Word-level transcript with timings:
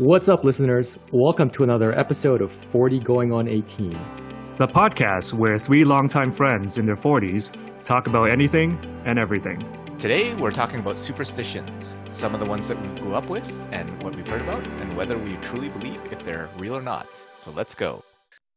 What's 0.00 0.30
up, 0.30 0.44
listeners? 0.44 0.98
Welcome 1.12 1.50
to 1.50 1.62
another 1.62 1.92
episode 1.92 2.40
of 2.40 2.50
40 2.50 3.00
Going 3.00 3.34
on 3.34 3.46
18. 3.46 3.90
The 4.56 4.66
podcast 4.66 5.34
where 5.34 5.58
three 5.58 5.84
longtime 5.84 6.32
friends 6.32 6.78
in 6.78 6.86
their 6.86 6.96
40s 6.96 7.54
talk 7.84 8.06
about 8.06 8.30
anything 8.30 8.78
and 9.04 9.18
everything. 9.18 9.58
Today, 9.98 10.32
we're 10.36 10.52
talking 10.52 10.80
about 10.80 10.98
superstitions, 10.98 11.96
some 12.12 12.32
of 12.32 12.40
the 12.40 12.46
ones 12.46 12.66
that 12.68 12.80
we 12.80 12.98
grew 12.98 13.14
up 13.14 13.28
with 13.28 13.46
and 13.72 14.02
what 14.02 14.16
we've 14.16 14.26
heard 14.26 14.40
about, 14.40 14.66
and 14.66 14.96
whether 14.96 15.18
we 15.18 15.34
truly 15.42 15.68
believe 15.68 16.00
if 16.10 16.24
they're 16.24 16.48
real 16.56 16.74
or 16.74 16.82
not. 16.82 17.06
So 17.38 17.50
let's 17.50 17.74
go. 17.74 18.02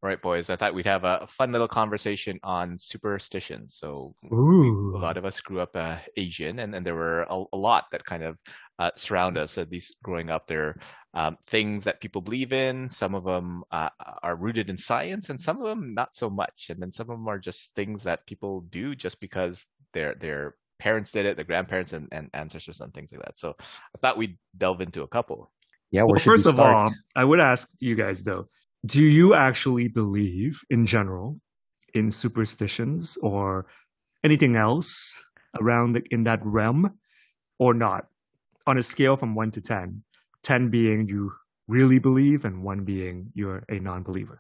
All 0.04 0.10
right, 0.10 0.22
boys, 0.22 0.50
I 0.50 0.58
thought 0.58 0.74
we'd 0.74 0.86
have 0.86 1.06
a 1.06 1.26
fun 1.30 1.54
little 1.54 1.68
conversation 1.68 2.38
on 2.44 2.78
superstitions. 2.78 3.76
So, 3.76 4.14
Ooh. 4.34 4.94
a 4.98 5.00
lot 5.00 5.16
of 5.16 5.24
us 5.24 5.40
grew 5.40 5.62
up 5.62 5.78
uh, 5.78 5.96
Asian, 6.18 6.60
and, 6.60 6.76
and 6.76 6.86
there 6.86 6.94
were 6.94 7.22
a, 7.30 7.44
a 7.54 7.58
lot 7.58 7.86
that 7.94 8.04
kind 8.04 8.22
of 8.22 8.38
uh, 8.80 8.92
surround 8.96 9.38
us, 9.38 9.58
at 9.58 9.72
least 9.72 9.96
growing 10.04 10.30
up. 10.30 10.48
There 10.48 10.64
are 10.64 11.28
um, 11.28 11.38
things 11.46 11.84
that 11.84 12.02
people 12.02 12.22
believe 12.22 12.54
in. 12.54 12.90
Some 12.90 13.16
of 13.16 13.24
them 13.24 13.64
uh, 13.72 13.90
are 14.24 14.36
rooted 14.36 14.70
in 14.70 14.78
science, 14.78 15.30
and 15.30 15.40
some 15.40 15.58
of 15.58 15.68
them 15.68 15.94
not 15.94 16.16
so 16.16 16.30
much. 16.30 16.68
And 16.70 16.82
then 16.82 16.92
some 16.92 17.10
of 17.10 17.18
them 17.18 17.28
are 17.28 17.40
just 17.40 17.72
things 17.76 18.04
that 18.04 18.26
people 18.26 18.62
do 18.62 18.96
just 18.96 19.20
because 19.20 19.66
their 19.94 20.16
their 20.16 20.56
parents 20.80 21.12
did 21.12 21.26
it, 21.26 21.36
their 21.36 21.46
grandparents 21.46 21.94
and, 21.94 22.08
and 22.12 22.30
ancestors 22.34 22.82
and 22.82 22.94
things 22.94 23.12
like 23.12 23.22
that. 23.22 23.38
So 23.38 23.56
I 23.62 23.98
thought 24.00 24.18
we'd 24.18 24.38
delve 24.58 24.82
into 24.82 25.04
a 25.04 25.08
couple. 25.08 25.52
Yeah, 25.92 26.04
Well, 26.04 26.20
first 26.20 26.46
we 26.46 26.52
of 26.52 26.60
all, 26.60 26.92
I 27.16 27.24
would 27.24 27.40
ask 27.40 27.70
you 27.80 27.96
guys 27.96 28.24
though, 28.24 28.48
do 28.86 29.06
you 29.06 29.34
actually 29.34 29.88
believe 29.88 30.60
in 30.70 30.86
general 30.86 31.40
in 31.94 32.10
superstitions 32.12 33.18
or 33.22 33.68
anything 34.24 34.56
else 34.56 35.24
around 35.62 35.94
the, 35.94 36.04
in 36.10 36.24
that 36.24 36.40
realm 36.44 36.98
or 37.60 37.74
not? 37.74 38.08
On 38.66 38.78
a 38.78 38.82
scale 38.82 39.18
from 39.18 39.36
1 39.36 39.52
to 39.52 39.62
10, 39.62 40.04
10 40.44 40.70
being 40.70 41.08
you 41.10 41.32
really 41.68 42.00
believe 42.00 42.46
and 42.46 42.64
1 42.64 42.84
being 42.84 43.30
you're 43.34 43.64
a 43.70 43.80
non-believer. 43.80 44.40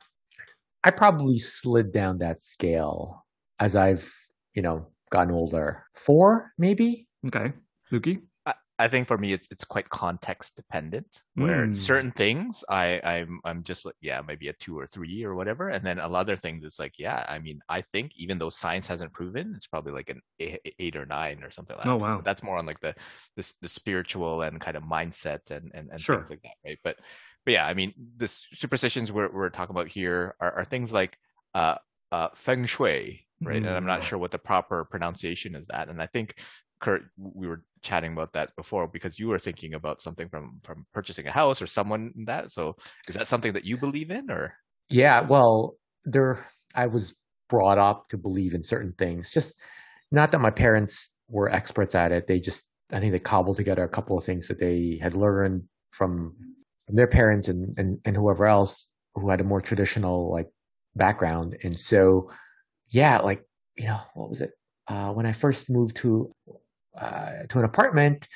I 0.83 0.91
probably 0.91 1.37
slid 1.37 1.91
down 1.91 2.19
that 2.19 2.41
scale 2.41 3.25
as 3.59 3.75
I've, 3.75 4.13
you 4.53 4.61
know, 4.61 4.87
gotten 5.09 5.33
older. 5.33 5.83
Four, 5.95 6.51
maybe? 6.57 7.07
Okay. 7.27 7.53
Lukey? 7.91 8.21
I, 8.79 8.87
think 8.87 9.07
for 9.07 9.17
me, 9.17 9.33
it's 9.33 9.47
it's 9.51 9.63
quite 9.63 9.89
context 9.89 10.55
dependent. 10.55 11.21
Where 11.35 11.67
Mm. 11.67 11.77
certain 11.77 12.11
things, 12.11 12.63
I 12.69 12.99
I'm 13.03 13.39
I'm 13.45 13.63
just 13.63 13.85
like 13.85 13.95
yeah, 14.01 14.21
maybe 14.27 14.47
a 14.47 14.53
two 14.53 14.77
or 14.77 14.85
three 14.87 15.23
or 15.23 15.35
whatever, 15.35 15.69
and 15.69 15.85
then 15.85 15.99
a 15.99 16.07
lot 16.07 16.29
of 16.29 16.39
things, 16.39 16.63
it's 16.63 16.79
like 16.79 16.93
yeah, 16.97 17.25
I 17.27 17.39
mean, 17.39 17.59
I 17.69 17.81
think 17.81 18.11
even 18.15 18.37
though 18.37 18.49
science 18.49 18.87
hasn't 18.87 19.13
proven, 19.13 19.53
it's 19.55 19.67
probably 19.67 19.93
like 19.93 20.09
an 20.09 20.21
eight, 20.39 20.95
or 20.95 21.05
nine 21.05 21.43
or 21.43 21.51
something 21.51 21.75
like 21.75 21.85
that. 21.85 21.91
Oh, 21.91 21.97
that. 21.97 22.03
wow. 22.03 22.15
But 22.17 22.25
that's 22.25 22.43
more 22.43 22.57
on 22.57 22.65
like 22.65 22.79
the 22.79 22.95
the, 23.35 23.53
the 23.61 23.69
spiritual 23.69 24.41
and 24.41 24.59
kind 24.59 24.77
of 24.77 24.83
mindset 24.83 25.51
and 25.51 25.71
and, 25.73 25.89
and 25.89 26.01
Sure. 26.01 26.17
things 26.17 26.29
like 26.29 26.41
that, 26.43 26.55
right? 26.65 26.79
But 26.83 26.97
but 27.45 27.51
yeah, 27.51 27.65
I 27.65 27.73
mean, 27.73 27.93
the 28.17 28.27
superstitions 28.27 29.11
we're 29.11 29.31
we're 29.31 29.49
talking 29.49 29.75
about 29.75 29.87
here 29.87 30.35
are, 30.39 30.51
are 30.59 30.65
things 30.65 30.91
like 30.91 31.17
uh 31.53 31.75
uh 32.11 32.29
feng 32.35 32.65
shui, 32.65 33.27
right? 33.41 33.57
And 33.57 33.69
I'm 33.69 33.85
not 33.85 34.01
Mm. 34.01 34.03
sure 34.03 34.19
what 34.19 34.31
the 34.31 34.39
proper 34.39 34.85
pronunciation 34.85 35.55
is 35.55 35.67
that, 35.67 35.89
and 35.89 36.01
I 36.01 36.07
think. 36.07 36.35
Kurt, 36.81 37.05
we 37.15 37.47
were 37.47 37.63
chatting 37.83 38.13
about 38.13 38.33
that 38.33 38.55
before 38.55 38.87
because 38.87 39.19
you 39.19 39.27
were 39.27 39.39
thinking 39.39 39.73
about 39.75 40.01
something 40.01 40.29
from 40.29 40.59
from 40.63 40.85
purchasing 40.93 41.27
a 41.27 41.31
house 41.31 41.61
or 41.61 41.67
someone 41.67 42.11
that. 42.25 42.51
So 42.51 42.75
is 43.07 43.15
that 43.15 43.27
something 43.27 43.53
that 43.53 43.65
you 43.65 43.77
believe 43.77 44.09
in 44.09 44.31
or? 44.31 44.55
Yeah, 44.89 45.21
well, 45.21 45.75
there 46.05 46.45
I 46.75 46.87
was 46.87 47.13
brought 47.49 47.77
up 47.77 48.07
to 48.09 48.17
believe 48.17 48.53
in 48.53 48.63
certain 48.63 48.93
things. 48.97 49.31
Just 49.31 49.55
not 50.11 50.31
that 50.31 50.39
my 50.39 50.49
parents 50.49 51.09
were 51.27 51.51
experts 51.51 51.95
at 51.95 52.11
it. 52.11 52.27
They 52.27 52.39
just 52.39 52.65
I 52.91 52.99
think 52.99 53.11
they 53.11 53.19
cobbled 53.19 53.57
together 53.57 53.83
a 53.83 53.89
couple 53.89 54.17
of 54.17 54.23
things 54.23 54.47
that 54.47 54.59
they 54.59 54.99
had 55.01 55.15
learned 55.15 55.63
from, 55.91 56.35
from 56.85 56.95
their 56.95 57.07
parents 57.07 57.47
and, 57.47 57.77
and 57.77 57.99
and 58.05 58.15
whoever 58.15 58.45
else 58.45 58.89
who 59.15 59.29
had 59.29 59.41
a 59.41 59.43
more 59.43 59.61
traditional 59.61 60.31
like 60.31 60.49
background. 60.95 61.57
And 61.63 61.79
so 61.79 62.31
yeah, 62.89 63.19
like, 63.19 63.43
you 63.75 63.85
know, 63.85 63.99
what 64.13 64.29
was 64.29 64.41
it? 64.41 64.51
Uh 64.87 65.09
when 65.11 65.25
I 65.25 65.31
first 65.31 65.69
moved 65.69 65.95
to 65.97 66.33
uh 66.99 67.45
to 67.49 67.59
an 67.59 67.65
apartment, 67.65 68.27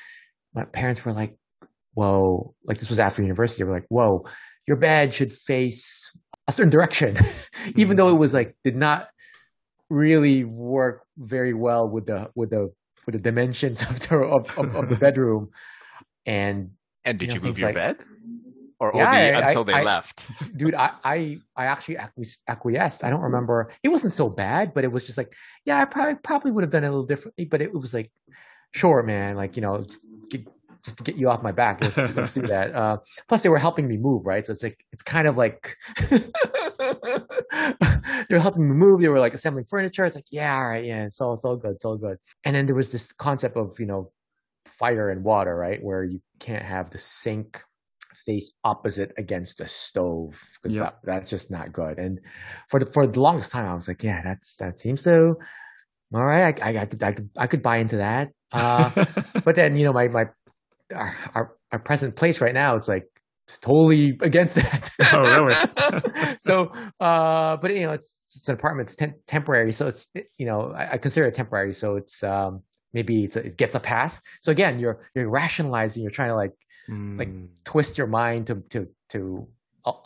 my 0.54 0.64
parents 0.64 1.04
were 1.04 1.12
like, 1.12 1.36
Whoa, 1.94 2.54
like 2.64 2.78
this 2.78 2.88
was 2.88 2.98
after 2.98 3.22
university, 3.22 3.58
they 3.62 3.64
were 3.68 3.74
like, 3.74 3.86
Whoa, 3.88 4.24
your 4.66 4.76
bed 4.76 5.12
should 5.14 5.32
face 5.32 6.10
a 6.46 6.52
certain 6.52 6.70
direction, 6.70 7.16
even 7.76 7.96
though 7.96 8.08
it 8.08 8.18
was 8.18 8.32
like 8.34 8.56
did 8.64 8.76
not 8.76 9.08
really 9.90 10.44
work 10.44 11.02
very 11.16 11.54
well 11.54 11.88
with 11.88 12.06
the 12.06 12.30
with 12.34 12.50
the 12.50 12.70
with 13.06 13.14
the 13.14 13.20
dimensions 13.20 13.80
of 13.90 14.00
the 14.00 14.16
of, 14.16 14.58
of, 14.58 14.74
of 14.76 14.88
the 14.88 14.96
bedroom. 15.06 15.50
And 16.26 16.72
And 17.04 17.18
did 17.18 17.28
You 17.30 17.36
you, 17.36 17.40
move 17.46 17.58
your 17.58 17.68
like- 17.68 17.74
bed? 17.76 17.96
Or 18.80 18.92
Yeah, 18.94 19.08
only 19.08 19.20
I- 19.20 19.40
until 19.48 19.64
they 19.64 19.72
I- 19.72 19.82
left? 19.82 20.26
dude, 20.56 20.74
I 20.74 20.92
I, 21.02 21.38
I 21.56 21.64
actually 21.66 21.96
acquiesced. 22.46 23.02
I 23.02 23.10
don't 23.10 23.22
remember. 23.22 23.72
It 23.82 23.88
wasn't 23.88 24.12
so 24.12 24.28
bad, 24.28 24.72
but 24.72 24.84
it 24.84 24.92
was 24.92 25.04
just 25.06 25.18
like, 25.18 25.32
yeah, 25.64 25.80
I 25.80 25.84
probably 25.84 26.14
probably 26.22 26.52
would 26.52 26.62
have 26.62 26.70
done 26.70 26.84
it 26.84 26.88
a 26.88 26.90
little 26.90 27.06
differently. 27.06 27.44
But 27.46 27.60
it 27.60 27.72
was 27.72 27.92
like, 27.92 28.12
sure, 28.72 29.02
man, 29.02 29.36
like 29.36 29.56
you 29.56 29.62
know, 29.62 29.82
just, 29.82 30.02
get, 30.30 30.46
just 30.84 30.98
to 30.98 31.04
get 31.04 31.16
you 31.16 31.28
off 31.30 31.42
my 31.42 31.52
back, 31.52 31.80
let's, 31.82 31.96
let's 31.96 32.34
do 32.34 32.42
that. 32.46 32.74
Uh, 32.74 32.98
plus, 33.28 33.42
they 33.42 33.48
were 33.48 33.58
helping 33.58 33.86
me 33.88 33.96
move, 33.96 34.24
right? 34.26 34.44
So 34.46 34.52
it's 34.52 34.62
like 34.62 34.78
it's 34.92 35.02
kind 35.02 35.26
of 35.28 35.36
like 35.36 35.76
they 36.10 36.20
were 38.30 38.40
helping 38.40 38.68
me 38.68 38.74
move. 38.74 39.00
They 39.00 39.08
were 39.08 39.20
like 39.20 39.34
assembling 39.34 39.64
furniture. 39.66 40.04
It's 40.04 40.14
like, 40.16 40.26
yeah, 40.30 40.56
all 40.56 40.68
right, 40.68 40.84
yeah, 40.84 41.04
it's 41.04 41.20
all 41.20 41.34
it's 41.34 41.44
all 41.44 41.56
good, 41.56 41.72
it's 41.72 41.84
all 41.84 41.96
good. 41.96 42.18
And 42.44 42.54
then 42.54 42.66
there 42.66 42.74
was 42.74 42.90
this 42.90 43.12
concept 43.12 43.56
of 43.56 43.78
you 43.80 43.86
know, 43.86 44.12
fire 44.66 45.10
and 45.10 45.24
water, 45.24 45.56
right, 45.56 45.82
where 45.82 46.04
you 46.04 46.20
can't 46.38 46.64
have 46.64 46.90
the 46.90 46.98
sink 46.98 47.62
face 48.26 48.52
opposite 48.64 49.12
against 49.16 49.58
the 49.58 49.68
stove 49.68 50.40
because 50.62 50.76
Yep. 50.76 50.84
that, 50.84 50.98
that's 51.04 51.30
just 51.30 51.50
not 51.50 51.72
good. 51.72 51.98
And 51.98 52.20
for 52.68 52.80
the 52.80 52.86
for 52.86 53.06
the 53.06 53.20
longest 53.20 53.50
time, 53.50 53.66
I 53.66 53.74
was 53.74 53.88
like, 53.88 54.02
yeah, 54.02 54.22
that's 54.22 54.56
that 54.56 54.78
seems 54.78 55.02
so. 55.02 55.36
All 56.14 56.24
right, 56.24 56.58
I, 56.62 56.70
I, 56.72 56.80
I 56.82 56.86
could 56.86 57.02
I 57.02 57.12
could 57.12 57.30
I 57.36 57.46
could 57.46 57.62
buy 57.62 57.78
into 57.78 57.96
that. 57.98 58.30
Uh, 58.52 58.90
but 59.44 59.54
then 59.54 59.76
you 59.76 59.84
know 59.84 59.92
my 59.92 60.08
my 60.08 60.24
our, 60.94 61.16
our 61.34 61.56
our 61.72 61.78
present 61.78 62.16
place 62.16 62.40
right 62.40 62.54
now, 62.54 62.76
it's 62.76 62.88
like 62.88 63.04
it's 63.46 63.58
totally 63.58 64.18
against 64.22 64.56
that. 64.56 64.90
Oh, 65.10 65.20
really? 65.20 66.34
so, 66.38 66.70
uh, 67.00 67.56
but 67.56 67.74
you 67.74 67.86
know, 67.86 67.92
it's 67.92 68.32
it's 68.36 68.48
an 68.48 68.54
apartment. 68.54 68.88
It's 68.88 68.96
tem- 68.96 69.14
temporary, 69.26 69.72
so 69.72 69.86
it's 69.86 70.06
you 70.38 70.46
know 70.46 70.72
I, 70.76 70.92
I 70.94 70.98
consider 70.98 71.26
it 71.26 71.34
temporary. 71.34 71.72
So 71.74 71.96
it's 71.96 72.22
um 72.22 72.62
maybe 72.92 73.24
it's 73.24 73.36
a, 73.36 73.46
it 73.46 73.56
gets 73.56 73.74
a 73.74 73.80
pass. 73.80 74.20
So 74.40 74.50
again, 74.52 74.78
you're 74.78 75.06
you're 75.14 75.30
rationalizing. 75.30 76.02
You're 76.02 76.10
trying 76.12 76.30
to 76.30 76.36
like 76.36 76.52
like, 76.90 77.28
Mm. 77.28 77.48
twist 77.64 77.98
your 77.98 78.06
mind 78.06 78.46
to 78.46 78.62
to 78.70 78.88
to 79.10 79.46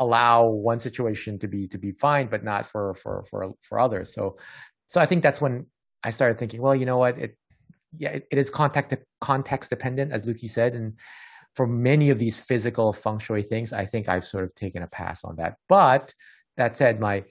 allow 0.01 0.47
one 0.49 0.81
situation 0.81 1.39
to 1.39 1.47
be 1.49 1.69
to 1.69 1.79
be 1.79 1.93
fine, 1.93 2.27
but 2.29 2.43
not 2.43 2.67
for 2.67 2.95
for 2.95 3.25
for 3.31 3.53
for 3.63 3.79
others. 3.79 4.13
So 4.13 4.37
so 4.89 5.01
I 5.01 5.07
think 5.07 5.23
that's 5.23 5.41
when 5.41 5.67
I 6.05 6.11
started 6.11 6.39
thinking, 6.39 6.61
well, 6.61 6.75
you 6.75 6.87
know 6.87 6.99
what, 6.99 7.19
it 7.19 7.37
yeah, 7.97 8.11
it, 8.11 8.27
it 8.31 8.39
is 8.39 8.51
context 8.51 8.97
context 9.21 9.71
dependent, 9.71 10.13
as 10.13 10.23
Lukey 10.23 10.49
said, 10.49 10.75
and 10.75 10.95
for 11.55 11.67
many 11.67 12.11
of 12.11 12.19
these 12.19 12.41
physical 12.41 12.93
feng 12.93 13.19
shui 13.19 13.43
things, 13.43 13.73
I 13.73 13.85
think 13.87 14.09
I've 14.09 14.25
sort 14.25 14.45
of 14.45 14.55
taken 14.55 14.83
a 14.83 14.87
pass 14.87 15.25
on 15.25 15.37
that. 15.37 15.57
But 15.69 16.15
that 16.57 16.77
said, 16.77 17.01
my 17.01 17.25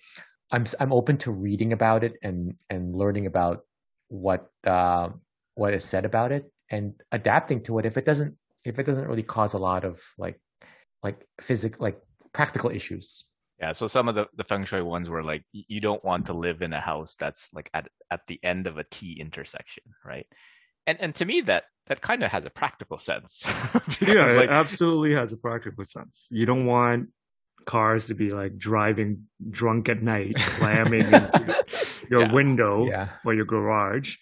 I'm 0.52 0.66
I'm 0.80 0.94
open 0.94 1.18
to 1.20 1.32
reading 1.32 1.74
about 1.74 2.04
it 2.04 2.18
and 2.22 2.56
and 2.70 2.96
learning 2.96 3.26
about 3.26 3.62
what 4.10 4.48
uh, 4.66 5.10
what 5.56 5.74
is 5.74 5.86
said 5.86 6.06
about 6.06 6.32
it 6.32 6.52
and 6.70 6.94
adapting 7.12 7.64
to 7.64 7.80
it 7.80 7.86
if 7.86 7.98
it 7.98 8.06
doesn't 8.06 8.36
if 8.64 8.78
it 8.78 8.86
doesn't 8.86 9.08
really 9.08 9.24
cause 9.24 9.54
a 9.54 9.58
lot 9.58 9.84
of 9.84 10.00
like 10.18 10.40
like 11.02 11.26
physical 11.40 11.84
like 11.84 12.00
practical 12.34 12.70
issues. 12.70 13.26
Yeah, 13.62 13.74
so 13.74 13.88
some 13.88 14.08
of 14.08 14.16
the, 14.16 14.28
the 14.36 14.44
feng 14.44 14.66
shui 14.66 14.82
ones 14.82 15.08
were 15.08 15.24
like 15.24 15.44
you 15.54 15.80
don't 15.82 16.04
want 16.04 16.26
to 16.26 16.34
live 16.34 16.64
in 16.64 16.74
a 16.74 16.82
house 16.82 17.14
that's 17.16 17.48
like 17.54 17.70
at 17.76 17.90
at 18.10 18.22
the 18.28 18.40
end 18.44 18.66
of 18.66 18.78
a 18.80 18.84
T 18.84 19.20
intersection, 19.20 19.84
right? 20.04 20.26
And 20.88 21.00
and 21.00 21.14
to 21.16 21.26
me 21.26 21.42
that 21.42 21.66
that 21.88 22.02
kind 22.02 22.24
of 22.24 22.32
has 22.32 22.44
a 22.46 22.50
practical 22.50 22.98
sense. 22.98 23.42
Yeah, 24.02 24.34
like, 24.34 24.46
it 24.46 24.50
absolutely 24.50 25.14
has 25.14 25.32
a 25.34 25.38
practical 25.38 25.84
sense. 25.84 26.28
You 26.32 26.46
don't 26.48 26.66
want 26.66 27.10
cars 27.68 28.08
to 28.08 28.16
be 28.16 28.32
like 28.32 28.58
driving 28.58 29.28
drunk 29.52 29.90
at 29.90 30.02
night, 30.02 30.40
slamming 30.40 31.02
into 31.14 31.64
your 32.10 32.22
Yeah. 32.24 32.34
window 32.34 32.88
Yeah. 32.88 33.10
or 33.24 33.36
your 33.36 33.46
garage. 33.46 34.16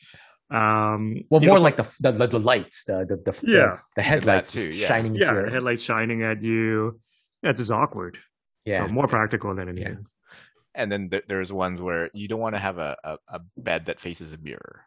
Um, 0.52 1.22
Well, 1.30 1.40
more 1.42 1.56
know, 1.56 1.62
like 1.62 1.78
the 1.78 1.88
the, 2.02 2.12
the, 2.12 2.28
the 2.28 2.40
lights, 2.40 2.84
the 2.86 3.06
the 3.08 3.16
the, 3.32 3.34
Yeah. 3.48 3.78
the, 3.78 3.80
the 3.98 4.02
headlights 4.02 4.52
too, 4.52 4.68
yeah. 4.70 4.88
shining 4.88 5.16
yeah, 5.16 5.32
your 5.32 5.50
headlights 5.50 5.84
shining 5.84 6.24
at 6.24 6.44
you. 6.44 7.00
That's 7.42 7.60
it's 7.62 7.70
just 7.70 7.72
awkward. 7.72 8.18
Yeah. 8.66 8.86
So 8.86 8.92
more 8.94 9.08
practical 9.08 9.54
than 9.56 9.70
anything. 9.70 10.06
and 10.76 10.92
then 10.92 11.10
th- 11.10 11.26
there's 11.28 11.52
ones 11.52 11.82
where 11.82 12.10
you 12.14 12.28
don't 12.28 12.40
want 12.40 12.56
to 12.56 12.60
have 12.60 12.78
a, 12.78 12.96
a, 13.04 13.18
a 13.30 13.40
bed 13.58 13.86
that 13.88 14.00
faces 14.00 14.34
a 14.34 14.38
mirror. 14.38 14.82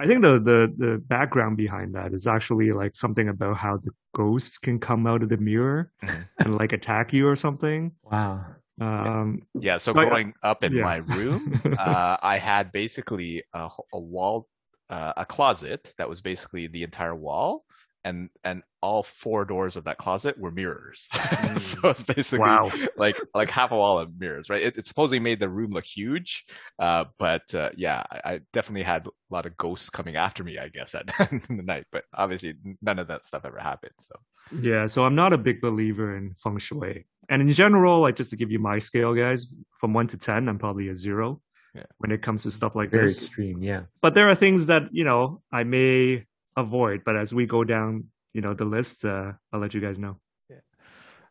I 0.00 0.06
think 0.06 0.22
the, 0.22 0.34
the 0.38 0.72
the 0.76 0.98
background 1.08 1.56
behind 1.56 1.94
that 1.96 2.12
is 2.14 2.26
actually 2.28 2.70
like 2.70 2.94
something 2.94 3.28
about 3.28 3.56
how 3.56 3.78
the 3.78 3.90
ghosts 4.14 4.56
can 4.56 4.78
come 4.78 5.06
out 5.08 5.22
of 5.24 5.28
the 5.28 5.36
mirror 5.38 5.90
Mhm. 6.04 6.28
and 6.38 6.56
like 6.56 6.72
attack 6.72 7.12
you 7.12 7.26
or 7.28 7.34
something. 7.36 7.92
Wow. 8.04 8.44
Um, 8.80 9.42
Yeah, 9.58 9.78
so 9.78 9.92
So 9.92 9.98
I- 10.00 10.04
growing 10.04 10.34
up 10.44 10.62
in 10.62 10.72
yeah. 10.72 10.84
my 10.84 10.96
room, 10.98 11.60
uh, 11.78 12.16
I 12.22 12.38
had 12.38 12.70
basically 12.70 13.42
a 13.52 13.68
wall, 13.92 14.46
uh, 14.88 15.14
a 15.16 15.26
closet 15.26 15.92
that 15.98 16.08
was 16.08 16.20
basically 16.20 16.68
the 16.68 16.84
entire 16.84 17.16
wall, 17.16 17.64
and 18.04 18.30
and 18.44 18.62
all 18.80 19.02
four 19.02 19.44
doors 19.44 19.74
of 19.76 19.84
that 19.84 19.98
closet 19.98 20.38
were 20.38 20.50
mirrors. 20.52 21.08
Mm. 21.38 21.58
so 21.60 21.88
it's 21.90 22.02
basically 22.04 22.40
Wow. 22.40 22.70
like 22.96 23.16
like 23.34 23.50
half 23.50 23.70
a 23.70 23.76
wall 23.76 23.98
of 23.98 24.10
mirrors, 24.18 24.48
right? 24.50 24.62
It, 24.62 24.76
it 24.78 24.86
supposedly 24.86 25.20
made 25.20 25.40
the 25.40 25.48
room 25.48 25.70
look 25.70 25.84
huge, 25.84 26.44
uh, 26.78 27.04
but 27.18 27.52
uh, 27.54 27.70
yeah, 27.76 28.02
I, 28.10 28.20
I 28.34 28.40
definitely 28.52 28.82
had 28.82 29.06
a 29.06 29.10
lot 29.30 29.46
of 29.46 29.56
ghosts 29.56 29.88
coming 29.90 30.16
after 30.16 30.42
me, 30.44 30.58
I 30.58 30.68
guess, 30.68 30.94
at 30.94 31.08
in 31.32 31.56
the 31.56 31.62
night. 31.62 31.86
But 31.92 32.04
obviously, 32.14 32.54
none 32.82 32.98
of 32.98 33.08
that 33.08 33.24
stuff 33.24 33.44
ever 33.44 33.58
happened. 33.58 33.92
So 34.00 34.14
Yeah, 34.60 34.86
so 34.86 35.04
I'm 35.04 35.14
not 35.14 35.32
a 35.32 35.38
big 35.38 35.60
believer 35.60 36.16
in 36.16 36.34
feng 36.42 36.58
shui. 36.58 37.06
And 37.30 37.42
in 37.42 37.50
general, 37.50 38.00
like 38.00 38.16
just 38.16 38.30
to 38.30 38.36
give 38.36 38.50
you 38.50 38.58
my 38.58 38.78
scale, 38.78 39.14
guys, 39.14 39.52
from 39.80 39.92
one 39.92 40.06
to 40.08 40.16
ten, 40.18 40.48
I'm 40.48 40.58
probably 40.58 40.88
a 40.88 40.94
zero 40.94 41.40
Yeah. 41.74 41.84
when 41.98 42.10
it 42.10 42.22
comes 42.22 42.42
to 42.44 42.50
stuff 42.50 42.74
like 42.74 42.90
Very 42.90 43.04
this. 43.04 43.18
extreme, 43.18 43.62
yeah. 43.62 43.82
But 44.02 44.14
there 44.14 44.28
are 44.30 44.34
things 44.34 44.66
that, 44.66 44.82
you 44.92 45.04
know, 45.04 45.42
I 45.52 45.64
may 45.64 46.24
avoid. 46.58 47.02
But 47.04 47.16
as 47.16 47.32
we 47.32 47.46
go 47.46 47.64
down, 47.64 48.04
you 48.34 48.40
know, 48.40 48.54
the 48.54 48.64
list, 48.64 49.04
uh, 49.04 49.32
I'll 49.52 49.60
let 49.60 49.74
you 49.74 49.80
guys 49.80 49.98
know. 49.98 50.16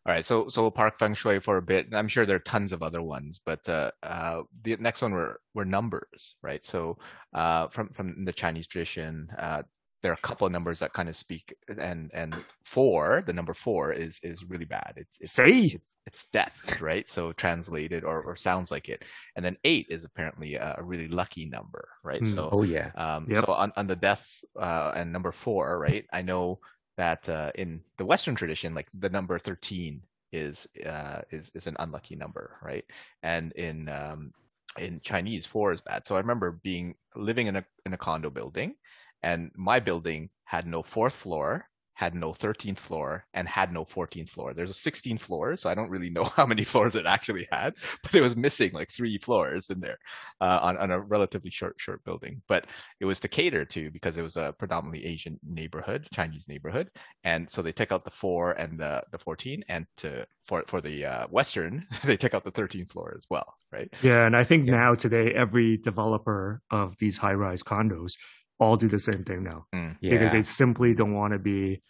All 0.07 0.13
right, 0.13 0.23
so 0.23 0.47
so 0.47 0.61
we'll 0.61 0.71
park 0.71 0.97
feng 0.97 1.13
shui 1.13 1.41
for 1.41 1.57
a 1.57 1.61
bit. 1.61 1.87
I'm 1.91 2.07
sure 2.07 2.25
there 2.25 2.37
are 2.37 2.39
tons 2.39 2.71
of 2.71 2.81
other 2.81 3.01
ones, 3.01 3.41
but 3.45 3.67
uh, 3.67 3.91
uh, 4.03 4.43
the 4.63 4.77
next 4.77 5.01
one 5.01 5.11
were 5.11 5.41
were 5.53 5.65
numbers, 5.65 6.37
right? 6.41 6.63
So 6.63 6.97
uh, 7.33 7.67
from 7.67 7.89
from 7.89 8.23
the 8.23 8.31
Chinese 8.31 8.67
tradition, 8.67 9.27
uh, 9.37 9.63
there 10.03 10.11
are 10.11 10.15
a 10.15 10.27
couple 10.27 10.45
of 10.45 10.53
numbers 10.53 10.79
that 10.79 10.93
kind 10.93 11.09
of 11.09 11.15
speak, 11.15 11.55
and 11.79 12.11
and 12.13 12.35
four, 12.63 13.23
the 13.25 13.33
number 13.33 13.53
four 13.53 13.91
is 13.91 14.19
is 14.21 14.45
really 14.45 14.65
bad. 14.65 14.93
It's 14.95 15.17
it's 15.19 15.33
it's, 15.73 15.95
it's 16.05 16.27
death, 16.31 16.79
right? 16.81 17.09
So 17.09 17.31
translated 17.33 18.03
or 18.03 18.21
or 18.21 18.35
sounds 18.35 18.69
like 18.69 18.89
it, 18.89 19.03
and 19.35 19.43
then 19.43 19.57
eight 19.63 19.87
is 19.89 20.03
apparently 20.05 20.55
a, 20.55 20.77
really 20.81 21.07
lucky 21.07 21.45
number, 21.45 21.89
right? 22.03 22.19
Hmm. 22.19 22.33
So 22.33 22.49
Oh 22.51 22.63
yeah. 22.63 22.91
um, 22.95 23.27
Yep. 23.29 23.45
So 23.45 23.53
on, 23.53 23.71
on 23.75 23.87
the 23.87 23.95
death 23.95 24.39
uh, 24.59 24.93
and 24.95 25.11
number 25.11 25.31
four, 25.31 25.79
right? 25.79 26.05
I 26.13 26.21
know 26.21 26.59
that 26.97 27.27
uh, 27.27 27.51
in 27.55 27.81
the 27.97 28.05
Western 28.05 28.35
tradition, 28.35 28.75
like 28.75 28.87
the 28.93 29.09
number 29.09 29.39
thirteen 29.39 30.01
is 30.31 30.67
uh, 30.85 31.21
is 31.31 31.51
is 31.55 31.67
an 31.67 31.75
unlucky 31.79 32.15
number, 32.15 32.57
right? 32.61 32.85
And 33.23 33.51
in 33.53 33.89
um, 33.89 34.31
in 34.77 34.99
Chinese, 35.01 35.45
four 35.45 35.73
is 35.73 35.81
bad. 35.81 36.05
So 36.05 36.15
I 36.15 36.19
remember 36.19 36.59
being 36.63 36.95
living 37.15 37.47
in 37.47 37.55
a 37.55 37.65
in 37.85 37.93
a 37.93 37.97
condo 37.97 38.29
building, 38.29 38.75
and 39.23 39.51
my 39.55 39.79
building 39.79 40.29
had 40.45 40.65
no 40.65 40.81
fourth 40.83 41.15
floor, 41.15 41.67
had 41.93 42.13
no 42.13 42.31
13th 42.31 42.77
floor, 42.77 43.25
and 43.33 43.47
had 43.47 43.73
no 43.73 43.83
14th 43.83 44.29
floor. 44.29 44.53
There's 44.53 44.69
a 44.69 44.73
16 44.73 45.17
floor, 45.17 45.57
so 45.57 45.67
I 45.67 45.73
don't 45.73 45.89
really 45.89 46.11
know 46.11 46.23
how 46.35 46.45
many 46.45 46.63
floors 46.63 46.93
it 46.95 47.07
actually 47.07 47.47
had, 47.51 47.73
but 48.03 48.13
it 48.15 48.21
was 48.21 48.35
missing 48.35 48.71
like 48.71 48.91
three 48.91 49.17
floors 49.17 49.69
in 49.71 49.79
there 49.79 49.97
uh, 50.39 50.59
on 50.61 50.77
on 50.77 50.91
a 50.91 50.99
relatively 51.01 51.49
short 51.49 51.75
short 51.79 52.03
building. 52.03 52.41
But 52.47 52.67
it 52.99 53.05
was 53.05 53.19
to 53.21 53.27
cater 53.27 53.65
to 53.65 53.89
because 53.91 54.17
it 54.17 54.21
was 54.21 54.37
a 54.37 54.53
predominantly 54.59 55.05
Asian 55.05 55.39
neighborhood, 55.43 56.07
Chinese 56.13 56.47
neighborhood, 56.47 56.89
and 57.23 57.49
so 57.49 57.61
they 57.63 57.71
took 57.71 57.91
out 57.91 58.05
the 58.05 58.11
four 58.11 58.51
and 58.53 58.79
the 58.79 59.03
the 59.11 59.17
14, 59.17 59.63
and 59.67 59.85
to 59.97 60.25
for 60.45 60.63
for 60.67 60.81
the 60.81 61.05
uh, 61.05 61.27
Western 61.29 61.85
they 62.05 62.15
took 62.17 62.33
out 62.35 62.43
the 62.43 62.51
13th 62.51 62.91
floor 62.91 63.15
as 63.17 63.25
well, 63.29 63.55
right? 63.71 63.91
yeah, 64.01 64.25
and 64.25 64.35
I 64.35 64.43
think 64.43 64.67
Yeah. 64.67 64.71
now 64.71 64.93
today 64.95 65.31
every 65.33 65.77
developer 65.77 66.61
of 66.71 66.95
these 66.97 67.17
high-rise 67.17 67.63
condos 67.63 68.13
all 68.59 68.75
do 68.75 68.87
the 68.87 68.99
same 68.99 69.23
thing 69.23 69.43
now 69.43 69.65
Mm. 69.73 69.97
Yeah. 70.01 70.11
because 70.11 70.31
they 70.31 70.41
simply 70.41 70.93
don't 70.93 71.13
want 71.13 71.33
to 71.33 71.39
be 71.39 71.81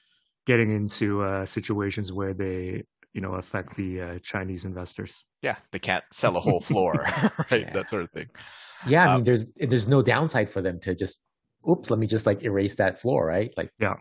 getting 0.46 0.72
into 0.72 1.24
uh, 1.24 1.46
situations 1.46 2.12
where 2.14 2.34
they, 2.34 2.84
you 3.14 3.22
know, 3.22 3.34
affect 3.34 3.76
the 3.76 4.02
uh, 4.02 4.20
Chinese 4.20 4.66
investors. 4.66 5.26
Yeah, 5.42 5.58
they 5.72 5.80
can't 5.80 6.04
sell 6.12 6.36
a 6.38 6.40
whole 6.40 6.62
floor, 6.62 6.94
right? 7.52 7.62
Yeah. 7.62 7.74
That 7.74 7.90
sort 7.90 8.04
of 8.04 8.12
thing. 8.12 8.28
yeah, 8.88 9.10
I 9.10 9.14
uh, 9.14 9.16
mean 9.16 9.24
there's 9.26 9.46
there's 9.58 9.88
no 9.88 10.02
downside 10.02 10.50
for 10.50 10.62
them 10.62 10.80
to 10.82 10.96
just 10.96 11.20
oops, 11.70 11.90
let 11.90 12.00
me 12.00 12.08
just 12.08 12.26
like 12.26 12.44
erase 12.44 12.76
that 12.76 13.00
floor, 13.02 13.26
right? 13.26 13.52
Like 13.58 13.72
Yeah. 13.80 13.96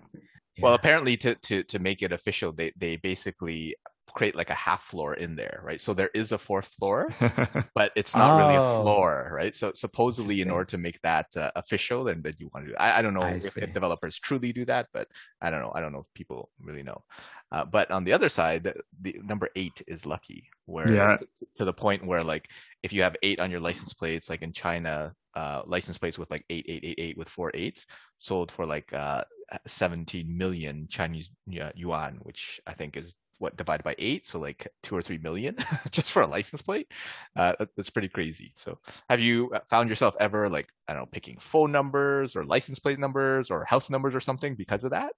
Well, 0.63 0.75
apparently 0.75 1.17
to 1.19 1.35
to 1.35 1.63
to 1.65 1.79
make 1.79 2.03
it 2.03 2.13
official, 2.13 2.53
they 2.53 2.73
they 2.77 2.97
basically 2.97 3.77
create 4.17 4.37
like 4.37 4.51
a 4.51 4.55
half 4.55 4.85
floor 4.85 5.15
in 5.15 5.37
there, 5.37 5.61
right? 5.65 5.81
So 5.81 5.95
there 5.95 6.11
is 6.15 6.33
a 6.33 6.39
fourth 6.39 6.69
floor, 6.69 7.17
but 7.75 7.93
it's 7.97 8.17
not 8.17 8.35
really 8.35 8.57
a 8.57 8.63
Oh. 8.63 8.63
floor, 8.63 9.31
right? 9.35 9.55
So 9.55 9.73
supposedly, 9.75 10.41
in 10.43 10.51
order 10.51 10.65
to 10.67 10.79
make 10.79 11.01
that 11.03 11.27
uh, 11.37 11.53
official, 11.57 12.09
and 12.09 12.25
that 12.25 12.41
you 12.41 12.51
want 12.55 12.67
to 12.67 12.73
do, 12.73 12.79
I, 12.79 12.99
I 12.99 13.03
don't 13.03 13.15
know 13.15 13.27
I 13.27 13.41
if, 13.45 13.57
if 13.59 13.73
developers 13.73 14.19
truly 14.19 14.53
do 14.53 14.65
that, 14.67 14.89
but 14.95 15.09
I 15.43 15.51
don't 15.51 15.61
know. 15.61 15.73
I 15.75 15.81
don't 15.81 15.93
know 15.93 16.01
if 16.01 16.15
people 16.15 16.51
really 16.61 16.83
know. 16.83 17.05
Uh, 17.53 17.65
but 17.65 17.91
on 17.91 18.05
the 18.05 18.13
other 18.13 18.29
side, 18.29 18.65
the, 18.65 18.75
the 19.03 19.21
number 19.23 19.49
eight 19.57 19.83
is 19.87 20.07
lucky, 20.07 20.49
where 20.67 20.95
Yeah. 20.95 21.17
to, 21.19 21.27
to 21.57 21.65
the 21.65 21.73
point 21.73 22.07
where 22.07 22.25
like 22.25 22.49
if 22.83 22.93
you 22.93 23.03
have 23.03 23.17
eight 23.23 23.41
on 23.41 23.51
your 23.51 23.61
license 23.61 23.93
plates, 23.95 24.31
like 24.31 24.43
in 24.43 24.53
China, 24.53 25.15
uh, 25.35 25.63
license 25.67 25.99
plates 25.99 26.19
with 26.19 26.31
like 26.31 26.45
eight 26.51 26.65
eight 26.69 26.83
eight 26.85 26.99
eight 26.99 27.19
with 27.19 27.29
four 27.29 27.51
eights 27.55 27.87
sold 28.19 28.51
for 28.51 28.65
like 28.67 28.93
uh, 28.95 29.23
17 29.67 30.37
million 30.37 30.87
Chinese 30.91 31.31
uh, 31.61 31.71
yuan, 31.75 32.19
which 32.23 32.61
I 32.67 32.73
think 32.73 32.97
is 32.97 33.15
what 33.39 33.57
divided 33.57 33.85
by 33.85 33.95
eight, 33.99 34.27
so 34.27 34.39
like 34.39 34.69
two 34.83 34.95
or 34.97 35.03
three 35.03 35.19
million 35.19 35.57
just 35.91 36.11
for 36.11 36.23
a 36.23 36.27
license 36.27 36.63
plate. 36.63 36.91
Uh, 37.35 37.53
that's 37.77 37.91
pretty 37.91 38.09
crazy. 38.09 38.53
So, 38.57 38.79
have 39.09 39.21
you 39.21 39.51
uh, 39.55 39.61
found 39.69 39.89
yourself 39.89 40.15
ever 40.19 40.49
like 40.49 40.69
I 40.89 40.93
don't 40.93 41.03
know 41.03 41.07
picking 41.07 41.39
phone 41.39 41.73
numbers 41.73 42.37
or 42.37 42.45
license 42.45 42.79
plate 42.79 42.99
numbers 42.99 43.51
or 43.51 43.65
house 43.65 43.91
numbers 43.91 44.15
or 44.15 44.21
something 44.21 44.55
because 44.55 44.85
of 44.85 44.91
that? 44.91 45.13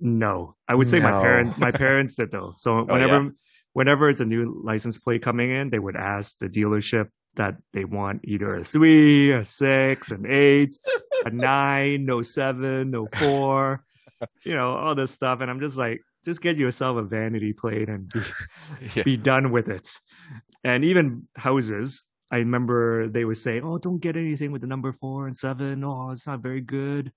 No, 0.00 0.54
I 0.68 0.74
would 0.74 0.88
say 0.88 1.00
my 1.00 1.10
parents 1.10 1.58
my 1.58 1.70
parents 1.70 2.14
did 2.14 2.30
though. 2.30 2.54
So 2.56 2.78
Oh, 2.78 2.84
whenever 2.84 3.30
whenever 3.72 4.08
it's 4.08 4.20
a 4.20 4.24
new 4.24 4.60
license 4.64 4.98
plate 4.98 5.22
coming 5.22 5.50
in, 5.50 5.70
they 5.70 5.78
would 5.78 5.96
ask 5.96 6.38
the 6.38 6.48
dealership 6.48 7.08
that 7.34 7.56
they 7.72 7.84
want 7.84 8.20
either 8.24 8.48
a 8.48 8.64
three, 8.64 9.32
a 9.32 9.44
six, 9.44 10.10
an 10.10 10.26
eight, 10.26 10.76
a 11.24 11.30
nine, 11.30 12.04
no 12.04 12.22
seven, 12.22 12.90
no 12.90 13.08
four, 13.16 13.84
you 14.44 14.54
know, 14.54 14.72
all 14.72 14.94
this 14.94 15.12
stuff. 15.12 15.40
And 15.40 15.50
I'm 15.50 15.60
just 15.60 15.78
like, 15.78 16.02
just 16.24 16.40
get 16.42 16.56
yourself 16.58 16.96
a 16.98 17.02
vanity 17.02 17.52
plate 17.52 17.88
and 17.88 18.08
be, 18.12 18.20
Yeah. 18.94 19.02
be 19.04 19.16
done 19.16 19.50
with 19.52 19.68
it. 19.68 19.90
And 20.64 20.84
even 20.84 21.28
houses, 21.36 22.04
I 22.30 22.36
remember 22.38 23.08
they 23.08 23.24
would 23.24 23.38
say, 23.38 23.60
"Oh, 23.60 23.78
don't 23.78 24.00
get 24.00 24.16
anything 24.16 24.52
with 24.52 24.60
the 24.60 24.66
number 24.66 24.92
four 24.92 25.26
and 25.26 25.36
seven. 25.36 25.82
Oh, 25.84 26.10
it's 26.10 26.26
not 26.26 26.40
very 26.40 26.60
good." 26.60 27.12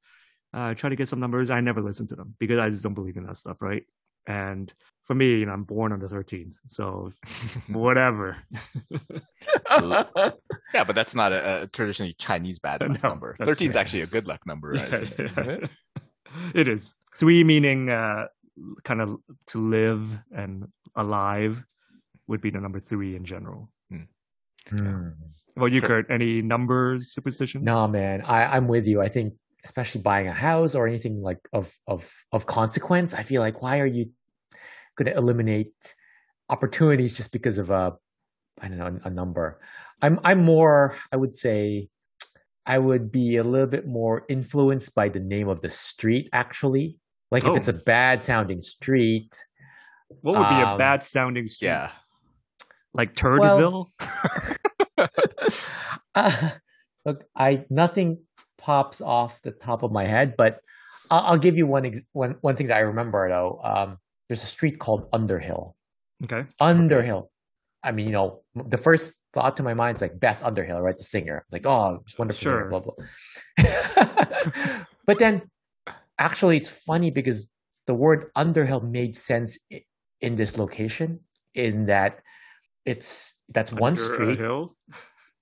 Uh, 0.53 0.73
try 0.73 0.89
to 0.89 0.95
get 0.95 1.07
some 1.07 1.19
numbers. 1.19 1.49
I 1.49 1.61
never 1.61 1.81
listen 1.81 2.07
to 2.07 2.15
them 2.15 2.35
because 2.39 2.59
I 2.59 2.69
just 2.69 2.83
don't 2.83 2.93
believe 2.93 3.17
in 3.17 3.25
that 3.25 3.37
stuff, 3.37 3.61
right? 3.61 3.83
And 4.27 4.71
for 5.03 5.15
me, 5.15 5.39
you 5.39 5.45
know, 5.47 5.53
I'm 5.53 5.63
born 5.63 5.91
on 5.93 5.99
the 5.99 6.07
13th, 6.07 6.55
so 6.67 7.11
whatever. 7.69 8.37
yeah, 9.79 10.83
but 10.85 10.95
that's 10.95 11.15
not 11.15 11.31
a, 11.31 11.63
a 11.63 11.67
traditionally 11.67 12.13
Chinese 12.13 12.59
bad 12.59 12.81
luck 12.81 13.01
No, 13.03 13.09
number. 13.09 13.35
that's 13.39 13.49
Thirteen 13.49 13.69
is 13.69 13.75
actually 13.75 14.01
a 14.01 14.07
good 14.07 14.27
luck 14.27 14.41
number. 14.45 14.75
Yeah, 14.75 14.85
isn't 14.95 15.19
it? 15.19 15.31
yeah. 15.37 15.67
it 16.53 16.67
is 16.67 16.93
three 17.15 17.43
meaning 17.43 17.89
uh, 17.89 18.27
kind 18.83 19.01
of 19.01 19.17
to 19.47 19.69
live 19.69 20.19
and 20.35 20.67
alive 20.95 21.63
would 22.27 22.41
be 22.41 22.49
the 22.49 22.59
number 22.59 22.79
three 22.79 23.15
in 23.15 23.25
general. 23.25 23.69
Hmm. 24.69 25.09
Well, 25.57 25.67
you, 25.67 25.81
Sure. 25.81 25.87
Kurt, 25.87 26.11
any 26.11 26.41
numbers 26.41 27.13
superstitions? 27.13 27.63
No, 27.63 27.87
man, 27.87 28.21
I, 28.21 28.43
I'm 28.43 28.67
with 28.67 28.85
you. 28.85 29.01
I 29.01 29.09
think 29.09 29.33
especially 29.63 30.01
buying 30.01 30.27
a 30.27 30.33
house 30.33 30.75
or 30.75 30.87
anything 30.87 31.21
like 31.21 31.39
of 31.53 31.75
of 31.87 32.11
of 32.31 32.45
consequence, 32.45 33.13
I 33.13 33.23
feel 33.23 33.41
like 33.41 33.61
why 33.61 33.79
are 33.79 33.87
you 33.87 34.11
going 34.95 35.11
to 35.11 35.17
eliminate 35.17 35.73
opportunities 36.49 37.17
just 37.17 37.31
because 37.31 37.57
of 37.57 37.69
a 37.69 37.93
I 38.61 38.67
don't 38.67 38.77
know 38.77 38.99
a, 39.03 39.09
number? 39.09 39.59
I'm 40.01 40.19
I'm 40.23 40.43
more 40.43 40.95
I 41.11 41.17
would 41.17 41.35
say 41.35 41.89
I 42.65 42.77
would 42.77 43.11
be 43.11 43.37
a 43.37 43.43
little 43.43 43.67
bit 43.67 43.87
more 43.87 44.23
influenced 44.29 44.93
by 44.93 45.09
the 45.09 45.19
name 45.19 45.49
of 45.49 45.61
the 45.61 45.69
street 45.69 46.29
actually. 46.31 46.99
Like 47.31 47.43
if 47.43 47.49
Oh. 47.49 47.55
it's 47.55 47.67
a 47.69 47.73
bad 47.73 48.21
sounding 48.21 48.61
street, 48.61 49.33
What 50.21 50.37
would 50.37 50.49
be 50.49 50.61
a 50.61 50.67
Um, 50.67 50.77
bad 50.77 51.01
sounding 51.03 51.47
street? 51.47 51.69
Yeah. 51.69 51.91
Like 52.93 53.15
Turdville? 53.15 53.87
uh, 56.15 56.49
look, 57.05 57.23
I 57.35 57.65
nothing 57.69 58.19
pops 58.57 59.01
off 59.01 59.41
the 59.41 59.51
top 59.51 59.83
of 59.83 59.91
my 59.91 60.05
head, 60.05 60.35
but 60.37 60.59
I'll, 61.09 61.21
I'll 61.21 61.37
give 61.37 61.57
you 61.57 61.65
one, 61.65 61.85
ex- 61.85 62.01
one 62.11 62.35
one 62.41 62.55
thing 62.55 62.67
that 62.67 62.77
I 62.77 62.81
remember 62.81 63.27
though. 63.29 63.59
Um, 63.63 63.97
there's 64.27 64.43
a 64.43 64.47
street 64.47 64.79
called 64.79 65.07
Underhill. 65.13 65.75
okay. 66.23 66.45
Underhill. 66.59 67.31
I 67.83 67.91
mean, 67.91 68.05
you 68.07 68.11
know, 68.11 68.41
the 68.55 68.77
first 68.77 69.13
thought 69.33 69.57
to 69.57 69.63
my 69.63 69.73
mind 69.73 69.95
is 69.95 70.01
like 70.01 70.19
Beth 70.19 70.39
Underhill, 70.43 70.81
right? 70.81 70.97
The 70.97 71.03
singer. 71.03 71.45
Like, 71.51 71.65
oh, 71.65 71.99
it's 72.03 72.17
wonderful. 72.17 72.39
singer, 72.41 72.69
Sure. 72.69 72.69
Blah 72.69 72.79
blah. 72.81 74.85
but 75.07 75.19
then, 75.19 75.41
actually, 76.19 76.57
it's 76.57 76.69
funny 76.69 77.11
because 77.11 77.47
the 77.87 77.93
word 77.93 78.31
Underhill 78.35 78.81
made 78.81 79.17
sense 79.17 79.57
in 80.21 80.35
this 80.35 80.57
location. 80.57 81.21
In 81.55 81.87
that, 81.87 82.19
it's 82.85 83.33
that's 83.49 83.71
one 83.73 83.93
Under 83.93 84.01
a 84.01 84.13
street 84.13 84.39
hill? 84.39 84.75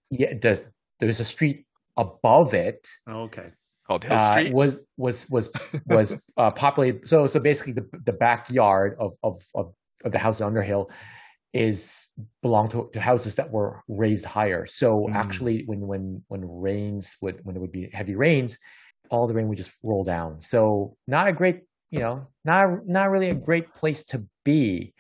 yeah, 0.10 0.34
the, 0.42 0.64
there's 1.00 1.20
a 1.20 1.24
street 1.26 1.66
above 1.98 2.54
it. 2.54 2.88
Oh, 3.08 3.24
okay. 3.24 3.50
Called 3.86 4.04
Hill 4.04 4.18
Uh, 4.18 4.32
Street. 4.32 4.54
was 4.54 4.80
was 4.98 5.30
was 5.30 5.50
was 5.86 6.16
uh, 6.38 6.52
populated. 6.52 7.08
So 7.08 7.28
so 7.28 7.40
basically, 7.40 7.74
the 7.74 7.88
the 8.06 8.14
backyard 8.14 8.96
of 9.00 9.14
of 9.24 9.42
of, 9.56 9.74
of 10.06 10.12
the 10.12 10.20
house 10.20 10.42
on 10.42 10.48
Underhill 10.48 10.90
is 11.54 12.08
belonged 12.44 12.70
to, 12.72 12.90
to 12.94 13.00
houses 13.00 13.36
that 13.36 13.50
were 13.52 13.82
raised 13.88 14.26
higher. 14.26 14.66
So 14.66 15.08
Mm. 15.10 15.16
actually, 15.16 15.64
when 15.66 15.82
when 15.82 16.24
when 16.28 16.42
rains 16.46 17.16
would 17.22 17.40
when 17.44 17.56
it 17.56 17.60
would 17.60 17.72
be 17.72 17.90
heavy 17.94 18.16
rains, 18.16 18.58
all 19.10 19.28
the 19.28 19.34
rain 19.34 19.48
would 19.48 19.58
just 19.58 19.72
roll 19.84 20.04
down. 20.04 20.42
So 20.42 20.96
not 21.08 21.28
a 21.28 21.34
great 21.34 21.62
you 21.92 22.00
know, 22.00 22.28
not 22.46 22.88
not 22.88 23.10
really 23.10 23.30
a 23.30 23.36
great 23.36 23.74
place 23.74 24.04
to 24.06 24.24
be. 24.46 24.94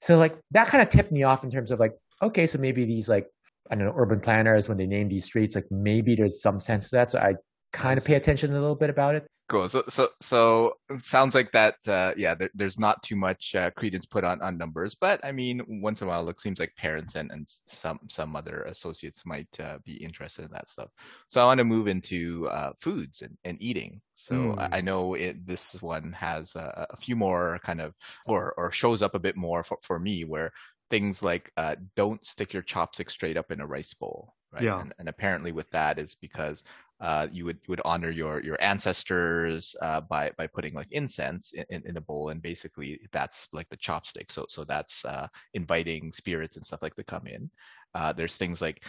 So 0.00 0.16
like 0.16 0.38
that 0.52 0.68
kind 0.68 0.82
of 0.82 0.90
tipped 0.90 1.12
me 1.12 1.24
off 1.24 1.44
in 1.44 1.50
terms 1.50 1.70
of 1.70 1.80
like, 1.80 1.92
okay, 2.22 2.46
so 2.46 2.58
maybe 2.58 2.84
these 2.84 3.08
like 3.08 3.26
I 3.70 3.74
don't 3.74 3.86
know, 3.86 3.94
urban 3.96 4.20
planners 4.20 4.68
when 4.68 4.78
they 4.78 4.86
name 4.86 5.08
these 5.08 5.24
streets, 5.24 5.56
like 5.56 5.66
maybe 5.70 6.14
there's 6.14 6.40
some 6.40 6.60
sense 6.60 6.90
to 6.90 6.96
that. 6.96 7.10
So 7.10 7.18
I 7.18 7.34
kind 7.72 7.98
of 7.98 8.04
pay 8.04 8.14
attention 8.14 8.52
a 8.52 8.60
little 8.60 8.76
bit 8.76 8.90
about 8.90 9.16
it. 9.16 9.26
Cool. 9.48 9.68
So, 9.68 9.84
so, 9.88 10.08
so 10.20 10.74
it 10.90 11.04
sounds 11.04 11.36
like 11.36 11.52
that. 11.52 11.76
Uh, 11.86 12.12
yeah, 12.16 12.34
there, 12.34 12.50
there's 12.54 12.80
not 12.80 13.00
too 13.04 13.14
much 13.14 13.54
uh, 13.54 13.70
credence 13.70 14.04
put 14.04 14.24
on 14.24 14.42
on 14.42 14.58
numbers, 14.58 14.96
but 14.96 15.24
I 15.24 15.30
mean, 15.30 15.62
once 15.68 16.02
in 16.02 16.08
a 16.08 16.10
while, 16.10 16.28
it 16.28 16.40
seems 16.40 16.58
like 16.58 16.74
parents 16.74 17.14
and, 17.14 17.30
and 17.30 17.46
some 17.66 18.00
some 18.08 18.34
other 18.34 18.62
associates 18.62 19.24
might 19.24 19.48
uh, 19.60 19.78
be 19.84 20.02
interested 20.02 20.46
in 20.46 20.50
that 20.50 20.68
stuff. 20.68 20.88
So, 21.28 21.40
I 21.40 21.44
want 21.44 21.58
to 21.58 21.64
move 21.64 21.86
into 21.86 22.48
uh, 22.48 22.72
foods 22.80 23.22
and, 23.22 23.38
and 23.44 23.56
eating. 23.60 24.00
So, 24.16 24.34
mm. 24.34 24.68
I, 24.72 24.80
know 24.80 25.14
it, 25.14 25.46
this 25.46 25.80
one 25.80 26.12
has 26.14 26.56
a, 26.56 26.88
a, 26.90 26.96
few 26.96 27.14
more 27.14 27.60
kind 27.62 27.80
of, 27.80 27.94
or 28.26 28.52
or 28.56 28.72
shows 28.72 29.00
up 29.00 29.14
a 29.14 29.20
bit 29.20 29.36
more 29.36 29.62
for, 29.62 29.78
for 29.82 30.00
me, 30.00 30.24
where 30.24 30.50
things 30.90 31.22
like 31.22 31.52
uh, 31.56 31.76
don't 31.94 32.24
stick 32.26 32.52
your 32.52 32.62
chopstick 32.64 33.12
straight 33.12 33.36
up 33.36 33.52
in 33.52 33.60
a 33.60 33.66
rice 33.66 33.94
bowl. 33.94 34.34
Right? 34.52 34.62
Yeah. 34.62 34.80
And, 34.80 34.94
and 34.98 35.08
apparently, 35.08 35.52
with 35.52 35.70
that 35.70 36.00
is 36.00 36.16
because 36.20 36.64
uh, 37.00 37.26
you 37.30 37.44
would 37.44 37.58
would 37.68 37.80
honor 37.84 38.10
your 38.10 38.40
your 38.42 38.56
ancestors 38.60 39.76
uh, 39.82 40.00
by 40.00 40.30
by 40.38 40.46
putting 40.46 40.74
like 40.74 40.88
incense 40.90 41.52
in, 41.68 41.82
in, 41.84 41.96
a 41.96 42.00
bowl, 42.00 42.30
and 42.30 42.40
basically 42.40 43.00
that's 43.12 43.48
like 43.52 43.68
the 43.68 43.76
chopstick. 43.76 44.30
So 44.30 44.46
so 44.48 44.64
that's 44.64 45.04
uh, 45.04 45.28
inviting 45.54 46.12
spirits 46.12 46.56
and 46.56 46.64
stuff 46.64 46.82
like 46.82 46.94
to 46.96 47.04
come 47.04 47.26
in. 47.26 47.50
Uh, 47.94 48.12
there's 48.12 48.36
things 48.36 48.62
like 48.62 48.82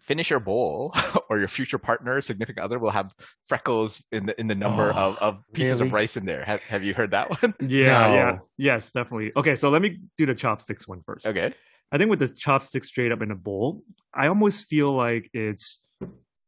finish 0.00 0.30
your 0.30 0.40
bowl, 0.40 0.94
or 1.30 1.38
your 1.38 1.48
future 1.48 1.78
partner, 1.78 2.20
significant 2.20 2.64
other, 2.64 2.78
will 2.78 2.90
have 2.90 3.12
freckles 3.44 4.02
in 4.12 4.26
the 4.26 4.40
in 4.40 4.46
the 4.46 4.54
number 4.54 4.92
oh, 4.94 4.98
of, 4.98 5.18
of 5.18 5.42
pieces 5.52 5.80
really? 5.80 5.88
of 5.88 5.92
rice 5.92 6.16
in 6.16 6.24
there. 6.24 6.44
Have 6.44 6.60
Have 6.62 6.84
you 6.84 6.94
heard 6.94 7.10
that 7.10 7.30
one? 7.30 7.54
Yeah, 7.60 8.06
no. 8.06 8.14
yeah, 8.14 8.38
yes, 8.58 8.92
definitely. 8.92 9.32
Okay, 9.36 9.56
so 9.56 9.70
let 9.70 9.82
me 9.82 9.98
do 10.16 10.26
the 10.26 10.34
chopsticks 10.34 10.86
one 10.86 11.02
first. 11.02 11.26
Okay. 11.26 11.52
I 11.90 11.98
think 11.98 12.10
with 12.10 12.18
the 12.18 12.28
chopsticks 12.28 12.88
straight 12.88 13.12
up 13.12 13.22
in 13.22 13.30
a 13.30 13.36
bowl, 13.36 13.82
I 14.12 14.26
almost 14.26 14.66
feel 14.66 14.92
like 14.92 15.30
it's 15.32 15.83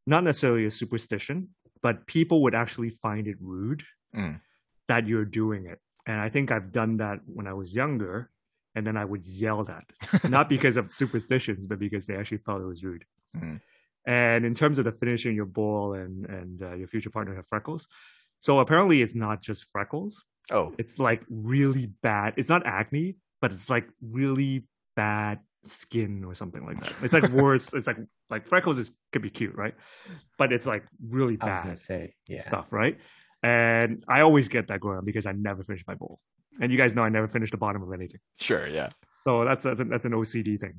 not 0.06 0.24
necessarily 0.24 0.66
a 0.66 0.70
superstition, 0.70 1.48
but 1.82 2.06
people 2.06 2.42
would 2.42 2.54
actually 2.54 2.90
find 2.90 3.26
it 3.26 3.36
rude 3.40 3.82
mm. 4.14 4.40
that 4.88 5.06
you're 5.06 5.24
doing 5.24 5.66
it. 5.66 5.78
And 6.06 6.20
I 6.20 6.28
think 6.28 6.50
I've 6.50 6.72
done 6.72 6.98
that 6.98 7.18
when 7.26 7.46
I 7.46 7.52
was 7.52 7.74
younger, 7.74 8.30
and 8.74 8.86
then 8.86 8.96
I 8.96 9.04
would 9.04 9.24
yell 9.26 9.64
that, 9.64 9.84
not 10.30 10.48
because 10.48 10.76
of 10.76 10.90
superstitions, 10.90 11.66
but 11.66 11.78
because 11.78 12.06
they 12.06 12.16
actually 12.16 12.38
thought 12.38 12.60
it 12.60 12.66
was 12.66 12.84
rude. 12.84 13.04
Mm. 13.36 13.60
And 14.06 14.44
in 14.44 14.54
terms 14.54 14.78
of 14.78 14.84
the 14.84 14.92
finishing 14.92 15.34
your 15.34 15.46
bowl 15.46 15.94
and 15.94 16.26
and 16.26 16.62
uh, 16.62 16.74
your 16.74 16.86
future 16.86 17.10
partner 17.10 17.34
have 17.34 17.48
freckles, 17.48 17.88
so 18.38 18.60
apparently 18.60 19.02
it's 19.02 19.16
not 19.16 19.42
just 19.42 19.66
freckles. 19.72 20.22
Oh, 20.52 20.72
it's 20.78 21.00
like 21.00 21.22
really 21.28 21.86
bad. 22.02 22.34
It's 22.36 22.48
not 22.48 22.64
acne, 22.64 23.16
but 23.40 23.50
it's 23.50 23.68
like 23.68 23.88
really 24.00 24.64
bad 24.94 25.40
skin 25.64 26.24
or 26.24 26.34
something 26.34 26.64
like 26.64 26.80
that. 26.80 26.94
It's 27.02 27.14
like 27.14 27.28
worse. 27.32 27.72
it's 27.72 27.86
like 27.86 27.98
like 28.30 28.46
freckles 28.46 28.78
is 28.78 28.92
could 29.12 29.22
be 29.22 29.30
cute, 29.30 29.54
right? 29.54 29.74
But 30.38 30.52
it's 30.52 30.66
like 30.66 30.84
really 31.08 31.36
bad 31.36 31.78
say, 31.78 32.14
yeah. 32.28 32.40
stuff, 32.40 32.72
right? 32.72 32.98
And 33.42 34.04
I 34.08 34.20
always 34.20 34.48
get 34.48 34.68
that 34.68 34.80
going 34.80 34.98
on 34.98 35.04
because 35.04 35.26
I 35.26 35.32
never 35.32 35.62
finish 35.62 35.84
my 35.86 35.94
bowl. 35.94 36.20
And 36.60 36.72
you 36.72 36.78
guys 36.78 36.94
know 36.94 37.02
I 37.02 37.08
never 37.08 37.28
finish 37.28 37.50
the 37.50 37.58
bottom 37.58 37.82
of 37.82 37.92
anything. 37.92 38.20
Sure, 38.40 38.66
yeah. 38.66 38.88
So 39.24 39.44
that's 39.44 39.64
that's, 39.64 39.82
that's 39.84 40.04
an 40.04 40.12
OCD 40.12 40.58
thing. 40.58 40.74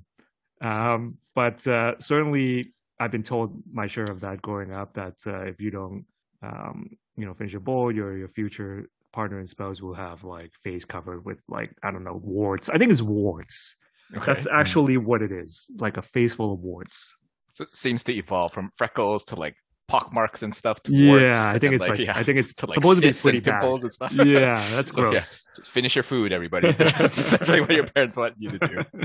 Um, 0.61 1.17
but 1.35 1.65
uh, 1.67 1.95
certainly, 1.99 2.73
I've 2.99 3.11
been 3.11 3.23
told 3.23 3.61
my 3.71 3.85
share 3.87 4.05
of 4.05 4.21
that 4.21 4.41
growing 4.41 4.73
up. 4.73 4.93
That 4.93 5.15
uh, 5.25 5.41
if 5.41 5.61
you 5.61 5.69
don't, 5.69 6.05
um, 6.41 6.89
you 7.15 7.25
know, 7.25 7.33
finish 7.33 7.53
your 7.53 7.61
bowl, 7.61 7.91
your 7.91 8.17
your 8.17 8.27
future 8.27 8.89
partner 9.13 9.39
and 9.39 9.47
spouse 9.47 9.81
will 9.81 9.93
have 9.93 10.23
like 10.23 10.51
face 10.61 10.85
covered 10.85 11.23
with 11.25 11.39
like 11.47 11.71
I 11.83 11.91
don't 11.91 12.03
know 12.03 12.19
warts. 12.23 12.69
I 12.69 12.77
think 12.77 12.91
it's 12.91 13.01
warts. 13.01 13.76
Okay. 14.15 14.25
That's 14.25 14.47
actually 14.47 14.97
what 14.97 15.21
it 15.21 15.31
is, 15.31 15.69
like 15.77 15.97
a 15.97 16.01
face 16.01 16.35
full 16.35 16.53
of 16.53 16.59
warts. 16.59 17.15
So 17.53 17.63
it 17.63 17.71
seems 17.71 18.03
to 18.05 18.13
evolve 18.13 18.53
from 18.53 18.71
freckles 18.75 19.25
to 19.25 19.35
like 19.35 19.55
pockmarks 19.87 20.43
and 20.43 20.53
stuff 20.53 20.81
to 20.83 20.93
yeah, 20.93 21.09
warts. 21.09 21.35
I 21.35 21.59
think 21.59 21.73
it's 21.73 21.81
like, 21.81 21.97
like 21.97 22.07
yeah, 22.07 22.17
I 22.17 22.23
think 22.23 22.37
it's 22.37 22.53
to, 22.55 22.65
like, 22.67 22.73
supposed 22.73 23.01
to 23.01 23.07
be 23.07 23.13
pretty 23.13 23.39
bad. 23.39 23.63
And 23.63 23.91
stuff. 23.91 24.13
Yeah, 24.13 24.65
that's 24.71 24.91
gross. 24.91 25.13
yeah. 25.13 25.19
Just 25.55 25.71
finish 25.71 25.95
your 25.95 26.03
food, 26.03 26.31
everybody. 26.31 26.71
that's 26.77 27.17
essentially 27.17 27.61
what 27.61 27.71
your 27.71 27.87
parents 27.87 28.17
want 28.17 28.35
you 28.37 28.51
to 28.51 28.59
do. 28.59 29.03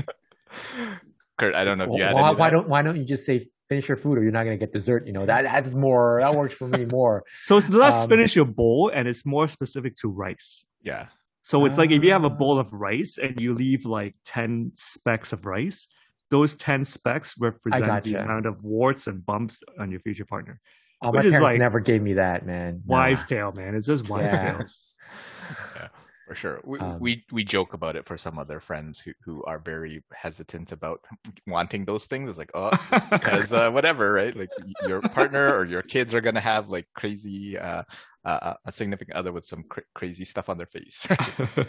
Kurt, 1.37 1.55
I 1.55 1.63
don't 1.63 1.77
know 1.77 1.85
if 1.85 1.91
you 1.91 2.03
had 2.03 2.13
why, 2.13 2.31
why 2.31 2.49
don't 2.49 2.69
why 2.69 2.81
don't 2.81 2.95
you 2.95 3.05
just 3.05 3.25
say 3.25 3.41
finish 3.69 3.87
your 3.87 3.97
food 3.97 4.17
or 4.17 4.23
you're 4.23 4.31
not 4.31 4.43
going 4.43 4.57
to 4.57 4.63
get 4.63 4.71
dessert? 4.71 5.07
You 5.07 5.13
know 5.13 5.25
that 5.25 5.43
that's 5.43 5.73
more 5.73 6.19
that 6.21 6.35
works 6.35 6.53
for 6.53 6.67
me 6.67 6.85
more. 6.85 7.23
So 7.41 7.57
it's 7.57 7.69
less 7.71 8.03
um, 8.03 8.09
finish 8.09 8.35
your 8.35 8.45
bowl 8.45 8.91
and 8.93 9.07
it's 9.07 9.25
more 9.25 9.47
specific 9.47 9.95
to 9.97 10.09
rice. 10.09 10.63
Yeah. 10.83 11.07
So 11.43 11.65
it's 11.65 11.77
like 11.77 11.91
if 11.91 12.03
you 12.03 12.11
have 12.11 12.23
a 12.23 12.29
bowl 12.29 12.57
of 12.57 12.69
ah. 12.73 12.77
rice 12.77 13.17
and 13.17 13.39
you 13.39 13.53
leave 13.53 13.85
like 13.85 14.15
10 14.25 14.71
specks 14.75 15.33
of 15.33 15.45
rice, 15.45 15.87
those 16.31 16.55
10 16.55 16.83
specks 16.83 17.35
represent 17.39 17.85
gotcha. 17.85 18.09
the 18.09 18.15
amount 18.15 18.45
of 18.45 18.63
warts 18.63 19.07
and 19.07 19.25
bumps 19.25 19.61
on 19.79 19.91
your 19.91 19.99
future 19.99 20.25
partner. 20.25 20.59
Oh, 21.01 21.11
my 21.11 21.19
parents 21.19 21.41
like 21.41 21.59
never 21.59 21.81
gave 21.81 22.01
me 22.01 22.13
that, 22.13 22.45
man. 22.45 22.81
Wives' 22.85 23.25
tale, 23.25 23.51
man. 23.51 23.75
It's 23.75 23.87
just 23.87 24.09
wives' 24.09 24.35
yeah. 24.35 24.53
tales. 24.53 24.83
yeah 25.75 25.87
for 26.27 26.35
sure. 26.35 26.61
We, 26.63 26.79
um, 26.79 26.99
we 26.99 27.25
we 27.31 27.43
joke 27.43 27.73
about 27.73 27.95
it 27.95 28.05
for 28.05 28.17
some 28.17 28.39
other 28.39 28.59
friends 28.59 28.99
who, 28.99 29.11
who 29.23 29.43
are 29.43 29.59
very 29.59 30.03
hesitant 30.13 30.71
about 30.71 31.01
wanting 31.47 31.85
those 31.85 32.05
things. 32.05 32.29
It's 32.29 32.37
like, 32.37 32.51
oh, 32.53 32.71
because 33.11 33.51
uh, 33.51 33.69
whatever, 33.71 34.13
right? 34.13 34.35
Like 34.35 34.49
your 34.87 35.01
partner 35.01 35.53
or 35.53 35.65
your 35.65 35.81
kids 35.81 36.13
are 36.13 36.21
gonna 36.21 36.39
have 36.39 36.69
like 36.69 36.87
crazy 36.95 37.57
uh, 37.57 37.83
uh, 38.25 38.53
a 38.65 38.71
significant 38.71 39.17
other 39.17 39.31
with 39.31 39.45
some 39.45 39.63
cr- 39.63 39.81
crazy 39.93 40.25
stuff 40.25 40.49
on 40.49 40.57
their 40.57 40.67
face. 40.67 41.05
Right? 41.09 41.67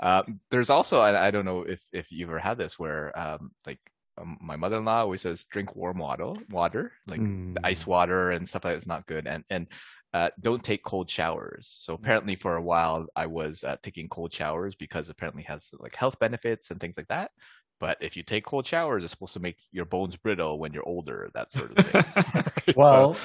um, 0.00 0.40
there's 0.50 0.70
also 0.70 1.00
I, 1.00 1.26
I, 1.26 1.30
don't 1.30 1.44
know 1.44 1.62
if 1.62 1.82
if 1.92 2.10
you 2.10 2.26
ever 2.26 2.38
had 2.38 2.58
this 2.58 2.78
where 2.78 3.16
um, 3.18 3.50
like 3.66 3.80
um, 4.18 4.38
my 4.40 4.56
mother-in-law 4.56 5.00
always 5.00 5.22
says 5.22 5.44
drink 5.46 5.74
warm 5.74 5.98
water, 5.98 6.34
water 6.50 6.92
like 7.06 7.20
mm. 7.20 7.56
ice 7.64 7.86
water 7.86 8.30
and 8.30 8.48
stuff 8.48 8.64
like 8.64 8.74
that 8.74 8.78
is 8.78 8.86
not 8.86 9.06
good. 9.06 9.26
And 9.26 9.44
and 9.50 9.66
uh, 10.14 10.30
don't 10.40 10.62
take 10.62 10.84
cold 10.84 11.10
showers. 11.10 11.76
So 11.80 11.92
mm-hmm. 11.92 12.04
apparently, 12.04 12.36
for 12.36 12.56
a 12.56 12.62
while, 12.62 13.06
I 13.16 13.26
was 13.26 13.64
uh, 13.64 13.76
taking 13.82 14.08
cold 14.08 14.32
showers 14.32 14.76
because 14.76 15.10
apparently 15.10 15.42
has 15.42 15.70
like 15.78 15.96
health 15.96 16.18
benefits 16.20 16.70
and 16.70 16.80
things 16.80 16.96
like 16.96 17.08
that. 17.08 17.32
But 17.80 17.98
if 18.00 18.16
you 18.16 18.22
take 18.22 18.44
cold 18.46 18.64
showers, 18.64 19.02
it's 19.02 19.10
supposed 19.10 19.34
to 19.34 19.40
make 19.40 19.56
your 19.72 19.84
bones 19.84 20.16
brittle 20.16 20.60
when 20.60 20.72
you're 20.72 20.88
older, 20.88 21.28
that 21.34 21.50
sort 21.50 21.76
of 21.76 21.86
thing. 21.86 22.44
well, 22.76 23.16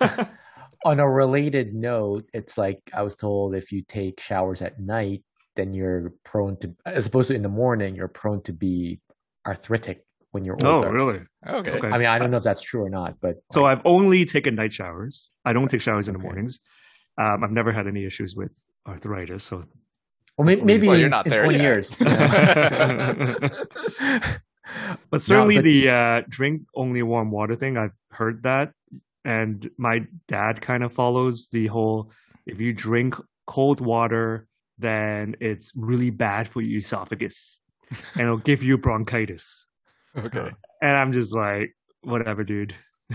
on 0.86 1.00
a 1.00 1.08
related 1.08 1.74
note, 1.74 2.24
it's 2.32 2.56
like 2.56 2.80
I 2.94 3.02
was 3.02 3.14
told 3.14 3.54
if 3.54 3.70
you 3.70 3.82
take 3.82 4.18
showers 4.18 4.62
at 4.62 4.80
night, 4.80 5.22
then 5.54 5.74
you're 5.74 6.14
prone 6.24 6.56
to, 6.60 6.74
as 6.86 7.06
opposed 7.06 7.28
to 7.28 7.34
in 7.34 7.42
the 7.42 7.48
morning, 7.50 7.94
you're 7.94 8.08
prone 8.08 8.42
to 8.44 8.54
be 8.54 9.00
arthritic 9.46 10.04
when 10.38 10.44
you're 10.44 10.56
oh, 10.64 10.76
older. 10.76 10.88
Oh, 10.88 10.92
really? 10.92 11.20
Okay. 11.46 11.72
okay. 11.72 11.88
I 11.88 11.98
mean, 11.98 12.06
I 12.06 12.18
don't 12.18 12.30
know 12.30 12.36
if 12.36 12.44
that's 12.44 12.62
true 12.62 12.84
or 12.84 12.90
not, 12.90 13.16
but 13.20 13.36
so 13.52 13.62
like, 13.62 13.78
I've 13.78 13.82
only 13.84 14.24
taken 14.24 14.54
night 14.54 14.72
showers. 14.72 15.30
I 15.44 15.52
don't 15.52 15.68
take 15.68 15.80
showers 15.80 16.06
in 16.08 16.14
the 16.14 16.20
mornings. 16.20 16.60
Um, 17.20 17.42
I've 17.42 17.50
never 17.50 17.72
had 17.72 17.88
any 17.88 18.04
issues 18.04 18.36
with 18.36 18.56
arthritis, 18.86 19.42
so. 19.42 19.62
Well, 20.36 20.46
maybe, 20.46 20.62
maybe 20.62 20.86
well, 20.86 20.96
you're 20.96 21.08
not 21.08 21.26
in 21.26 21.30
there 21.30 21.42
20 21.42 21.58
yet. 21.58 21.64
years. 21.64 21.90
but 25.10 25.20
certainly 25.20 25.56
no, 25.56 25.62
but, 25.62 25.64
the 25.64 25.88
uh, 25.90 26.22
drink 26.28 26.62
only 26.76 27.02
warm 27.02 27.32
water 27.32 27.56
thing, 27.56 27.76
I've 27.76 27.96
heard 28.12 28.44
that, 28.44 28.70
and 29.24 29.68
my 29.76 30.06
dad 30.28 30.60
kind 30.60 30.84
of 30.84 30.92
follows 30.92 31.48
the 31.48 31.66
whole: 31.66 32.12
if 32.46 32.60
you 32.60 32.72
drink 32.72 33.16
cold 33.48 33.80
water, 33.80 34.46
then 34.78 35.34
it's 35.40 35.72
really 35.74 36.10
bad 36.10 36.46
for 36.46 36.60
your 36.60 36.78
esophagus, 36.78 37.58
and 38.14 38.22
it'll 38.22 38.36
give 38.36 38.62
you 38.62 38.78
bronchitis. 38.78 39.66
Okay. 40.16 40.50
And 40.80 40.96
I'm 40.96 41.10
just 41.10 41.34
like, 41.34 41.74
whatever, 42.02 42.44
dude. 42.44 42.72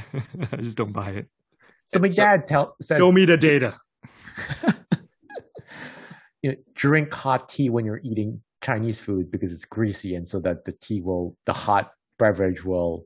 I 0.52 0.58
just 0.58 0.76
don't 0.76 0.92
buy 0.92 1.12
it. 1.12 1.28
So 1.88 2.00
my 2.00 2.10
dad 2.10 2.46
tell 2.46 2.76
says, 2.82 2.98
"Show 2.98 3.10
me 3.10 3.24
the 3.26 3.38
data." 3.38 3.78
you 6.42 6.52
know, 6.52 6.56
drink 6.74 7.14
hot 7.14 7.48
tea 7.48 7.70
when 7.70 7.86
you're 7.86 8.02
eating 8.04 8.42
Chinese 8.62 9.00
food 9.00 9.32
because 9.32 9.54
it's 9.54 9.64
greasy, 9.64 10.14
and 10.16 10.28
so 10.28 10.42
that 10.42 10.66
the 10.66 10.74
tea 10.74 11.02
will, 11.02 11.38
the 11.46 11.54
hot 11.54 11.92
beverage 12.20 12.66
will 12.66 13.06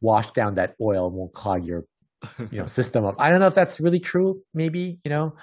wash 0.00 0.30
down 0.32 0.54
that 0.54 0.74
oil 0.80 1.06
and 1.06 1.14
won't 1.14 1.32
clog 1.32 1.64
your, 1.64 1.84
you 2.50 2.58
know, 2.58 2.66
system 2.66 3.04
up. 3.04 3.14
I 3.20 3.30
don't 3.30 3.38
know 3.38 3.46
if 3.46 3.54
that's 3.54 3.78
really 3.78 4.00
true. 4.00 4.42
Maybe 4.52 4.98
you 5.04 5.10
know, 5.10 5.34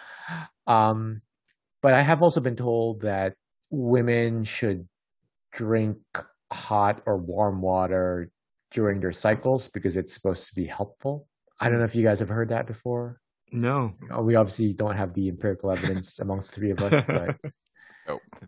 um, 0.68 1.22
but 1.82 1.94
I 1.94 2.02
have 2.02 2.22
also 2.22 2.42
been 2.42 2.58
told 2.58 3.04
that 3.04 3.36
women 3.70 4.44
should 4.44 4.88
drink 5.54 5.98
hot 6.52 7.02
or 7.06 7.18
warm 7.18 7.62
water 7.62 8.32
during 8.72 9.00
their 9.00 9.12
cycles 9.12 9.70
because 9.70 9.98
it's 9.98 10.14
supposed 10.14 10.48
to 10.48 10.56
be 10.56 10.66
helpful. 10.66 11.28
I 11.60 11.70
don't 11.70 11.80
know 11.80 11.86
if 11.86 11.96
you 11.96 12.04
guys 12.04 12.20
have 12.20 12.30
heard 12.30 12.50
that 12.50 12.68
before. 12.68 13.20
No. 13.52 13.94
Uh, 14.16 14.22
we 14.22 14.36
obviously 14.36 14.74
don't 14.74 14.96
have 14.96 15.14
the 15.14 15.28
empirical 15.28 15.72
evidence 15.72 16.20
amongst 16.20 16.52
the 16.52 16.56
three 16.56 16.72
of 16.72 16.80
us, 16.80 17.04
but 17.08 17.36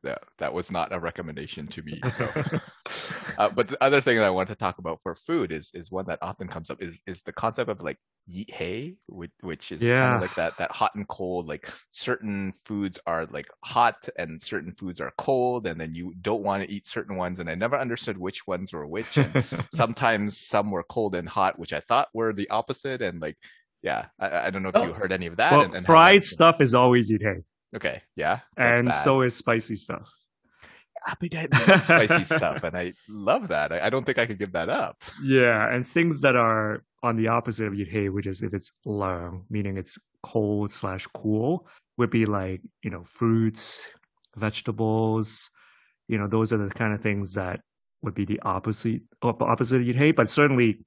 that, 0.03 0.23
that 0.39 0.53
was 0.53 0.71
not 0.71 0.93
a 0.93 0.99
recommendation 0.99 1.67
to 1.67 1.81
me. 1.81 2.01
uh, 3.37 3.49
but 3.49 3.67
the 3.67 3.83
other 3.83 4.01
thing 4.01 4.17
that 4.17 4.25
I 4.25 4.29
want 4.29 4.49
to 4.49 4.55
talk 4.55 4.77
about 4.77 4.99
for 5.01 5.15
food 5.15 5.51
is 5.51 5.71
is 5.73 5.91
one 5.91 6.05
that 6.07 6.19
often 6.21 6.47
comes 6.47 6.69
up 6.69 6.81
is 6.81 7.01
is 7.07 7.21
the 7.23 7.31
concept 7.33 7.69
of 7.69 7.81
like 7.81 7.97
yeet 8.29 8.51
hay, 8.51 8.95
which, 9.07 9.31
which 9.41 9.71
is 9.71 9.81
kind 9.81 10.13
Yeah. 10.13 10.15
of 10.15 10.21
like 10.21 10.35
that 10.35 10.57
that 10.57 10.71
hot 10.71 10.95
and 10.95 11.07
cold. 11.07 11.47
Like 11.47 11.69
certain 11.91 12.53
foods 12.65 12.99
are 13.05 13.27
like 13.31 13.47
hot 13.63 14.07
and 14.17 14.41
certain 14.41 14.71
foods 14.73 14.99
are 15.01 15.11
cold, 15.17 15.67
and 15.67 15.79
then 15.79 15.93
you 15.95 16.13
don't 16.21 16.43
want 16.43 16.63
to 16.63 16.71
eat 16.71 16.87
certain 16.87 17.15
ones. 17.17 17.39
And 17.39 17.49
I 17.49 17.55
never 17.55 17.77
understood 17.77 18.17
which 18.17 18.45
ones 18.47 18.73
were 18.73 18.87
which. 18.87 19.17
And 19.17 19.43
sometimes 19.73 20.39
some 20.39 20.71
were 20.71 20.83
cold 20.83 21.15
and 21.15 21.27
hot, 21.27 21.59
which 21.59 21.73
I 21.73 21.79
thought 21.81 22.09
were 22.13 22.33
the 22.33 22.49
opposite. 22.49 23.01
And 23.01 23.21
like, 23.21 23.37
yeah, 23.81 24.05
I, 24.19 24.47
I 24.47 24.49
don't 24.49 24.63
know 24.63 24.69
if 24.69 24.75
Oh. 24.75 24.83
you 24.83 24.93
heard 24.93 25.11
any 25.11 25.27
of 25.27 25.37
that. 25.37 25.53
well, 25.53 25.61
and, 25.61 25.75
and 25.75 25.85
fried 25.85 26.23
stuff 26.23 26.61
is 26.61 26.75
always 26.75 27.11
eat 27.11 27.21
hay, 27.23 27.41
Okay, 27.75 28.01
yeah, 28.15 28.39
and 28.57 28.93
so 28.93 29.21
is 29.21 29.35
spicy 29.35 29.75
stuff. 29.75 30.11
I 31.05 31.15
mean, 31.21 31.31
I 31.35 31.47
love 31.67 31.83
spicy 31.83 32.23
stuff, 32.35 32.63
and 32.63 32.77
I 32.77 32.93
love 33.09 33.47
that. 33.47 33.71
I, 33.71 33.87
I 33.87 33.89
don't 33.89 34.05
think 34.05 34.19
I 34.19 34.25
could 34.25 34.39
give 34.39 34.51
that 34.51 34.69
up. 34.69 35.01
Yeah, 35.23 35.73
and 35.73 35.87
things 35.87 36.21
that 36.21 36.35
are 36.35 36.83
on 37.03 37.15
the 37.15 37.27
opposite 37.29 37.67
of 37.67 37.73
yithei, 37.73 38.11
which 38.11 38.27
is 38.27 38.43
if 38.43 38.53
it's 38.53 38.73
lang, 38.85 39.45
meaning 39.49 39.77
it's 39.77 39.97
cold 40.21 40.71
slash 40.71 41.07
cool, 41.13 41.67
would 41.97 42.11
be 42.11 42.25
like 42.25 42.61
you 42.83 42.91
know 42.91 43.03
fruits, 43.03 43.87
vegetables. 44.35 45.49
You 46.07 46.17
know, 46.17 46.27
those 46.27 46.53
are 46.53 46.57
the 46.57 46.69
kind 46.69 46.93
of 46.93 47.01
things 47.01 47.33
that 47.35 47.61
would 48.01 48.13
be 48.13 48.25
the 48.25 48.39
opposite 48.41 49.01
op- 49.21 49.41
opposite 49.41 49.81
of 49.81 49.87
yithei. 49.87 50.15
But 50.15 50.29
certainly, 50.29 50.79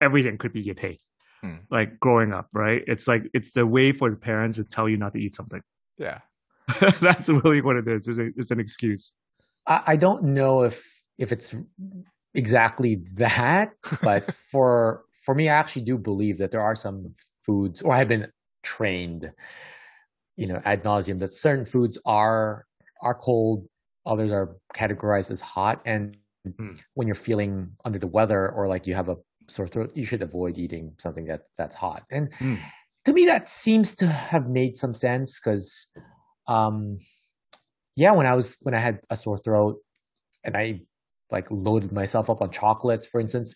everything 0.00 0.38
could 0.38 0.52
be 0.52 0.64
yithei. 0.64 0.98
Hmm. 1.42 1.56
Like 1.70 2.00
growing 2.00 2.32
up, 2.32 2.48
right? 2.52 2.82
It's 2.86 3.06
like 3.06 3.22
it's 3.32 3.52
the 3.52 3.66
way 3.66 3.92
for 3.92 4.10
the 4.10 4.16
parents 4.16 4.56
to 4.56 4.64
tell 4.64 4.88
you 4.88 4.96
not 4.96 5.12
to 5.12 5.20
eat 5.20 5.34
something. 5.34 5.62
Yeah, 5.96 6.20
That's 7.00 7.28
really 7.28 7.60
what 7.60 7.76
it 7.76 7.88
is. 7.88 8.08
It's, 8.08 8.18
a, 8.18 8.30
it's 8.36 8.50
an 8.50 8.60
excuse. 8.60 9.14
I, 9.66 9.82
I 9.88 9.96
don't 9.96 10.22
know 10.24 10.62
if 10.62 11.02
if 11.18 11.32
it's 11.32 11.54
exactly 12.34 13.02
that, 13.14 13.72
but 14.02 14.32
for 14.34 15.04
for 15.24 15.34
me, 15.34 15.48
I 15.48 15.54
actually 15.54 15.82
do 15.82 15.98
believe 15.98 16.38
that 16.38 16.50
there 16.50 16.62
are 16.62 16.74
some 16.74 17.12
foods, 17.44 17.82
or 17.82 17.92
I've 17.94 18.08
been 18.08 18.28
trained, 18.62 19.32
you 20.36 20.46
know, 20.46 20.60
ad 20.64 20.82
nauseum 20.84 21.18
that 21.20 21.32
certain 21.32 21.64
foods 21.64 21.98
are 22.04 22.66
are 23.02 23.14
cold, 23.14 23.66
others 24.06 24.30
are 24.30 24.56
categorized 24.74 25.30
as 25.30 25.40
hot, 25.40 25.80
and 25.84 26.16
Hmm. 26.56 26.72
when 26.94 27.06
you're 27.06 27.14
feeling 27.14 27.72
under 27.84 27.98
the 27.98 28.06
weather 28.06 28.50
or 28.50 28.66
like 28.66 28.86
you 28.86 28.94
have 28.94 29.10
a 29.10 29.16
sore 29.46 29.68
throat, 29.68 29.90
you 29.94 30.06
should 30.06 30.22
avoid 30.22 30.56
eating 30.56 30.94
something 30.98 31.26
that 31.26 31.42
that's 31.58 31.76
hot. 31.76 32.04
And 32.10 32.32
Hmm. 32.38 32.54
to 33.04 33.12
me, 33.12 33.26
that 33.26 33.48
seems 33.50 33.94
to 33.96 34.06
have 34.06 34.48
made 34.48 34.78
some 34.78 34.94
sense 34.94 35.38
because, 35.38 35.88
um, 36.50 36.98
yeah, 37.96 38.12
when 38.12 38.26
I 38.26 38.34
was 38.34 38.56
when 38.60 38.74
I 38.74 38.80
had 38.80 39.00
a 39.10 39.16
sore 39.16 39.38
throat 39.38 39.76
and 40.44 40.56
I 40.56 40.80
like 41.30 41.46
loaded 41.50 41.92
myself 41.92 42.28
up 42.30 42.42
on 42.42 42.50
chocolates, 42.50 43.06
for 43.06 43.20
instance, 43.20 43.54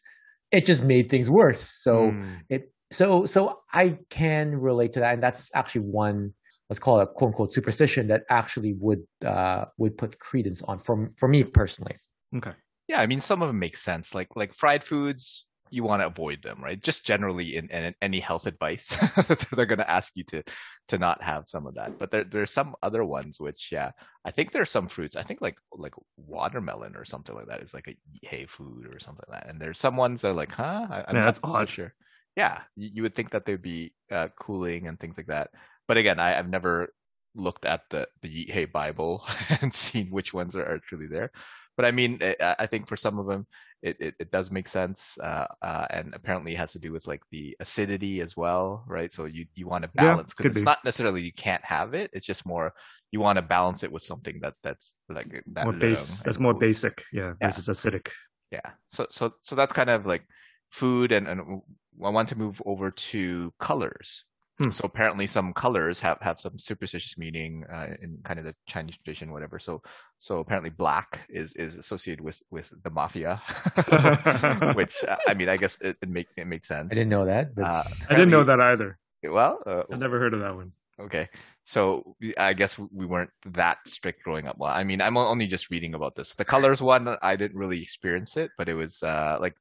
it 0.51 0.65
just 0.65 0.83
made 0.85 1.11
things 1.11 1.29
worse. 1.29 1.65
So 1.83 2.11
Hmm. 2.11 2.35
it 2.49 2.73
so 2.93 3.27
so 3.27 3.61
I 3.73 3.99
can 4.11 4.57
relate 4.57 4.93
to 4.95 5.01
that, 5.01 5.15
and 5.15 5.23
that's 5.23 5.51
actually 5.55 5.83
one 5.83 6.33
let's 6.71 6.81
call 6.81 7.01
it 7.01 7.03
a 7.03 7.07
quote 7.07 7.29
unquote 7.29 7.53
superstition 7.53 8.09
that 8.09 8.23
actually 8.31 8.75
would 8.79 9.05
uh 9.25 9.65
would 9.77 9.99
put 9.99 10.19
credence 10.19 10.63
on 10.63 10.79
for 10.79 11.11
for 11.17 11.29
me 11.29 11.43
personally. 11.45 11.97
okay. 12.37 12.53
yeah. 12.89 13.01
I 13.01 13.07
mean, 13.07 13.21
some 13.21 13.43
of 13.43 13.49
them 13.49 13.59
make 13.59 13.77
sense. 13.77 14.15
Like 14.15 14.29
like 14.37 14.55
fried 14.55 14.83
foods, 14.85 15.47
you 15.71 15.83
want 15.83 16.03
to 16.03 16.07
avoid 16.07 16.43
them, 16.43 16.63
right? 16.63 16.81
Just 16.83 17.05
generally 17.07 17.57
in, 17.57 17.69
in 17.71 17.95
any 18.03 18.21
health 18.21 18.47
advice, 18.47 18.89
they're 19.53 19.67
going 19.67 19.79
to 19.79 19.91
ask 19.91 20.13
you 20.15 20.25
to 20.25 20.43
to 20.89 20.99
not 20.99 21.23
have 21.23 21.45
some 21.49 21.67
of 21.67 21.75
that. 21.75 21.95
But 21.99 22.11
there 22.11 22.25
there's 22.25 22.53
some 22.53 22.75
other 22.83 23.05
ones 23.05 23.41
which, 23.41 23.71
yeah, 23.73 23.91
I 24.25 24.31
think 24.31 24.53
there 24.53 24.63
are 24.63 24.67
some 24.67 24.89
fruits. 24.89 25.17
I 25.17 25.23
think 25.23 25.41
like 25.41 25.57
like 25.73 25.95
watermelon 26.17 26.97
or 26.97 27.05
something 27.05 27.35
like 27.35 27.47
that 27.49 27.63
is 27.63 27.75
like 27.75 27.89
a 27.89 27.97
hay 28.27 28.47
food 28.47 28.87
or 28.95 29.01
something 29.01 29.25
like 29.29 29.43
that. 29.43 29.51
And 29.51 29.61
there's 29.61 29.79
some 29.79 29.97
ones 29.97 30.21
that 30.23 30.31
are 30.31 30.35
like, 30.35 30.53
huh? 30.53 30.87
I, 30.91 31.05
I'm 31.09 31.19
Yeah, 31.19 31.25
that's 31.27 31.41
so 31.55 31.65
odd. 31.65 31.69
sure. 31.69 31.95
Yeah, 32.37 32.63
you, 32.77 32.91
you 32.95 33.03
would 33.03 33.15
think 33.15 33.31
that 33.31 33.45
they'd 33.47 33.63
be 33.63 33.95
uh, 34.11 34.29
cooling 34.39 34.89
and 34.89 34.99
things 34.99 35.17
like 35.17 35.27
that. 35.29 35.51
But 35.87 35.97
again, 35.99 36.19
I, 36.19 36.39
I've 36.39 36.49
never 36.49 36.93
looked 37.35 37.65
at 37.65 37.83
the 37.91 38.07
the 38.23 38.29
Yeet 38.29 38.51
Hey 38.51 38.65
Bible 38.65 39.25
and 39.61 39.73
seen 39.75 40.09
which 40.11 40.33
ones 40.35 40.57
are, 40.57 40.65
are 40.65 40.79
truly 40.79 41.07
there. 41.07 41.31
But 41.77 41.87
I 41.87 41.91
mean, 41.91 42.19
I, 42.23 42.57
I 42.61 42.67
think 42.67 42.87
for 42.87 42.97
some 42.97 43.19
of 43.19 43.27
them, 43.27 43.47
it, 43.83 43.97
it, 44.01 44.15
it 44.19 44.31
does 44.31 44.51
make 44.51 44.67
sense, 44.67 45.19
uh, 45.23 45.47
uh, 45.61 45.87
and 45.91 46.15
apparently 46.15 46.55
it 46.55 46.59
has 46.59 46.73
to 46.73 46.79
do 46.79 46.91
with 46.93 47.07
like 47.07 47.23
the 47.31 47.55
acidity 47.61 48.21
as 48.23 48.37
well, 48.37 48.85
right? 48.87 49.13
So 49.13 49.27
you 49.27 49.47
you 49.55 49.67
want 49.67 49.83
to 49.83 49.91
balance 49.95 50.33
because 50.35 50.53
it's 50.53 50.61
be. 50.61 50.65
not 50.65 50.85
necessarily 50.85 51.23
you 51.23 51.33
can't 51.33 51.65
have 51.65 51.93
it; 51.93 52.11
it's 52.15 52.25
just 52.25 52.47
more 52.47 52.73
you 53.13 53.21
want 53.21 53.37
to 53.37 53.43
balance 53.43 53.83
it 53.83 53.93
with 53.93 54.03
something 54.03 54.41
that 54.41 54.55
that's 54.63 54.95
like 55.09 55.43
that 55.53 55.65
more 55.65 55.75
base. 55.75 56.21
That's 56.25 56.41
more 56.41 56.55
basic. 56.55 57.05
Yeah, 57.13 57.35
Yeah. 57.41 57.49
versus 57.49 57.69
acidic. 57.69 58.09
Yeah. 58.51 58.71
So 58.89 59.07
so 59.11 59.35
so 59.43 59.55
that's 59.55 59.73
kind 59.73 59.91
of 59.91 60.07
like 60.07 60.27
food, 60.71 61.13
and 61.13 61.29
and 61.29 61.61
I 62.05 62.09
want 62.09 62.31
to 62.31 62.39
move 62.39 62.63
over 62.65 62.91
to 62.91 63.53
colors. 63.61 64.25
Hmm. 64.59 64.71
So 64.71 64.85
apparently, 64.85 65.27
some 65.27 65.53
colors 65.53 65.99
have 66.01 66.19
have 66.21 66.39
some 66.39 66.59
superstitious 66.59 67.19
meaning 67.19 67.65
uh, 67.73 67.89
in 68.01 68.19
kind 68.23 68.39
of 68.39 68.45
the 68.45 68.55
Chinese 68.67 68.97
tradition, 68.97 69.33
whatever. 69.33 69.59
So 69.59 69.83
so 70.19 70.39
apparently, 70.39 70.71
black 70.71 71.27
is 71.29 71.55
is 71.55 71.77
associated 71.77 72.23
with 72.23 72.41
with 72.51 72.73
the 72.85 72.91
mafia, 72.91 73.43
which 74.75 75.03
uh, 75.05 75.17
I 75.27 75.35
mean, 75.35 75.49
I 75.49 75.57
guess 75.57 75.77
it, 75.81 75.97
it 76.01 76.09
make 76.09 76.29
it 76.37 76.47
makes 76.47 76.69
sense. 76.69 76.89
I 76.93 76.95
didn't 76.95 77.11
know 77.11 77.25
that, 77.27 77.55
but 77.55 77.65
Uh, 77.65 77.83
I 78.09 78.15
didn't 78.15 78.31
know 78.31 78.45
that 78.45 78.61
either. 78.61 78.99
Well, 79.25 79.61
uh, 79.67 79.83
I've 79.91 79.99
never 79.99 80.19
heard 80.21 80.35
of 80.35 80.41
that 80.41 80.55
one. 80.55 80.73
Okay. 81.01 81.29
So 81.67 82.15
I 82.39 82.53
guess 82.53 82.79
we 82.79 83.07
weren't 83.07 83.31
that 83.47 83.79
strict 83.87 84.23
growing 84.23 84.47
up. 84.47 84.59
Well, 84.59 84.71
I 84.71 84.85
mean, 84.85 85.01
I'm 85.01 85.17
only 85.17 85.47
just 85.47 85.71
reading 85.71 85.95
about 85.95 86.15
this. 86.15 86.35
The 86.35 86.45
colors 86.45 86.83
one, 86.83 87.17
I 87.23 87.37
didn't 87.37 87.59
really 87.59 87.83
experience 87.83 88.37
it, 88.37 88.51
but 88.59 88.69
it 88.69 88.75
was 88.75 89.03
uh, 89.03 89.39
like 89.41 89.57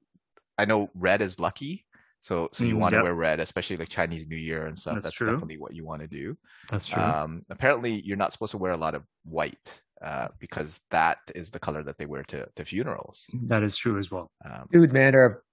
I 0.57 0.65
know 0.65 0.89
red 0.93 1.21
is 1.21 1.39
lucky. 1.39 1.85
So 2.23 2.49
so 2.53 2.63
you 2.63 2.75
Mm, 2.75 2.79
want 2.79 2.91
to 2.91 2.97
yep. 2.97 3.03
wear 3.03 3.15
red, 3.15 3.39
especially 3.41 3.75
like 3.77 3.89
Chinese 3.89 4.25
New 4.27 4.37
Year 4.37 4.65
and 4.65 4.79
stuff. 4.79 4.93
That's 4.95 5.05
That's, 5.07 5.15
true. 5.15 5.31
definitely 5.31 5.57
what 5.57 5.75
you 5.75 5.85
want 5.85 6.01
to 6.03 6.07
do. 6.07 6.37
That's 6.71 6.87
true. 6.87 7.03
Um, 7.03 7.43
apparently, 7.49 8.01
you're 8.05 8.15
not 8.17 8.31
supposed 8.31 8.51
to 8.51 8.57
wear 8.57 8.71
a 8.71 8.77
lot 8.77 8.95
of 8.95 9.03
white 9.25 9.59
uh, 10.01 10.29
because 10.39 10.79
that 10.89 11.17
is 11.35 11.51
the 11.51 11.59
color 11.59 11.83
that 11.83 11.97
they 11.97 12.05
wear 12.05 12.23
to, 12.23 12.47
to 12.55 12.63
funerals. 12.65 13.25
that 13.47 13.61
is 13.61 13.75
true 13.75 13.99
as 13.99 14.09
well. 14.09 14.31
Um, 14.45 14.67
dude, 14.71 14.93
man, 14.93 15.11
there 15.11 15.23
are 15.25 15.43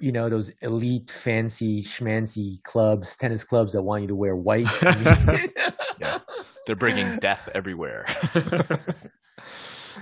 you 0.00 0.12
know 0.12 0.28
those 0.28 0.50
elite, 0.60 1.10
fancy, 1.10 1.82
schmancy 1.82 2.62
clubs, 2.62 3.16
tennis 3.16 3.42
clubs 3.42 3.72
that 3.72 3.82
want 3.82 4.02
you 4.02 4.08
to 4.08 4.14
wear 4.14 4.36
white. 4.36 4.68
Yeah. 6.00 6.18
they're 6.66 6.76
bringing 6.76 7.18
death 7.18 7.48
everywhere. 7.54 8.04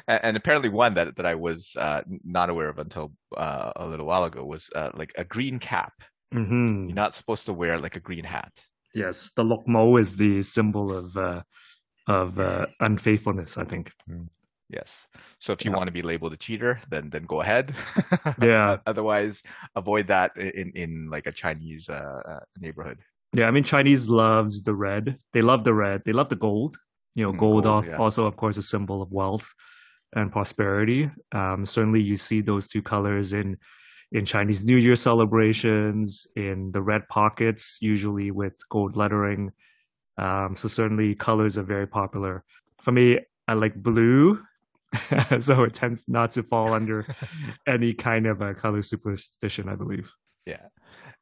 and, 0.08 0.20
and 0.22 0.36
apparently, 0.36 0.68
one 0.68 0.94
that 0.94 1.16
that 1.16 1.24
I 1.26 1.34
was 1.34 1.72
uh, 1.78 2.02
not 2.24 2.50
aware 2.50 2.68
of 2.68 2.78
until 2.78 3.12
uh, 3.36 3.72
a 3.76 3.86
little 3.86 4.06
while 4.06 4.24
ago 4.24 4.44
was 4.44 4.68
uh, 4.74 4.90
like 4.94 5.12
a 5.16 5.24
green 5.24 5.58
cap. 5.58 5.92
Hmm 6.32 6.86
You're 6.88 6.94
not 6.94 7.14
supposed 7.14 7.46
to 7.46 7.52
wear 7.52 7.78
like 7.78 7.96
a 7.96 8.00
green 8.00 8.24
hat. 8.24 8.52
Yes, 8.94 9.30
the 9.36 9.44
lokmo 9.44 10.00
is 10.00 10.16
the 10.16 10.42
symbol 10.42 10.96
of 10.96 11.16
uh, 11.16 11.42
of 12.08 12.38
uh, 12.38 12.66
unfaithfulness. 12.80 13.58
I 13.58 13.64
think. 13.64 13.92
Yes. 14.68 15.06
So 15.38 15.52
if 15.52 15.64
you 15.64 15.70
Yeah. 15.70 15.76
want 15.76 15.86
to 15.88 15.92
be 15.92 16.02
labeled 16.02 16.32
a 16.32 16.36
cheater, 16.36 16.80
then 16.90 17.10
then 17.10 17.24
go 17.24 17.40
ahead. 17.42 17.74
Yeah. 18.40 18.78
Otherwise, 18.86 19.42
avoid 19.74 20.06
that 20.08 20.36
in 20.36 20.72
in 20.74 21.08
like 21.10 21.26
a 21.26 21.32
Chinese 21.32 21.88
uh, 21.88 22.22
uh, 22.32 22.40
neighborhood. 22.58 22.98
Yeah, 23.32 23.46
I 23.48 23.50
mean 23.50 23.64
Chinese 23.64 24.08
loves 24.08 24.62
the 24.62 24.74
red. 24.74 25.18
They 25.32 25.42
love 25.42 25.62
the 25.64 25.74
red. 25.74 26.02
They 26.04 26.12
love 26.12 26.28
the 26.30 26.36
gold. 26.48 26.76
You 27.14 27.24
know, 27.26 27.32
Mm, 27.32 27.38
gold, 27.38 27.64
gold, 27.64 27.84
al- 27.84 27.90
yeah. 27.90 27.96
also, 27.98 28.26
of 28.26 28.36
course, 28.36 28.56
a 28.58 28.62
symbol 28.62 29.02
of 29.02 29.12
wealth 29.12 29.52
and 30.14 30.32
prosperity. 30.32 31.10
Um, 31.32 31.64
certainly, 31.66 32.00
you 32.02 32.16
see 32.16 32.40
those 32.42 32.66
two 32.68 32.82
colors 32.82 33.32
in 33.32 33.56
in 34.12 34.24
Chinese 34.24 34.64
New 34.64 34.76
Year 34.76 34.96
celebrations, 34.96 36.26
in 36.36 36.70
the 36.72 36.82
red 36.82 37.08
pockets, 37.08 37.78
usually 37.80 38.30
with 38.30 38.56
gold 38.70 38.96
lettering. 38.96 39.52
Um, 40.18 40.54
so 40.54 40.68
certainly, 40.68 41.14
colors 41.14 41.58
are 41.58 41.64
very 41.64 41.86
popular. 41.86 42.44
For 42.78 42.92
me, 42.92 43.18
I 43.48 43.54
like 43.54 43.74
blue, 43.74 44.42
so 45.40 45.64
it 45.64 45.74
tends 45.74 46.08
not 46.08 46.30
to 46.32 46.42
fall 46.42 46.72
under 46.72 47.06
any 47.66 47.92
kind 47.92 48.26
of 48.26 48.40
a 48.40 48.54
color 48.54 48.82
superstition. 48.82 49.68
I 49.68 49.74
believe. 49.74 50.12
Yeah. 50.46 50.66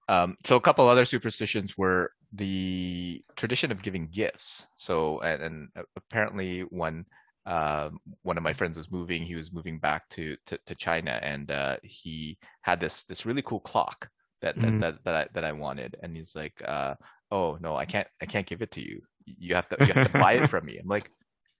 Um, 0.08 0.36
so 0.44 0.56
a 0.56 0.60
couple 0.60 0.86
other 0.86 1.06
superstitions 1.06 1.78
were 1.78 2.12
the 2.32 3.22
tradition 3.36 3.72
of 3.72 3.82
giving 3.82 4.08
gifts. 4.08 4.66
So 4.76 5.20
and, 5.20 5.42
and 5.42 5.68
apparently 5.96 6.60
when 6.60 7.06
um, 7.46 7.98
one 8.22 8.36
of 8.36 8.42
my 8.42 8.52
friends 8.52 8.78
was 8.78 8.90
moving, 8.90 9.22
he 9.24 9.34
was 9.34 9.52
moving 9.52 9.78
back 9.78 10.08
to 10.10 10.36
to, 10.46 10.58
to 10.66 10.74
China, 10.74 11.18
and 11.22 11.50
uh, 11.50 11.76
he 11.82 12.38
had 12.62 12.80
this 12.80 13.04
this 13.04 13.26
really 13.26 13.42
cool 13.42 13.60
clock 13.60 14.08
that 14.40 14.60
that 14.60 14.74
Mhm. 14.74 14.80
that, 14.80 15.04
that 15.04 15.14
I 15.14 15.28
that 15.34 15.44
I 15.44 15.52
wanted, 15.52 15.96
and 16.02 16.16
he's 16.16 16.34
like, 16.34 16.60
uh, 16.66 16.94
"Oh 17.30 17.58
no, 17.60 17.76
I 17.76 17.84
can't 17.86 18.08
I 18.22 18.26
can't 18.26 18.46
give 18.46 18.62
it 18.62 18.70
to 18.72 18.80
you. 18.82 19.02
You 19.26 19.54
have 19.54 19.68
to 19.70 19.78
you 19.82 19.88
have 19.92 20.02
to 20.02 20.08
buy 20.10 20.34
it 20.34 20.48
from 20.48 20.64
me." 20.66 20.78
I'm 20.78 20.88
like. 20.88 21.10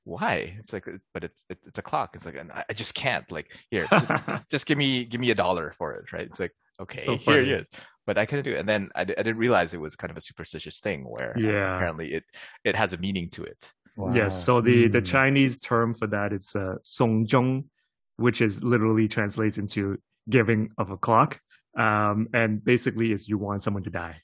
Why? 0.05 0.57
It's 0.61 0.73
like, 0.73 0.87
but 1.15 1.25
it's 1.25 1.45
it's 1.49 1.79
a 1.79 1.83
clock. 1.83 2.15
It's 2.15 2.27
like, 2.27 2.35
and 2.37 2.53
I 2.53 2.65
I 2.69 2.73
just 2.75 2.95
can't. 2.95 3.31
Like, 3.33 3.57
here, 3.71 3.91
just, 3.99 4.13
just 4.51 4.67
give 4.67 4.77
me 4.79 5.05
give 5.07 5.21
me 5.21 5.31
a 5.31 5.35
dollar 5.35 5.73
for 5.73 5.95
it, 5.95 6.13
right? 6.13 6.27
It's 6.27 6.39
like, 6.41 6.53
okay, 6.81 7.17
So 7.17 7.17
here 7.17 7.41
it 7.43 7.49
is 7.49 7.65
but 8.07 8.19
I 8.19 8.27
couldn't 8.27 8.45
do 8.45 8.53
it. 8.53 8.59
And 8.61 8.69
then 8.69 8.91
I, 8.95 9.01
I 9.03 9.05
didn't 9.05 9.39
realize 9.39 9.73
it 9.73 9.81
was 9.81 9.97
kind 9.97 10.11
of 10.11 10.17
a 10.19 10.21
superstitious 10.21 10.79
thing 10.81 11.09
where 11.09 11.41
uh, 11.49 11.55
Yeah. 11.55 11.75
apparently 11.75 12.13
it 12.13 12.25
it 12.65 12.77
has 12.77 12.93
a 12.93 12.99
meaning 12.99 13.31
to 13.31 13.45
it. 13.45 13.73
Wow. 13.97 14.13
Yes. 14.15 14.45
So 14.45 14.61
the 14.61 14.89
the 14.89 15.01
Mm. 15.01 15.07
Chinese 15.07 15.59
term 15.59 15.95
for 15.95 16.07
that 16.09 16.33
is 16.33 16.57
uh, 16.57 16.77
songjong, 16.83 17.65
which 18.17 18.41
is 18.41 18.63
literally 18.65 19.09
translates 19.09 19.59
into 19.59 19.99
giving 20.29 20.71
of 20.79 20.91
a 20.91 20.97
clock. 20.97 21.41
Um, 21.77 22.29
and 22.33 22.65
basically, 22.65 23.13
it's 23.13 23.29
you 23.29 23.39
want 23.39 23.63
someone 23.63 23.83
to 23.85 23.91
die, 23.91 24.21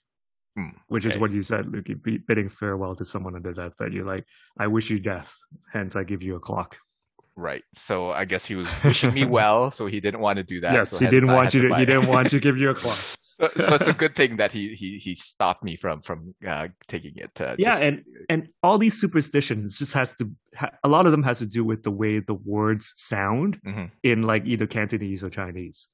Hmm, 0.56 0.70
which 0.88 1.04
is 1.06 1.18
what 1.18 1.32
you 1.32 1.42
said, 1.42 1.66
Luke. 1.66 1.86
Bidding 2.26 2.48
farewell 2.48 2.94
to 2.96 3.04
someone 3.04 3.34
under 3.36 3.52
death, 3.52 3.76
deathbed. 3.76 3.92
You're 3.92 4.06
like, 4.06 4.24
I 4.58 4.66
wish 4.66 4.90
you 4.90 4.98
death, 5.00 5.34
hence 5.72 5.96
I 5.96 6.04
give 6.04 6.22
you 6.22 6.36
a 6.36 6.40
clock. 6.40 6.76
Right. 7.36 7.62
So 7.74 8.10
I 8.10 8.24
guess 8.24 8.44
he 8.44 8.54
was 8.56 8.68
wishing 8.84 9.14
me 9.14 9.24
well, 9.24 9.70
so 9.70 9.86
he 9.86 10.00
didn't 10.00 10.20
want 10.20 10.38
to 10.38 10.42
do 10.44 10.60
that. 10.60 10.72
yes, 10.72 10.90
so 10.90 10.98
he 10.98 11.06
didn't 11.10 11.32
want 11.32 11.54
you 11.54 11.62
to. 11.62 11.68
buy 11.70 11.80
He 11.80 11.86
didn't 11.86 12.08
want 12.08 12.30
to 12.30 12.40
give 12.40 12.58
you 12.58 12.70
a 12.70 12.74
clock. 12.82 12.98
so, 13.40 13.48
so 13.56 13.74
it's 13.74 13.86
a 13.88 13.92
good 14.02 14.14
thing 14.16 14.36
that 14.36 14.52
he 14.52 14.74
he 14.74 14.98
he 14.98 15.14
stopped 15.14 15.62
me 15.64 15.76
from 15.76 16.02
from 16.02 16.34
uh, 16.46 16.68
taking 16.88 17.12
it. 17.16 17.30
Uh, 17.40 17.54
yeah 17.58 17.70
just- 17.70 17.82
and 17.82 18.04
and 18.28 18.48
all 18.62 18.76
these 18.78 19.00
superstitions 19.00 19.78
just 19.78 19.94
has 19.94 20.12
to 20.14 20.28
a 20.84 20.88
lot 20.88 21.06
of 21.06 21.12
them 21.12 21.22
has 21.22 21.38
to 21.38 21.46
do 21.46 21.64
with 21.64 21.82
the 21.82 21.90
way 21.90 22.18
the 22.20 22.34
words 22.34 22.92
sound 22.96 23.58
Mhm. 23.66 23.90
in 24.02 24.22
like 24.22 24.44
either 24.46 24.66
cantonese 24.66 25.22
or 25.24 25.30
chinese 25.30 25.88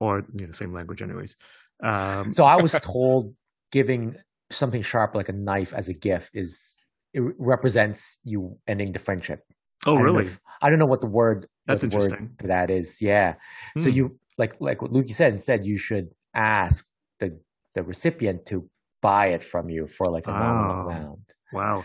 or 0.00 0.24
you 0.34 0.46
know 0.46 0.52
same 0.52 0.72
language 0.74 1.00
anyways 1.00 1.36
um 1.82 2.34
So 2.34 2.44
I 2.44 2.56
was 2.56 2.72
told 2.82 3.34
giving 3.70 4.16
something 4.50 4.82
sharp 4.82 5.14
like 5.14 5.28
a 5.30 5.32
knife 5.32 5.72
as 5.72 5.88
a 5.88 5.94
gift 5.94 6.30
is 6.34 6.84
it 7.14 7.22
represents 7.38 8.18
you 8.24 8.58
ending 8.66 8.92
the 8.92 8.98
friendship. 8.98 9.40
Oh 9.86 9.92
I 9.92 9.96
don't 9.98 10.06
know 10.06 10.12
really 10.12 10.26
if- 10.26 10.40
I 10.62 10.70
don't 10.70 10.78
know 10.78 10.86
what 10.86 11.00
the 11.00 11.08
word 11.08 11.46
That's 11.66 11.82
what 11.82 11.90
the 11.90 11.96
word 11.98 12.04
interesting. 12.12 12.36
for 12.40 12.46
that 12.48 12.70
is. 12.70 13.00
Yeah. 13.00 13.34
So 13.78 13.90
Hmm. 13.90 13.96
you 13.96 14.18
like 14.38 14.54
like 14.60 14.80
what 14.82 14.92
Lukey 14.92 15.12
said. 15.14 15.32
Instead, 15.34 15.64
you 15.64 15.76
should 15.78 16.08
ask 16.34 16.86
the 17.20 17.38
the 17.74 17.82
recipient 17.82 18.46
to 18.46 18.68
buy 19.02 19.28
it 19.28 19.42
from 19.42 19.68
you 19.68 19.86
for 19.86 20.06
like 20.06 20.26
a 20.26 20.30
nominal 20.30 20.76
Oh. 20.86 20.90
amount. 20.90 21.20
wow 21.52 21.84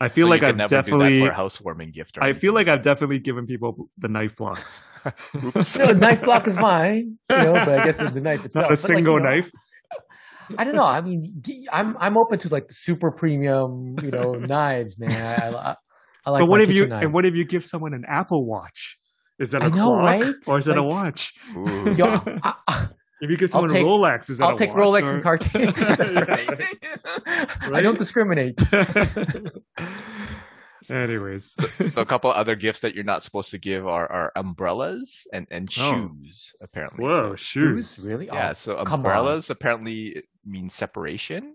i 0.00 0.08
feel 0.08 0.26
so 0.26 0.30
like 0.30 0.42
i've 0.42 0.56
could 0.56 0.66
do 0.66 0.76
definitely 0.76 1.18
that 1.20 1.26
for 1.26 1.30
a 1.30 1.34
housewarming 1.34 1.90
gift. 1.92 2.18
Or 2.18 2.24
i 2.24 2.32
feel 2.34 2.52
like 2.52 2.68
i've 2.68 2.82
definitely 2.82 3.18
given 3.20 3.46
people 3.46 3.88
the 3.98 4.08
knife 4.08 4.36
blocks 4.36 4.84
So 5.74 5.86
the 5.86 5.94
knife 5.94 6.22
block 6.22 6.46
is 6.46 6.58
mine, 6.58 7.18
you 7.30 7.36
know, 7.36 7.52
but 7.54 7.68
I 7.80 7.84
guess 7.84 7.96
the, 7.96 8.10
the 8.10 8.20
knife 8.20 8.44
itself. 8.44 8.64
not 8.64 8.72
a 8.72 8.76
But, 8.76 8.82
like, 8.82 8.90
you 8.90 8.96
single 8.96 9.18
know, 9.18 9.30
knife 9.30 9.50
I 10.58 10.64
don't 10.64 10.74
know. 10.74 10.84
I 10.84 11.00
mean, 11.00 11.20
d- 11.40 11.66
I'm 11.72 11.96
I'm 11.98 12.16
open 12.18 12.38
to 12.40 12.48
like 12.48 12.66
super 12.70 13.10
premium, 13.10 13.94
you 14.02 14.10
know, 14.10 14.32
knives, 14.54 14.98
man. 14.98 15.14
I, 15.40 15.46
I, 15.70 15.76
I 16.24 16.30
like. 16.30 16.40
but 16.42 16.46
what 16.48 16.60
if 16.60 16.70
you 16.70 16.84
kitchen 16.84 16.92
and 17.02 17.12
what 17.12 17.24
if 17.26 17.34
you 17.34 17.44
give 17.44 17.64
someone 17.64 17.94
an 17.94 18.04
apple 18.08 18.44
watch 18.46 18.96
is 19.38 19.52
that 19.52 19.62
a 19.62 19.64
I 19.64 19.68
know, 19.68 19.74
clock 19.94 19.98
right? 20.04 20.34
or 20.46 20.58
is 20.58 20.66
that 20.66 20.78
a 20.78 20.82
watch 20.82 21.32
Yo, 21.54 22.06
I, 22.42 22.54
I, 22.68 22.88
if 23.20 23.30
you 23.30 23.36
give 23.36 23.50
someone 23.50 23.70
take- 23.70 23.82
a 23.82 23.86
rolex 23.86 24.30
is 24.30 24.38
that 24.38 24.44
I'll 24.46 24.54
a 24.54 24.58
take 24.58 24.74
watch 24.74 25.04
Rolex 25.04 25.08
or- 25.08 25.14
and 25.14 25.22
Cartier. 25.22 25.72
That's 25.96 26.14
right. 26.14 26.64
I 27.60 27.68
Right? 27.68 27.82
don't 27.82 27.98
discriminate. 27.98 28.60
Anyways, 30.90 31.54
so 31.92 32.00
a 32.00 32.04
couple 32.04 32.30
other 32.32 32.56
gifts 32.56 32.80
that 32.80 32.92
you're 32.96 33.04
not 33.04 33.22
supposed 33.22 33.50
to 33.52 33.58
give 33.58 33.86
are, 33.86 34.10
are 34.10 34.32
umbrellas 34.34 35.28
and, 35.32 35.46
and 35.52 35.68
Oh. 35.78 35.94
shoes 35.94 36.52
apparently. 36.60 37.04
whoa, 37.04 37.30
So- 37.30 37.36
shoes. 37.36 38.04
Really? 38.06 38.26
yeah, 38.26 38.50
Oh, 38.50 38.54
so 38.54 38.76
umbrellas 38.78 39.48
apparently 39.50 40.24
mean 40.44 40.70
separation. 40.70 41.54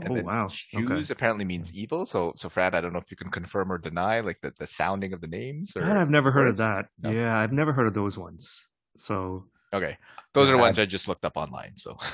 And 0.00 0.10
Oh 0.10 0.22
wow. 0.22 0.48
shoes 0.48 1.04
Okay. 1.04 1.12
apparently 1.12 1.44
means 1.44 1.72
evil. 1.72 2.04
So 2.06 2.32
so 2.36 2.48
Fred, 2.48 2.74
I 2.74 2.80
don't 2.80 2.92
know 2.92 2.98
if 2.98 3.10
you 3.10 3.16
can 3.16 3.30
confirm 3.30 3.72
or 3.72 3.78
deny 3.78 4.20
like 4.20 4.38
the, 4.42 4.52
the 4.58 4.66
sounding 4.66 5.12
of 5.12 5.20
the 5.20 5.26
names 5.26 5.74
or 5.76 5.84
I've 5.84 6.10
never 6.10 6.30
heard 6.30 6.48
of 6.48 6.58
that. 6.58 6.86
No. 7.02 7.10
Yeah, 7.10 7.38
I've 7.38 7.52
never 7.52 7.72
heard 7.72 7.86
of 7.86 7.94
those 7.94 8.18
ones. 8.18 8.68
So, 8.96 9.46
Okay. 9.72 9.96
Those 10.34 10.48
are 10.48 10.52
the 10.52 10.58
ones 10.58 10.78
I 10.78 10.84
just 10.86 11.08
looked 11.08 11.24
up 11.24 11.36
online. 11.36 11.72
So 11.76 11.96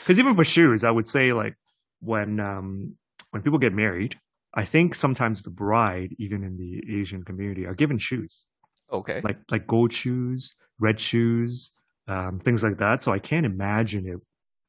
because 0.00 0.18
even 0.18 0.34
for 0.34 0.44
shoes, 0.44 0.84
I 0.84 0.90
would 0.90 1.06
say 1.06 1.32
like 1.32 1.56
when 2.00 2.40
um 2.40 2.96
when 3.30 3.42
people 3.42 3.58
get 3.58 3.72
married, 3.72 4.18
I 4.54 4.64
think 4.64 4.94
sometimes 4.94 5.42
the 5.42 5.50
bride, 5.50 6.14
even 6.18 6.44
in 6.44 6.56
the 6.56 7.00
Asian 7.00 7.24
community, 7.24 7.66
are 7.66 7.74
given 7.74 7.98
shoes 7.98 8.46
okay. 8.92 9.20
like 9.22 9.38
like 9.50 9.66
gold 9.66 9.92
shoes, 9.92 10.54
red 10.78 11.00
shoes, 11.00 11.72
um, 12.08 12.38
things 12.38 12.62
like 12.62 12.78
that. 12.78 13.02
So 13.02 13.12
I 13.12 13.18
can't 13.18 13.46
imagine 13.46 14.06
it 14.06 14.20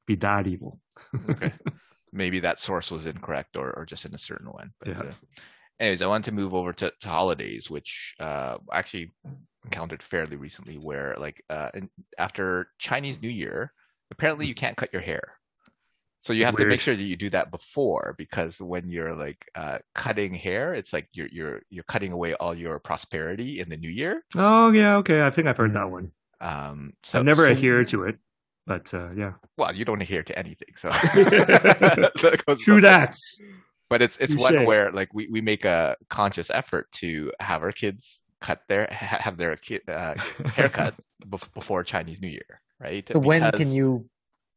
be 0.08 0.16
that 0.18 0.48
evil. 0.48 0.80
okay. 1.30 1.54
Maybe 2.16 2.40
that 2.40 2.60
source 2.60 2.90
was 2.92 3.06
incorrect 3.06 3.58
or, 3.58 3.78
or 3.78 3.86
just 3.86 4.06
in 4.06 4.14
a 4.16 4.18
certain 4.18 4.48
one. 4.52 4.72
But 4.80 4.90
Yeah. 4.90 5.02
uh, 5.02 5.14
anyways, 5.80 6.02
I 6.02 6.08
wanted 6.08 6.26
to 6.26 6.32
move 6.42 6.54
over 6.54 6.72
to, 6.74 6.92
to 7.02 7.08
holidays, 7.10 7.70
which 7.70 8.16
uh 8.20 8.58
actually 8.72 9.14
encountered 9.66 10.02
fairly 10.02 10.38
recently 10.38 10.78
where 10.78 11.16
like 11.20 11.44
uh 11.50 11.70
in, 11.74 11.90
after 12.18 12.70
Chinese 12.80 13.22
New 13.22 13.30
Year, 13.44 13.74
apparently 14.12 14.48
you 14.48 14.56
can't 14.56 14.78
cut 14.78 14.94
your 14.94 15.02
hair. 15.02 15.26
So 16.24 16.34
you 16.34 16.42
It's 16.42 16.50
have 16.50 16.58
to 16.58 16.66
make 16.66 16.82
sure 16.82 16.96
that 16.96 17.04
you 17.04 17.18
do 17.18 17.30
that 17.32 17.52
before 17.52 18.16
because 18.18 18.60
when 18.60 18.90
you're 18.90 19.14
like 19.14 19.46
uh 19.56 19.80
cutting 19.94 20.34
hair, 20.34 20.74
it's 20.74 20.94
like 20.94 21.08
you're 21.14 21.28
you're 21.38 21.62
you're 21.70 21.84
cutting 21.94 22.14
away 22.14 22.34
all 22.36 22.56
your 22.56 22.80
prosperity 22.80 23.60
in 23.60 23.70
the 23.70 23.78
new 23.78 23.90
year. 23.92 24.24
Oh 24.38 24.72
yeah, 24.72 24.96
okay. 24.98 25.22
I 25.22 25.30
think 25.30 25.48
I've 25.48 25.58
heard 25.58 25.74
that 25.74 25.86
Mm. 25.92 25.92
one. 25.98 26.12
Um 26.42 26.94
so 27.04 27.20
I've 27.20 27.26
never 27.26 27.46
so- 27.46 27.52
adhered 27.52 27.88
to 27.90 28.04
it, 28.06 28.18
but 28.68 28.94
uh, 28.94 29.12
yeah, 29.16 29.34
well, 29.58 29.74
you 29.76 29.86
don't 29.86 30.02
adhere 30.02 30.24
to 30.24 30.38
anything, 30.38 30.70
so 30.76 30.90
That 30.92 32.58
true 32.62 32.82
that. 32.82 33.16
but 33.90 34.02
it's 34.02 34.18
it's 34.18 34.34
Touche. 34.34 34.42
one 34.42 34.66
where 34.66 34.92
like 34.92 35.14
we, 35.14 35.28
we 35.32 35.42
make 35.42 35.66
a 35.66 35.96
conscious 36.10 36.50
effort 36.50 36.92
to 36.94 37.32
have 37.40 37.62
our 37.64 37.72
kids 37.72 38.22
cut 38.42 38.62
their 38.68 38.88
have 38.92 39.38
their 39.38 39.56
kid 39.56 39.82
uh, 39.90 40.16
haircut 40.56 40.96
before 41.30 41.84
Chinese 41.84 42.22
New 42.22 42.30
Year, 42.30 42.62
right? 42.80 43.08
So 43.12 43.20
when 43.20 43.52
can 43.52 43.72
you 43.72 44.10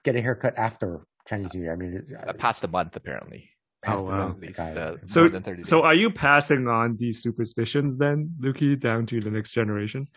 get 0.05 0.17
a 0.17 0.21
haircut 0.21 0.57
after 0.57 1.07
Chinese 1.29 1.53
New 1.55 1.63
Year? 1.63 1.73
I 1.73 1.77
mean, 1.77 2.03
uh, 2.27 2.33
past 2.33 2.65
a 2.65 2.69
month 2.69 2.97
apparently? 2.97 3.51
Oh, 3.87 4.03
wow. 4.03 4.35
least 4.37 4.59
uh, 4.59 4.97
So- 5.07 5.21
more 5.23 5.31
than 5.31 5.43
thirty. 5.43 5.65
So 5.65 5.83
are 5.83 5.95
you 5.95 6.11
passing 6.11 6.67
on 6.67 6.97
these 6.99 7.23
superstitions 7.23 7.97
then, 7.97 8.35
Lukey, 8.41 8.79
down 8.79 9.07
to 9.07 9.21
the 9.21 9.31
next 9.31 9.53
generation? 9.53 10.09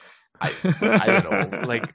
I- 0.42 0.54
I 0.82 1.06
don't 1.22 1.52
know, 1.52 1.60
like- 1.68 1.92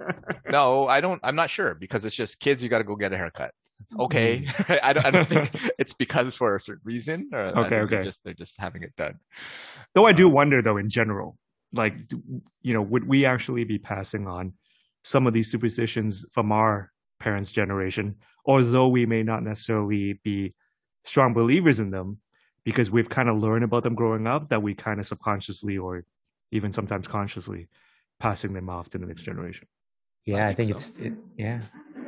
no, 0.50 0.86
I 0.88 1.00
don't. 1.00 1.20
I'm 1.22 1.36
not 1.36 1.50
sure 1.50 1.74
because 1.74 2.04
it's 2.04 2.14
just 2.14 2.40
kids. 2.40 2.62
You 2.62 2.68
got 2.68 2.78
to 2.78 2.84
go 2.84 2.96
get 2.96 3.12
a 3.12 3.16
haircut. 3.16 3.52
Mm-hmm. 3.92 4.00
Okay, 4.02 4.46
I 4.82 4.92
don't. 4.92 5.04
I 5.06 5.10
don't 5.10 5.28
think 5.28 5.50
it's 5.78 5.92
because 5.92 6.34
for 6.34 6.54
a 6.54 6.60
certain 6.60 6.82
reason. 6.84 7.30
Or 7.32 7.40
I 7.40 7.48
Okay, 7.50 7.68
they're 7.68 7.82
okay. 7.82 8.04
Just 8.04 8.24
they're 8.24 8.34
just 8.34 8.54
having 8.58 8.82
it 8.82 8.94
done. 8.96 9.18
Though 9.94 10.06
I 10.06 10.12
do 10.12 10.28
um, 10.28 10.32
wonder, 10.32 10.62
though, 10.62 10.76
in 10.76 10.88
general, 10.88 11.36
like, 11.72 11.94
you 12.62 12.74
know, 12.74 12.82
would 12.82 13.06
we 13.06 13.26
actually 13.26 13.64
be 13.64 13.78
passing 13.78 14.26
on 14.26 14.54
some 15.04 15.26
of 15.26 15.34
these 15.34 15.50
superstitions 15.50 16.24
from 16.32 16.52
our 16.52 16.90
parents' 17.20 17.52
generation, 17.52 18.16
although 18.44 18.88
we 18.88 19.06
may 19.06 19.22
not 19.22 19.42
necessarily 19.42 20.20
be 20.24 20.52
strong 21.04 21.32
believers 21.32 21.80
in 21.80 21.90
them, 21.90 22.18
because 22.64 22.90
we've 22.90 23.08
kind 23.08 23.28
of 23.28 23.38
learned 23.38 23.64
about 23.64 23.84
them 23.84 23.94
growing 23.94 24.26
up, 24.26 24.48
that 24.48 24.62
we 24.62 24.74
kind 24.74 24.98
of 24.98 25.06
subconsciously 25.06 25.78
or 25.78 26.04
even 26.50 26.72
sometimes 26.72 27.06
consciously 27.06 27.68
passing 28.18 28.52
them 28.52 28.68
off 28.68 28.88
to 28.90 28.98
the 28.98 29.06
next 29.06 29.22
generation. 29.22 29.66
Yeah, 30.24 30.46
I 30.46 30.50
I 30.50 30.54
think 30.54 30.68
think, 30.68 30.80
so. 30.80 30.88
it's. 30.88 30.98
It, 30.98 31.12
yeah, 31.36 31.60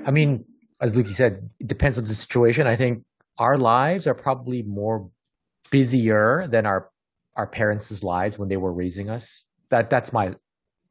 I 0.07 0.11
mean, 0.11 0.45
as 0.81 0.93
Lukey 0.93 1.15
said, 1.15 1.49
it 1.61 1.69
depends 1.69 1.99
on 1.99 2.05
the 2.05 2.15
situation. 2.15 2.67
I 2.67 2.77
think 2.77 3.05
our 3.39 3.57
lives 3.57 4.07
are 4.07 4.15
probably 4.15 4.63
more 4.63 5.11
busier 5.71 6.47
than 6.51 6.67
our 6.67 6.91
our 7.37 7.47
parents' 7.47 8.03
lives 8.03 8.39
when 8.39 8.49
they 8.49 8.57
were 8.57 8.73
raising 8.73 9.09
us. 9.09 9.45
That 9.71 9.91
that's 9.91 10.13
my 10.13 10.35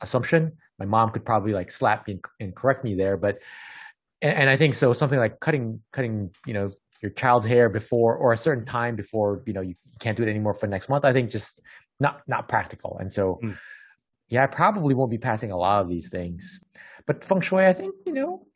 assumption. 0.01 0.53
My 0.79 0.85
mom 0.85 1.09
could 1.09 1.25
probably 1.25 1.53
like 1.53 1.71
slap 1.71 2.07
me 2.07 2.13
and, 2.13 2.25
and 2.39 2.55
correct 2.55 2.83
me 2.83 2.95
there, 2.95 3.17
but 3.17 3.39
and, 4.21 4.33
and 4.37 4.49
I 4.49 4.57
think 4.57 4.73
so. 4.73 4.93
Something 4.93 5.19
like 5.19 5.39
cutting 5.39 5.81
cutting 5.91 6.31
you 6.45 6.53
know 6.53 6.71
your 7.01 7.11
child's 7.11 7.45
hair 7.45 7.69
before 7.69 8.15
or 8.15 8.31
a 8.31 8.37
certain 8.37 8.65
time 8.65 8.95
before 8.95 9.43
you 9.45 9.53
know 9.53 9.61
you, 9.61 9.75
you 9.83 9.97
can't 9.99 10.15
do 10.15 10.23
it 10.23 10.29
anymore 10.29 10.53
for 10.53 10.67
next 10.67 10.89
month. 10.89 11.03
I 11.03 11.13
think 11.13 11.29
just 11.29 11.59
not 11.99 12.21
not 12.27 12.47
practical, 12.47 12.97
and 12.99 13.11
so. 13.11 13.39
Mm. 13.43 13.57
Yeah, 14.29 14.43
I 14.43 14.47
probably 14.47 14.93
won't 14.93 15.11
be 15.11 15.17
passing 15.17 15.51
a 15.51 15.57
lot 15.57 15.81
of 15.81 15.89
these 15.89 16.09
things, 16.09 16.59
but 17.05 17.23
feng 17.23 17.41
shui, 17.41 17.65
I 17.65 17.73
think 17.73 17.95
you 18.05 18.13
know, 18.13 18.47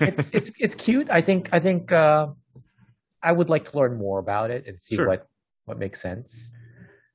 it's 0.00 0.30
it's 0.32 0.52
it's 0.58 0.74
cute. 0.74 1.10
I 1.10 1.20
think 1.20 1.50
I 1.52 1.60
think 1.60 1.92
uh, 1.92 2.28
I 3.22 3.32
would 3.32 3.50
like 3.50 3.70
to 3.70 3.78
learn 3.78 3.98
more 3.98 4.18
about 4.18 4.50
it 4.50 4.66
and 4.66 4.80
see 4.80 4.96
Sure. 4.96 5.06
what 5.06 5.26
what 5.66 5.78
makes 5.78 6.00
sense. 6.00 6.50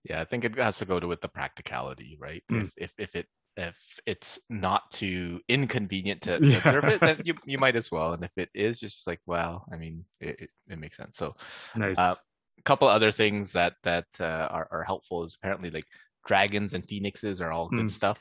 Yeah, 0.04 0.22
I 0.22 0.26
think 0.26 0.46
it 0.46 0.56
has 0.58 0.78
to 0.80 0.86
go 0.86 1.00
to 1.00 1.08
with 1.08 1.22
the 1.22 1.28
practicality, 1.28 2.16
right? 2.20 2.44
Mm. 2.52 2.66
If, 2.66 2.72
if 2.78 2.94
if 3.00 3.16
it 3.16 3.28
if 3.58 3.78
it's 4.06 4.40
not 4.50 4.92
too 4.92 5.42
inconvenient 5.48 6.22
to, 6.24 6.40
Yeah. 6.44 6.58
observe 6.58 6.84
it, 6.86 7.02
then 7.02 7.22
you 7.24 7.34
you 7.46 7.58
might 7.58 7.76
as 7.76 7.92
well. 7.92 8.14
And 8.14 8.24
if 8.24 8.32
it 8.38 8.50
is 8.54 8.80
just 8.80 9.08
like, 9.08 9.22
well, 9.26 9.66
I 9.72 9.78
mean, 9.78 10.06
it, 10.20 10.42
it, 10.42 10.50
it 10.70 10.80
makes 10.80 10.98
sense. 10.98 11.18
So 11.18 11.36
nice. 11.76 11.98
Uh, 11.98 12.16
a 12.58 12.62
couple 12.64 12.88
other 12.88 13.12
things 13.12 13.52
that 13.54 13.76
that 13.84 14.06
uh, 14.20 14.48
are 14.52 14.68
are 14.72 14.84
helpful 14.84 15.24
is 15.24 15.36
apparently 15.36 15.72
like 15.72 15.86
dragons 16.26 16.74
and 16.74 16.84
phoenixes 16.88 17.42
are 17.42 17.52
all 17.52 17.70
good 17.70 17.86
Mm. 17.86 17.90
stuff. 17.92 18.20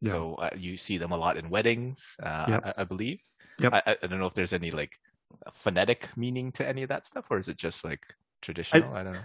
Yeah. 0.00 0.12
So 0.12 0.34
uh, 0.36 0.50
you 0.56 0.76
see 0.76 0.96
them 0.98 1.12
a 1.12 1.16
lot 1.16 1.36
in 1.36 1.50
weddings, 1.50 2.00
uh, 2.22 2.46
Yep. 2.48 2.60
I, 2.64 2.72
I 2.78 2.84
believe. 2.84 3.20
Yep. 3.60 3.72
I, 3.74 3.82
I 3.86 3.96
I 4.02 4.06
don't 4.06 4.18
know 4.20 4.26
if 4.26 4.34
there's 4.34 4.52
any 4.54 4.70
like 4.70 4.92
phonetic 5.52 6.08
meaning 6.16 6.52
to 6.52 6.66
any 6.66 6.82
of 6.82 6.88
that 6.88 7.04
stuff, 7.06 7.26
or 7.30 7.38
is 7.38 7.48
it 7.48 7.56
just 7.56 7.84
like 7.84 8.00
traditional? 8.42 8.94
I, 8.94 9.02
don't 9.04 9.12
know. 9.14 9.20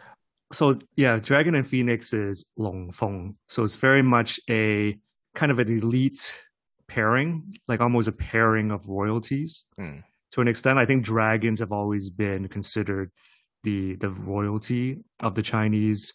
so 0.52 0.78
yeah, 0.96 1.18
Dragon 1.18 1.56
and 1.56 1.66
Phoenix 1.68 2.14
is 2.14 2.46
Long 2.58 2.92
Feng. 2.92 3.36
So 3.48 3.64
it's 3.64 3.76
very 3.76 4.04
much 4.04 4.40
a 4.50 4.98
kind 5.34 5.52
of 5.52 5.60
an 5.60 5.70
elite 5.70 6.42
pairing, 6.88 7.54
like 7.68 7.82
almost 7.82 8.08
a 8.08 8.12
pairing 8.12 8.72
of 8.72 8.88
royalties. 8.88 9.64
Hmm. 9.78 10.00
To 10.32 10.42
an 10.42 10.48
extent, 10.50 10.78
I 10.78 10.86
think 10.86 11.04
dragons 11.06 11.60
have 11.62 11.72
always 11.72 12.10
been 12.10 12.48
considered 12.50 13.12
the 13.64 13.96
the 13.96 14.10
royalty 14.10 14.98
of 15.22 15.36
the 15.36 15.42
Chinese 15.42 16.14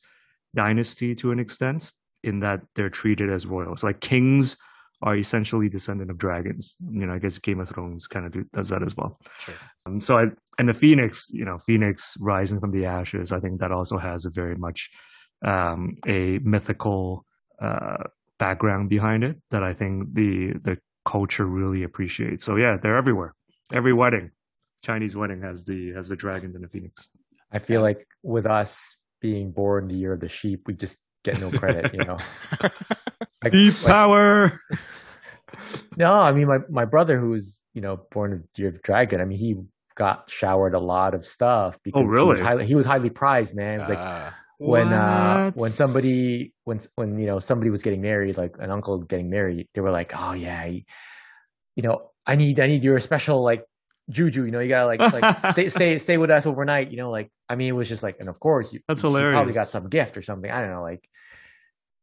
dynasty 0.54 1.14
to 1.14 1.30
an 1.32 1.38
extent 1.38 1.92
in 2.22 2.40
that 2.40 2.60
they're 2.74 2.90
treated 2.90 3.30
as 3.32 3.46
royals. 3.46 3.82
Like 3.82 4.00
kings 4.00 4.56
are 5.02 5.16
essentially 5.16 5.68
descendant 5.68 6.10
of 6.10 6.18
dragons. 6.18 6.76
You 6.90 7.06
know, 7.06 7.14
I 7.14 7.18
guess 7.18 7.38
Game 7.38 7.60
of 7.60 7.68
Thrones 7.68 8.06
kind 8.06 8.26
of 8.26 8.32
do, 8.32 8.44
does 8.52 8.68
that 8.68 8.82
as 8.82 8.96
well. 8.96 9.18
Sure. 9.38 9.54
Um, 9.86 9.98
so 9.98 10.16
I 10.16 10.24
and 10.58 10.68
the 10.68 10.74
Phoenix, 10.74 11.28
you 11.30 11.44
know, 11.44 11.56
Phoenix 11.58 12.16
rising 12.20 12.60
from 12.60 12.70
the 12.70 12.84
ashes. 12.84 13.32
I 13.32 13.40
think 13.40 13.60
that 13.60 13.72
also 13.72 13.96
has 13.96 14.26
a 14.26 14.30
very 14.30 14.56
much 14.56 14.90
um, 15.44 15.96
a 16.06 16.38
mythical 16.42 17.24
uh, 17.62 18.04
background 18.38 18.90
behind 18.90 19.24
it 19.24 19.36
that 19.50 19.62
I 19.62 19.72
think 19.72 20.14
the 20.14 20.52
the 20.62 20.76
culture 21.06 21.46
really 21.46 21.82
appreciates. 21.82 22.44
So 22.44 22.56
yeah, 22.56 22.76
they're 22.82 22.98
everywhere. 22.98 23.34
Every 23.72 23.92
wedding, 23.92 24.30
Chinese 24.84 25.16
wedding 25.16 25.40
has 25.42 25.64
the 25.64 25.92
has 25.94 26.08
the 26.08 26.16
dragons 26.16 26.54
and 26.54 26.64
the 26.64 26.68
phoenix. 26.68 27.08
I 27.52 27.58
feel 27.58 27.80
like 27.80 28.06
with 28.22 28.46
us 28.46 28.96
being 29.20 29.50
born 29.50 29.88
the 29.88 29.94
year 29.94 30.12
of 30.12 30.20
the 30.20 30.28
sheep, 30.28 30.62
we 30.66 30.74
just 30.74 30.98
get 31.24 31.40
no 31.40 31.50
credit, 31.50 31.92
you 31.94 32.04
know. 32.04 32.18
Like, 33.42 33.54
Sheep 33.54 33.82
like- 33.84 33.92
power. 33.94 34.60
no, 35.96 36.12
I 36.12 36.32
mean 36.32 36.46
my 36.46 36.58
my 36.68 36.84
brother 36.84 37.18
who 37.18 37.30
was 37.30 37.58
you 37.74 37.80
know 37.80 38.00
born 38.10 38.32
of 38.32 38.64
of 38.66 38.82
dragon. 38.82 39.20
I 39.20 39.24
mean 39.24 39.38
he 39.38 39.56
got 39.94 40.28
showered 40.30 40.74
a 40.74 40.78
lot 40.78 41.14
of 41.14 41.24
stuff 41.24 41.78
because 41.82 42.00
he 42.10 42.24
was 42.24 42.40
Oh, 42.40 42.44
highly, 42.44 42.66
he 42.66 42.74
was 42.74 42.86
highly 42.86 43.10
prized, 43.10 43.54
man. 43.56 43.76
It 43.76 43.80
was 43.80 43.88
like 43.88 43.98
Ah, 43.98 44.36
when 44.58 44.92
uh 44.92 45.50
when 45.52 45.70
somebody 45.70 46.52
when 46.64 46.80
when 46.96 47.18
you 47.18 47.26
know 47.26 47.38
somebody 47.38 47.70
was 47.70 47.82
getting 47.82 48.02
married 48.02 48.36
like 48.36 48.56
an 48.58 48.70
uncle 48.70 48.98
getting 48.98 49.30
married 49.30 49.66
they 49.74 49.80
were 49.80 49.90
like 49.90 50.12
oh 50.14 50.32
yeah 50.32 50.66
he, 50.66 50.84
you 51.76 51.82
know 51.82 52.10
i 52.26 52.36
need 52.36 52.60
i 52.60 52.66
need 52.66 52.84
your 52.84 53.00
special 53.00 53.42
like 53.42 53.64
juju 54.10 54.44
you 54.44 54.50
know 54.50 54.60
you 54.60 54.68
gotta 54.68 54.86
like 54.86 55.00
like 55.00 55.52
stay 55.52 55.68
stay 55.76 55.98
stay 55.98 56.18
with 56.18 56.30
us 56.30 56.44
overnight 56.46 56.90
you 56.90 56.96
know 56.96 57.10
like 57.10 57.30
i 57.48 57.54
mean 57.54 57.68
it 57.68 57.72
was 57.72 57.88
just 57.88 58.02
like 58.02 58.16
and 58.20 58.28
of 58.28 58.38
course 58.38 58.72
you 58.72 58.80
That's 58.86 59.02
you 59.02 59.10
probably 59.10 59.52
got 59.52 59.68
some 59.68 59.88
gift 59.88 60.16
or 60.16 60.22
something 60.22 60.50
i 60.50 60.60
don't 60.60 60.70
know 60.70 60.82
like 60.82 61.08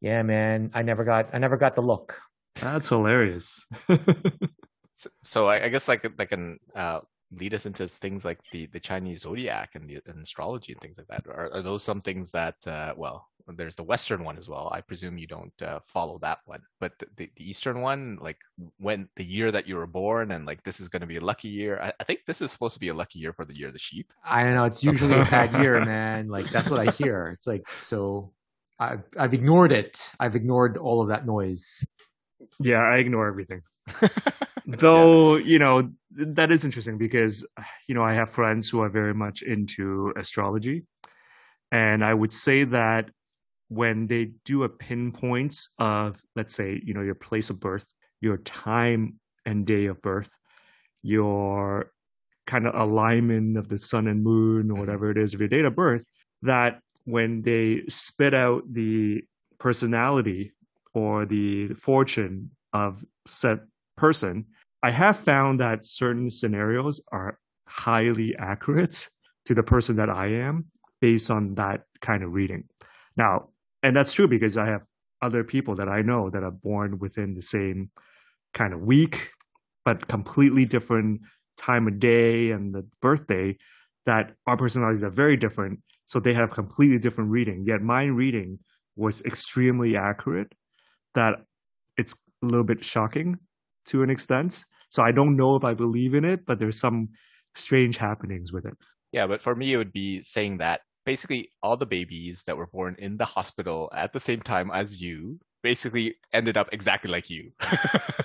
yeah 0.01 0.21
man 0.23 0.71
i 0.73 0.81
never 0.81 1.03
got 1.03 1.33
i 1.33 1.37
never 1.37 1.57
got 1.57 1.75
the 1.75 1.81
look 1.81 2.19
That's 2.61 2.89
hilarious. 2.89 3.65
so, 4.95 5.09
so 5.23 5.47
I, 5.47 5.65
I 5.65 5.69
guess 5.69 5.87
like 5.87 6.01
that 6.01 6.29
can 6.29 6.59
uh, 6.75 7.01
lead 7.31 7.53
us 7.53 7.65
into 7.65 7.87
things 7.87 8.23
like 8.23 8.39
the, 8.51 8.67
the 8.67 8.79
Chinese 8.79 9.21
zodiac 9.21 9.75
and 9.75 9.89
the 9.89 9.99
and 10.07 10.23
astrology 10.23 10.73
and 10.73 10.81
things 10.81 10.97
like 10.97 11.07
that. 11.07 11.29
Are, 11.29 11.51
are 11.53 11.61
those 11.61 11.83
some 11.83 12.01
things 12.01 12.31
that 12.31 12.55
uh, 12.65 12.93
well, 12.95 13.27
there's 13.47 13.75
the 13.75 13.83
Western 13.83 14.23
one 14.23 14.37
as 14.37 14.49
well. 14.49 14.69
I 14.73 14.81
presume 14.81 15.17
you 15.17 15.27
don't 15.27 15.61
uh, 15.61 15.79
follow 15.83 16.17
that 16.19 16.39
one, 16.45 16.61
but 16.79 16.93
the, 16.99 17.07
the, 17.15 17.31
the 17.35 17.49
Eastern 17.49 17.81
one, 17.81 18.17
like 18.21 18.37
when 18.77 19.07
the 19.15 19.23
year 19.23 19.51
that 19.51 19.67
you 19.67 19.75
were 19.75 19.87
born 19.87 20.31
and 20.31 20.45
like 20.45 20.63
this 20.63 20.79
is 20.79 20.89
going 20.89 21.01
to 21.01 21.07
be 21.07 21.17
a 21.17 21.21
lucky 21.21 21.49
year. 21.49 21.79
I, 21.81 21.93
I 21.99 22.03
think 22.03 22.21
this 22.25 22.41
is 22.41 22.51
supposed 22.51 22.73
to 22.73 22.79
be 22.79 22.89
a 22.89 22.93
lucky 22.93 23.19
year 23.19 23.33
for 23.33 23.45
the 23.45 23.55
year 23.55 23.67
of 23.67 23.73
the 23.73 23.79
sheep. 23.79 24.11
i 24.23 24.43
don't 24.43 24.55
know 24.55 24.65
it's 24.65 24.83
usually 24.83 25.19
a 25.19 25.25
bad 25.25 25.51
year 25.61 25.83
man 25.85 26.27
like 26.27 26.49
that's 26.51 26.69
what 26.69 26.85
i 26.85 26.91
hear 26.91 27.29
it's 27.33 27.47
like 27.47 27.67
so 27.83 28.31
i've 28.79 29.03
i've 29.17 29.33
ignored 29.33 29.71
it 29.71 29.99
i've 30.19 30.35
ignored 30.35 30.77
all 30.77 31.01
of 31.01 31.09
that 31.09 31.25
noise 31.25 31.83
yeah, 32.59 32.81
I 32.81 32.97
ignore 32.97 33.27
everything. 33.27 33.61
Though, 34.65 35.37
you 35.37 35.59
know, 35.59 35.89
that 36.11 36.51
is 36.51 36.65
interesting 36.65 36.97
because, 36.97 37.45
you 37.87 37.95
know, 37.95 38.03
I 38.03 38.13
have 38.13 38.31
friends 38.31 38.69
who 38.69 38.81
are 38.81 38.89
very 38.89 39.13
much 39.13 39.41
into 39.41 40.13
astrology. 40.17 40.83
And 41.71 42.03
I 42.03 42.13
would 42.13 42.33
say 42.33 42.63
that 42.65 43.09
when 43.69 44.07
they 44.07 44.31
do 44.45 44.63
a 44.63 44.69
pinpoints 44.69 45.73
of, 45.79 46.21
let's 46.35 46.53
say, 46.53 46.81
you 46.83 46.93
know, 46.93 47.01
your 47.01 47.15
place 47.15 47.49
of 47.49 47.59
birth, 47.59 47.93
your 48.21 48.37
time 48.37 49.19
and 49.45 49.65
day 49.65 49.85
of 49.85 50.01
birth, 50.01 50.35
your 51.01 51.91
kind 52.45 52.65
of 52.65 52.75
alignment 52.75 53.57
of 53.57 53.67
the 53.67 53.77
sun 53.77 54.07
and 54.07 54.23
moon 54.23 54.71
or 54.71 54.73
mm-hmm. 54.73 54.79
whatever 54.79 55.11
it 55.11 55.17
is 55.17 55.33
of 55.33 55.39
your 55.39 55.49
date 55.49 55.65
of 55.65 55.75
birth, 55.75 56.05
that 56.41 56.79
when 57.05 57.41
they 57.41 57.83
spit 57.89 58.33
out 58.33 58.63
the 58.71 59.21
personality 59.59 60.51
or 60.97 61.27
the 61.27 61.67
fortune 61.75 62.49
of 62.73 63.05
said 63.27 63.59
person, 63.97 64.45
I 64.81 64.89
have 64.91 65.15
found 65.15 65.59
that 65.59 65.85
certain 65.85 66.27
scenarios 66.27 67.01
are 67.11 67.37
highly 67.67 68.35
accurate 68.39 69.07
to 69.45 69.53
the 69.53 69.61
person 69.61 69.97
that 69.97 70.09
I 70.09 70.27
am 70.47 70.65
based 70.99 71.29
on 71.29 71.53
that 71.55 71.83
kind 72.01 72.23
of 72.23 72.33
reading. 72.33 72.63
Now, 73.15 73.49
and 73.83 73.95
that's 73.95 74.13
true 74.13 74.27
because 74.27 74.57
I 74.57 74.65
have 74.65 74.81
other 75.21 75.43
people 75.43 75.75
that 75.75 75.87
I 75.87 76.01
know 76.01 76.31
that 76.31 76.41
are 76.41 76.57
born 76.69 76.97
within 76.97 77.35
the 77.35 77.43
same 77.43 77.91
kind 78.55 78.73
of 78.73 78.81
week, 78.81 79.29
but 79.85 80.07
completely 80.07 80.65
different 80.65 81.21
time 81.59 81.87
of 81.87 81.99
day 81.99 82.49
and 82.49 82.73
the 82.73 82.87
birthday 83.03 83.55
that 84.07 84.33
our 84.47 84.57
personalities 84.57 85.03
are 85.03 85.11
very 85.11 85.37
different. 85.37 85.79
So 86.07 86.19
they 86.19 86.33
have 86.33 86.51
completely 86.51 86.97
different 86.97 87.29
reading. 87.29 87.65
Yet 87.67 87.83
my 87.83 88.05
reading 88.05 88.57
was 88.95 89.23
extremely 89.25 89.95
accurate 89.95 90.51
that 91.17 91.33
it's 91.97 92.13
a 92.43 92.45
little 92.45 92.63
bit 92.63 92.83
shocking 92.83 93.37
to 93.87 94.03
an 94.03 94.09
extent. 94.09 94.65
So 94.89 95.03
I 95.03 95.11
don't 95.11 95.35
know 95.35 95.55
if 95.55 95.63
I 95.63 95.73
believe 95.73 96.13
in 96.13 96.23
it, 96.23 96.45
but 96.45 96.59
there's 96.59 96.79
some 96.79 97.09
strange 97.55 97.97
happenings 97.97 98.53
with 98.53 98.65
it. 98.65 98.77
Yeah, 99.11 99.27
but 99.27 99.41
for 99.41 99.55
me, 99.55 99.73
it 99.73 99.77
would 99.77 99.93
be 99.93 100.21
saying 100.21 100.57
that 100.59 100.81
basically 101.05 101.49
all 101.63 101.77
the 101.77 101.85
babies 101.85 102.43
that 102.45 102.57
were 102.57 102.67
born 102.67 102.95
in 102.99 103.17
the 103.17 103.25
hospital 103.25 103.89
at 103.93 104.13
the 104.13 104.19
same 104.19 104.41
time 104.41 104.69
as 104.73 105.01
you 105.01 105.39
basically 105.63 106.15
ended 106.33 106.57
up 106.57 106.69
exactly 106.71 107.11
like 107.11 107.29
you. 107.29 107.51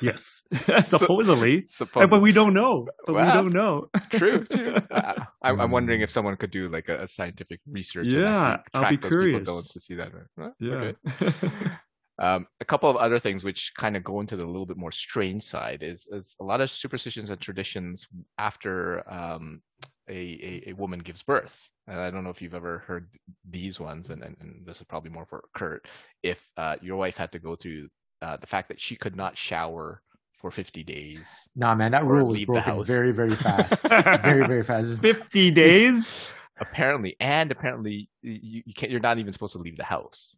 Yes, 0.03 0.43
supposedly, 0.85 1.67
Supposedly. 1.71 2.09
but 2.09 2.21
we 2.21 2.33
don't 2.33 2.55
know. 2.55 2.89
But 3.07 3.15
we 3.15 3.23
don't 3.23 3.53
know. 3.53 3.89
true, 4.11 4.45
true. 4.45 4.75
Uh, 4.91 5.25
I'm, 5.41 5.61
I'm 5.61 5.71
wondering 5.71 6.01
if 6.01 6.11
someone 6.11 6.37
could 6.37 6.51
do 6.51 6.69
like 6.69 6.89
a, 6.89 7.05
a 7.05 7.09
scientific 7.09 7.61
research. 7.71 8.07
Yeah, 8.07 8.57
I'll 8.75 8.91
be 8.91 8.97
curious. 8.97 9.47
To 9.47 9.81
see 9.81 9.95
that. 9.95 10.11
Yeah. 10.59 10.75
Okay. 10.75 11.33
Um, 12.19 12.47
a 12.61 12.65
couple 12.65 12.91
of 12.91 12.97
other 12.97 13.19
things 13.19 13.43
which 13.43 13.73
kind 13.77 13.97
of 13.97 14.05
go 14.05 14.21
into 14.21 14.37
the 14.37 14.47
little 14.47 14.67
bit 14.67 14.77
more 14.77 14.93
strange 14.93 15.43
side 15.43 15.83
is, 15.83 16.07
is 16.11 16.37
a 16.41 16.45
lot 16.45 16.61
of 16.61 16.71
superstitions 16.71 17.31
and 17.31 17.41
traditions 17.41 18.07
after 18.39 19.03
um, 19.11 19.63
a, 20.09 20.15
a, 20.67 20.71
a 20.71 20.73
woman 20.75 20.99
gives 20.99 21.23
birth. 21.23 21.69
And 21.89 21.99
I 21.99 22.11
don't 22.11 22.23
know 22.23 22.31
if 22.31 22.43
you've 22.43 22.55
ever 22.55 22.79
heard 22.81 23.09
these 23.49 23.81
ones, 23.81 24.11
and, 24.11 24.23
and, 24.23 24.37
and 24.41 24.67
this 24.67 24.79
is 24.79 24.85
probably 24.85 25.11
more 25.11 25.27
for 25.27 25.43
Kurt. 25.55 25.87
If 26.23 26.47
uh, 26.57 26.77
your 26.81 26.97
wife 26.97 27.17
had 27.17 27.33
to 27.33 27.39
go 27.39 27.57
through 27.57 27.89
uh, 28.21 28.37
the 28.37 28.47
fact 28.47 28.69
that 28.69 28.81
she 28.81 28.95
could 28.95 29.17
not 29.17 29.37
shower 29.37 30.03
for 30.33 30.51
50 30.51 30.85
days, 30.85 31.29
Nah, 31.57 31.75
man, 31.75 31.93
that 31.93 32.03
Or 32.03 32.17
rule 32.17 32.27
was 32.29 32.45
broken 32.45 32.85
very, 32.85 33.13
very 33.13 33.35
fast. 33.35 33.83
very, 33.89 34.47
very 34.47 34.63
fast. 34.63 35.01
50 35.01 35.51
days? 35.53 36.25
apparently, 36.61 37.17
and 37.19 37.51
apparently 37.51 38.09
you, 38.23 38.63
you 38.67 38.75
can't, 38.75 38.91
you're 38.93 39.01
not 39.01 39.19
even 39.19 39.33
supposed 39.33 39.55
to 39.55 39.59
leave 39.59 39.77
the 39.77 39.85
house. 39.85 40.37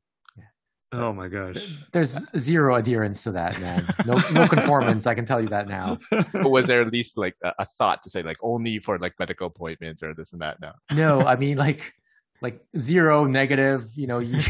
Oh 1.00 1.12
my 1.12 1.28
gosh. 1.28 1.78
There's 1.92 2.18
zero 2.36 2.76
adherence 2.76 3.22
to 3.24 3.32
that, 3.32 3.60
man. 3.60 3.92
No, 4.06 4.16
no 4.32 4.46
conformance. 4.54 5.06
I 5.06 5.14
can 5.14 5.26
tell 5.26 5.40
you 5.40 5.48
that 5.48 5.66
now. 5.68 5.98
But 6.10 6.50
was 6.50 6.66
there 6.66 6.80
at 6.80 6.92
least 6.92 7.18
like 7.18 7.36
a, 7.42 7.52
a 7.60 7.66
thought 7.66 8.02
to 8.04 8.10
say 8.10 8.22
like 8.22 8.38
only 8.42 8.78
for 8.78 8.98
like 8.98 9.14
medical 9.18 9.48
appointments 9.48 10.02
or 10.02 10.14
this 10.14 10.32
and 10.32 10.42
that? 10.42 10.60
No. 10.60 10.72
No, 10.92 11.20
I 11.20 11.36
mean 11.36 11.56
like, 11.56 11.92
like 12.40 12.60
zero 12.78 13.24
negative. 13.24 13.88
You 13.96 14.06
know, 14.06 14.18
you, 14.18 14.36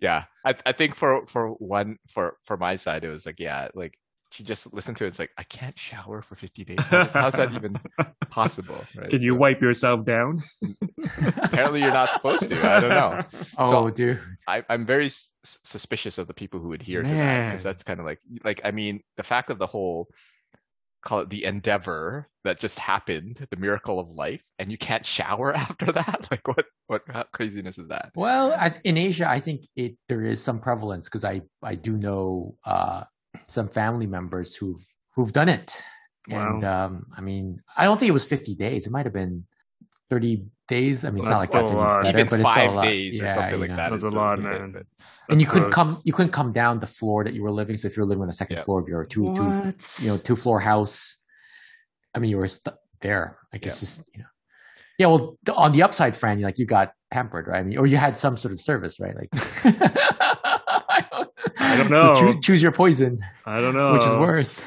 yeah, 0.00 0.24
I 0.44 0.54
I 0.66 0.72
think 0.72 0.96
for 0.96 1.26
for 1.26 1.50
one 1.50 1.98
for 2.08 2.36
for 2.44 2.56
my 2.56 2.76
side 2.76 3.04
it 3.04 3.10
was 3.10 3.26
like 3.26 3.38
yeah 3.38 3.68
like 3.74 3.98
she 4.32 4.44
just 4.44 4.72
listened 4.72 4.96
to 4.98 5.04
it. 5.04 5.08
It's 5.08 5.18
like 5.18 5.30
I 5.38 5.42
can't 5.44 5.78
shower 5.78 6.22
for 6.22 6.34
50 6.36 6.64
days. 6.64 6.78
How- 6.80 7.04
How's 7.06 7.34
that 7.34 7.52
even 7.54 7.76
possible? 8.30 8.84
Right? 8.96 9.10
Can 9.10 9.22
you 9.22 9.32
So 9.32 9.38
wipe 9.38 9.60
yourself 9.60 10.04
down? 10.06 10.40
apparently 11.42 11.80
you're 11.80 11.92
not 11.92 12.08
supposed 12.10 12.48
to. 12.48 12.70
I 12.70 12.80
don't 12.80 12.90
know. 12.90 13.22
oh, 13.58 13.70
So- 13.70 13.90
dude. 13.90 14.20
I, 14.46 14.62
I'm 14.68 14.86
very 14.86 15.06
s- 15.06 15.32
suspicious 15.44 16.18
of 16.18 16.26
the 16.26 16.34
people 16.34 16.60
who 16.60 16.72
adhere 16.72 17.02
to 17.02 17.08
that 17.08 17.48
because 17.50 17.62
that's 17.62 17.82
kind 17.82 18.00
of 18.00 18.06
like 18.06 18.20
like 18.44 18.60
I 18.64 18.70
mean 18.70 19.00
the 19.16 19.22
fact 19.22 19.50
of 19.50 19.58
the 19.58 19.66
whole 19.66 20.08
call 21.02 21.20
it 21.20 21.30
the 21.30 21.44
endeavor 21.44 22.28
that 22.44 22.60
just 22.60 22.78
happened, 22.78 23.46
the 23.50 23.56
miracle 23.56 23.98
of 23.98 24.10
life, 24.10 24.42
and 24.58 24.70
you 24.70 24.76
can't 24.78 25.06
shower 25.06 25.54
after 25.56 25.90
that. 25.92 26.28
Like 26.30 26.46
what 26.46 26.66
what 26.88 27.02
how 27.08 27.24
craziness 27.32 27.78
is 27.78 27.88
that? 27.88 28.10
Well, 28.14 28.52
I, 28.52 28.74
in 28.84 28.96
Asia, 28.96 29.28
I 29.28 29.40
think 29.40 29.62
it 29.76 29.96
there 30.08 30.24
is 30.24 30.42
some 30.42 30.60
prevalence 30.60 31.06
because 31.06 31.24
I 31.24 31.42
I 31.62 31.74
do 31.74 31.96
know 31.96 32.56
uh, 32.64 33.04
some 33.46 33.68
family 33.68 34.06
members 34.06 34.54
who've 34.54 34.80
who've 35.14 35.32
done 35.32 35.48
it, 35.48 35.82
and 36.30 36.64
um, 36.64 37.06
I 37.16 37.20
mean, 37.20 37.60
I 37.76 37.84
don't 37.84 37.98
think 37.98 38.08
it 38.08 38.12
was 38.12 38.24
50 38.24 38.54
days. 38.54 38.86
It 38.86 38.90
might 38.92 39.06
have 39.06 39.12
been 39.12 39.44
30 40.10 40.44
days. 40.68 41.04
I 41.04 41.10
mean, 41.10 41.18
it's 41.20 41.28
not 41.30 41.38
like 41.38 41.50
that's 41.52 41.68
still 41.68 41.80
any 41.80 41.88
a 41.88 41.92
lot. 41.92 42.02
better, 42.04 42.18
Even 42.18 42.28
but 42.30 42.40
it's 42.40 42.50
still 42.50 42.62
a 42.62 42.66
five 42.66 42.74
lot. 42.74 42.82
days 42.84 43.20
or 43.20 43.24
Yeah, 43.24 43.34
something 43.34 43.54
you 43.54 43.60
like 43.60 43.70
know. 43.70 43.76
that. 43.76 43.90
That's 43.90 44.02
a 44.02 44.08
lot, 44.08 44.38
man. 44.40 44.72
but- 44.72 44.86
And 45.28 45.40
you 45.40 45.46
That's 45.46 45.52
couldn't 45.54 45.70
gross. 45.70 45.86
come 45.86 46.02
you 46.04 46.12
couldn't 46.12 46.32
come 46.32 46.50
down 46.52 46.80
the 46.80 46.86
floor 46.86 47.22
that 47.24 47.34
you 47.34 47.42
were 47.42 47.52
living. 47.52 47.76
So 47.76 47.86
if 47.86 47.96
you 47.96 48.02
were 48.02 48.08
living 48.08 48.22
on 48.22 48.28
the 48.28 48.34
second 48.34 48.56
Yeah. 48.56 48.62
floor 48.62 48.80
of 48.80 48.88
your 48.88 49.04
two 49.04 49.32
two, 49.36 49.72
you 50.02 50.08
know, 50.08 50.16
two 50.18 50.34
floor 50.36 50.58
house, 50.60 51.16
I 52.14 52.18
mean, 52.18 52.30
you 52.30 52.38
were 52.38 52.48
st- 52.48 52.74
there. 53.00 53.38
Like 53.52 53.64
it's 53.66 53.80
just 53.80 54.02
you 54.14 54.20
know. 54.20 54.26
Yeah, 54.98 55.06
well, 55.06 55.38
the, 55.44 55.54
on 55.54 55.72
the 55.72 55.82
upside, 55.82 56.14
Fran, 56.16 56.40
like 56.42 56.58
you 56.58 56.66
got 56.66 56.92
pampered, 57.10 57.46
right? 57.48 57.60
I 57.60 57.62
mean, 57.62 57.78
or 57.78 57.86
you 57.86 57.96
had 57.96 58.16
some 58.18 58.36
sort 58.36 58.52
of 58.52 58.60
service, 58.60 59.00
right? 59.00 59.14
Like, 59.16 59.30
I 61.58 61.76
don't 61.76 61.86
So 61.88 61.92
know. 61.92 62.14
choo- 62.34 62.40
choose 62.40 62.62
your 62.62 62.72
poison, 62.72 63.18
I 63.46 63.60
don't 63.60 63.74
know. 63.74 63.92
which 63.94 64.04
is 64.04 64.14
worse. 64.16 64.64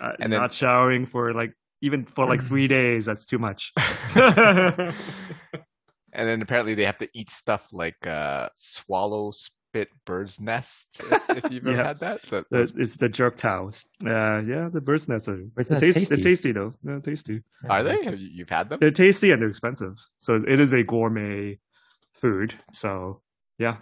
Uh, 0.00 0.12
And 0.20 0.32
then- 0.32 0.40
not 0.40 0.52
showering 0.52 1.06
for 1.06 1.32
like 1.34 1.52
even 1.82 2.04
for 2.06 2.26
like 2.26 2.42
three 2.42 2.68
days. 2.78 3.04
That's 3.06 3.26
too 3.26 3.38
much. 3.38 3.72
And 6.12 6.26
then 6.26 6.42
apparently 6.42 6.74
they 6.74 6.86
have 6.86 6.98
to 6.98 7.08
eat 7.14 7.30
stuff 7.30 7.68
like 7.72 8.04
uh, 8.04 8.48
swallow 8.56 9.30
spit 9.30 9.90
bird's 10.04 10.40
nest. 10.40 10.88
If, 10.98 11.44
if 11.44 11.52
you've 11.52 11.64
ever 11.68 11.76
Yeah. 11.76 11.84
had 11.86 12.00
that, 12.00 12.22
The- 12.22 12.44
The, 12.50 12.72
it's 12.78 12.96
the 12.96 13.08
jerk 13.08 13.36
towels. 13.36 13.84
Uh, 14.04 14.38
yeah, 14.40 14.68
the 14.72 14.80
bird's 14.80 15.08
nests 15.08 15.28
are 15.28 15.36
Bird's 15.36 15.68
they're, 15.68 15.78
nest 15.78 15.96
taste- 15.96 16.08
they're 16.08 16.16
tasty. 16.16 16.30
tasty 16.30 16.52
though. 16.52 16.74
They're 16.82 16.98
tasty. 16.98 17.42
are 17.68 17.84
they? 17.84 18.02
Have 18.04 18.18
you, 18.18 18.28
you've 18.32 18.50
had 18.50 18.70
them? 18.70 18.78
They're 18.80 18.90
tasty 18.90 19.30
and 19.30 19.40
they're 19.40 19.48
expensive. 19.48 19.98
So 20.18 20.42
it 20.46 20.58
is 20.60 20.72
a 20.72 20.82
gourmet 20.82 21.60
food. 22.14 22.54
So 22.72 23.22
yeah, 23.58 23.76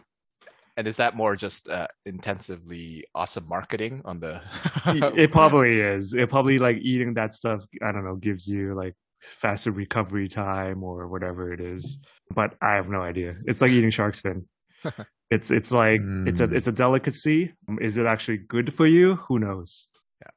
And 0.79 0.87
is 0.87 0.97
that 0.97 1.17
more 1.17 1.35
just 1.35 1.69
uh, 1.69 1.89
intensively 2.07 3.05
awesome 3.13 3.49
marketing 3.49 4.01
on 4.05 4.21
the? 4.21 4.41
it, 4.87 5.33
probably 5.39 5.81
is. 5.81 6.15
It 6.15 6.31
probably 6.31 6.59
like 6.59 6.77
eating 6.81 7.15
that 7.15 7.33
stuff. 7.33 7.65
I 7.83 7.91
don't 7.91 8.05
know, 8.05 8.15
gives 8.15 8.47
you 8.47 8.77
like 8.77 8.95
faster 9.21 9.73
recovery 9.73 10.29
time 10.29 10.85
or 10.85 11.09
whatever 11.09 11.53
it 11.53 11.61
is. 11.61 11.99
But 12.33 12.55
I 12.63 12.75
have 12.77 12.89
no 12.89 13.01
idea. 13.03 13.35
It's 13.47 13.61
like 13.61 13.73
eating 13.73 13.91
shark's 13.91 14.21
fin. 14.21 14.47
It's 15.31 15.51
it's 15.51 15.73
like 15.73 16.01
it's 16.27 16.41
a 16.41 16.47
Mm. 16.49 16.57
it's 16.57 16.69
a 16.69 16.73
delicacy. 16.73 17.53
Is 17.83 17.99
it 17.99 18.07
actually 18.07 18.39
good 18.39 18.73
for 18.73 18.87
you? 18.87 19.17
Who 19.29 19.39
knows? 19.41 19.89
Yeah. 20.23 20.31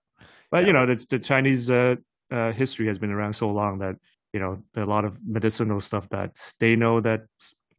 But 0.51 0.57
Yeah. 0.61 0.67
you 0.67 0.73
know, 0.73 0.85
the, 0.87 1.05
the 1.11 1.19
Chinese 1.19 1.71
uh, 1.71 1.95
uh, 2.29 2.51
history 2.51 2.87
has 2.87 2.99
been 2.99 3.11
around 3.11 3.33
so 3.33 3.49
long 3.51 3.79
that 3.79 3.95
you 4.33 4.39
know 4.41 4.63
there 4.73 4.83
are 4.83 4.87
a 4.87 4.89
lot 4.89 5.05
of 5.05 5.15
medicinal 5.25 5.79
stuff 5.79 6.09
that 6.09 6.31
they 6.59 6.75
know 6.75 6.99
that 6.99 7.21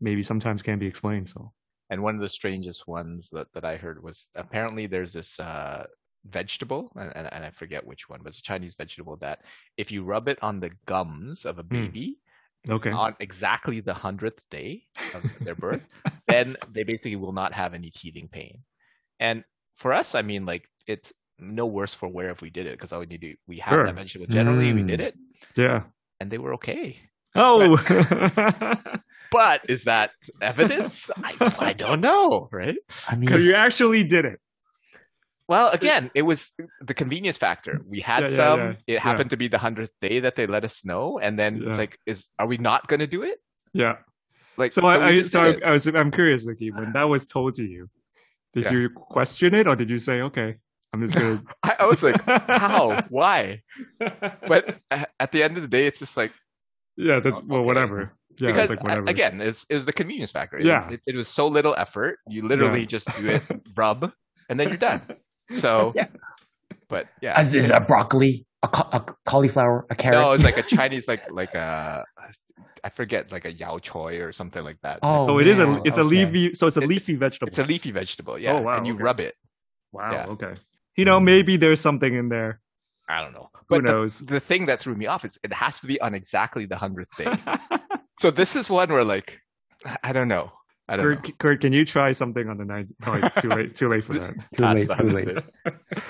maybe 0.01 0.22
sometimes 0.22 0.62
can't 0.62 0.81
be 0.81 0.87
explained. 0.87 1.29
So 1.29 1.53
And 1.92 2.02
one 2.02 2.14
of 2.14 2.22
the 2.22 2.28
strangest 2.31 2.88
ones 2.88 3.28
that, 3.33 3.52
that 3.52 3.66
I 3.66 3.76
heard 3.76 4.02
was 4.02 4.26
apparently 4.35 4.87
there's 4.87 5.12
this 5.12 5.38
uh, 5.38 5.85
vegetable, 6.24 6.90
and, 6.96 7.12
and, 7.14 7.31
and 7.31 7.44
I 7.44 7.50
forget 7.50 7.87
which 7.87 8.09
one, 8.09 8.20
but 8.22 8.31
it's 8.31 8.38
a 8.38 8.42
Chinese 8.42 8.74
vegetable 8.74 9.18
that 9.18 9.40
if 9.76 9.92
you 9.92 10.02
rub 10.02 10.26
it 10.26 10.38
on 10.40 10.59
the 10.59 10.70
gums 10.87 11.44
of 11.44 11.59
a 11.59 11.62
baby 11.62 12.16
okay, 12.70 12.92
on 12.92 13.14
exactly 13.20 13.81
the 13.81 13.92
hundredth 13.92 14.48
day 14.48 14.85
of 15.14 15.22
their 15.44 15.55
birth, 15.55 15.85
then 16.28 16.57
they 16.72 16.83
basically 16.83 17.16
will 17.16 17.35
not 17.35 17.52
have 17.52 17.74
any 17.74 17.90
teething 17.90 18.26
pain. 18.26 18.61
And 19.20 19.44
for 19.76 19.92
us, 19.92 20.14
I 20.14 20.22
mean, 20.22 20.46
like 20.46 20.70
it's 20.87 21.12
no 21.38 21.66
worse 21.66 21.92
for 21.92 22.09
wear 22.09 22.31
if 22.31 22.40
we 22.40 22.48
did 22.48 22.64
it 22.64 22.72
because 22.72 22.94
all 22.94 23.00
we 23.00 23.07
need 23.07 23.20
to 23.20 23.37
we 23.46 23.59
have 23.59 23.74
Sure. 23.74 23.85
that 23.85 23.96
vegetable 23.96 24.28
generally, 24.28 24.72
we 24.72 24.81
Mm. 24.81 24.88
did 24.88 25.00
it, 25.00 25.14
yeah. 25.57 25.83
and 26.20 26.31
they 26.31 26.38
were 26.38 26.55
okay. 26.55 26.98
Oh, 27.34 27.76
But 29.30 29.62
is 29.68 29.84
that 29.84 30.10
evidence? 30.42 31.10
I, 31.16 31.52
I 31.58 31.72
don't 31.72 32.02
know, 32.02 32.48
right? 32.52 32.76
I 33.08 33.16
mean, 33.16 33.32
you 33.32 33.54
actually 33.54 34.04
did 34.04 34.26
it. 34.26 34.38
Well, 35.48 35.68
again, 35.70 36.10
it 36.14 36.22
was 36.22 36.52
the 36.80 36.92
convenience 36.94 37.38
factor. 37.38 37.80
We 37.86 38.00
had 38.00 38.24
Yeah, 38.24 38.28
yeah, 38.28 38.36
some. 38.36 38.60
yeah, 38.60 38.70
It 38.70 38.92
yeah. 38.94 39.00
happened 39.00 39.30
to 39.30 39.36
be 39.38 39.48
the 39.48 39.58
hundredth 39.58 39.92
day 40.02 40.20
that 40.20 40.36
they 40.36 40.46
let 40.46 40.64
us 40.64 40.84
know, 40.84 41.18
and 41.18 41.38
then 41.38 41.60
Yeah. 41.62 41.68
it's 41.68 41.78
like, 41.78 41.98
is 42.06 42.28
are 42.38 42.46
we 42.46 42.58
not 42.58 42.88
going 42.88 43.00
to 43.00 43.06
do 43.06 43.22
it? 43.22 43.38
Yeah. 43.72 43.96
Like, 44.58 44.72
So, 44.74 44.82
we 44.82 44.88
I, 44.88 45.08
I 45.08 45.22
so 45.22 45.40
I. 45.42 45.56
I 45.64 45.70
was 45.72 45.86
I'm 45.86 46.10
curious, 46.10 46.44
Vicky, 46.44 46.70
when 46.70 46.92
that 46.92 47.04
was 47.04 47.24
told 47.26 47.54
to 47.54 47.64
you, 47.64 47.88
did 48.52 48.66
Yeah. 48.66 48.72
you 48.72 48.90
question 48.90 49.54
it 49.54 49.66
or 49.66 49.76
did 49.76 49.90
you 49.90 49.98
say, 49.98 50.20
okay, 50.20 50.56
I'm 50.92 51.00
just 51.00 51.14
gonna 51.14 51.42
I, 51.62 51.76
I 51.80 51.84
was 51.86 52.02
like, 52.02 52.20
how? 52.26 53.02
Why? 53.08 53.62
But 53.98 54.76
at 55.18 55.32
the 55.32 55.42
end 55.42 55.56
of 55.56 55.62
the 55.62 55.68
day, 55.68 55.86
it's 55.86 55.98
just 56.00 56.16
like 56.18 56.32
yeah, 56.96 57.20
that's 57.22 57.38
Oh, 57.38 57.42
well, 57.46 57.59
okay. 57.61 57.66
whatever. 57.66 58.12
Yeah, 58.38 58.46
because 58.48 58.57
it's 58.57 58.70
like 58.70 58.83
whatever. 58.83 59.07
again, 59.11 59.40
it's 59.40 59.64
it 59.68 59.74
was 59.74 59.85
the 59.85 59.92
convenience 59.92 60.31
factor. 60.33 60.59
It- 60.59 60.66
Yeah. 60.66 60.90
it, 60.90 61.00
it 61.07 61.16
was 61.16 61.28
so 61.28 61.46
little 61.46 61.74
effort. 61.76 62.18
You 62.28 62.46
literally 62.48 62.81
Yeah. 62.81 62.87
just 62.87 63.07
do 63.16 63.28
it, 63.28 63.42
rub, 63.76 64.11
and 64.48 64.59
then 64.59 64.68
you're 64.68 64.78
done. 64.78 65.02
So, 65.50 65.92
Yeah. 65.96 66.07
but 66.88 67.09
yeah, 67.20 67.38
as 67.38 67.52
is 67.55 67.68
a 67.70 67.81
broccoli, 67.81 68.46
a, 68.62 68.68
ca- 68.68 68.88
a 68.92 69.00
cauliflower, 69.26 69.87
a 69.90 69.94
carrot. 69.94 70.18
no, 70.20 70.33
it's 70.33 70.44
like 70.44 70.57
a 70.57 70.62
Chinese, 70.76 71.07
like 71.09 71.31
like 71.31 71.55
a 71.55 72.05
I 72.85 72.88
forget, 72.90 73.31
like 73.31 73.44
a 73.44 73.52
yao 73.52 73.78
choy 73.78 74.24
or 74.24 74.33
something 74.33 74.64
like 74.64 74.78
that. 74.83 74.98
oh, 75.02 75.28
Oh, 75.31 75.38
it 75.38 75.46
is 75.46 75.59
a 75.61 75.66
man, 75.66 75.83
it's 75.85 75.98
a 75.98 76.02
leafy, 76.05 76.55
so 76.55 76.66
it's 76.66 76.76
a 76.78 76.81
It- 76.81 76.88
leafy 76.88 77.14
vegetable. 77.16 77.48
It's 77.48 77.59
a 77.59 77.64
leafy 77.64 77.90
vegetable, 77.92 78.38
yeah. 78.38 78.55
Oh 78.55 78.62
wow, 78.62 78.76
and 78.78 78.87
you 78.87 78.94
okay. 78.94 79.02
rub 79.05 79.20
it. 79.20 79.35
wow. 79.92 80.11
yeah. 80.11 80.26
Okay. 80.35 80.55
You 80.96 81.05
know, 81.05 81.20
maybe 81.20 81.57
there's 81.59 81.81
something 81.81 82.14
in 82.14 82.28
there. 82.31 82.61
I 83.12 83.22
don't 83.22 83.33
know. 83.33 83.51
Who 83.55 83.77
But 83.77 83.85
the, 83.85 83.92
knows? 83.92 84.18
the 84.20 84.40
thing 84.40 84.66
that 84.66 84.81
threw 84.81 84.94
me 84.94 85.07
off 85.07 85.25
is 85.25 85.38
it 85.44 85.53
has 85.53 85.79
to 85.81 85.87
be 85.87 86.01
on 86.01 86.14
exactly 86.14 86.64
the 86.66 86.77
hundredth 86.77 87.14
day. 87.16 87.33
so 88.20 88.31
this 88.31 88.57
is 88.57 88.70
one 88.70 88.88
where 88.90 89.05
like 89.05 89.40
I 90.03 90.12
don't 90.12 90.29
know. 90.29 90.51
I 90.88 90.96
don't 90.96 91.09
know. 91.09 91.16
Kurt, 91.16 91.38
Kurt, 91.38 91.61
can 91.61 91.72
you 91.72 91.85
try 91.85 92.12
something 92.12 92.48
on 92.48 92.57
the 92.59 92.64
ninth? 92.64 92.90
Oh, 93.07 93.14
it's 93.14 93.40
too 93.40 93.48
late. 93.48 93.75
Too 93.75 93.88
late 93.88 94.07
for 94.07 94.14
that. 94.14 94.35
Too 94.55 94.62
Past 94.62 94.88
late, 94.88 94.98
too 94.98 95.11
late. 95.11 95.38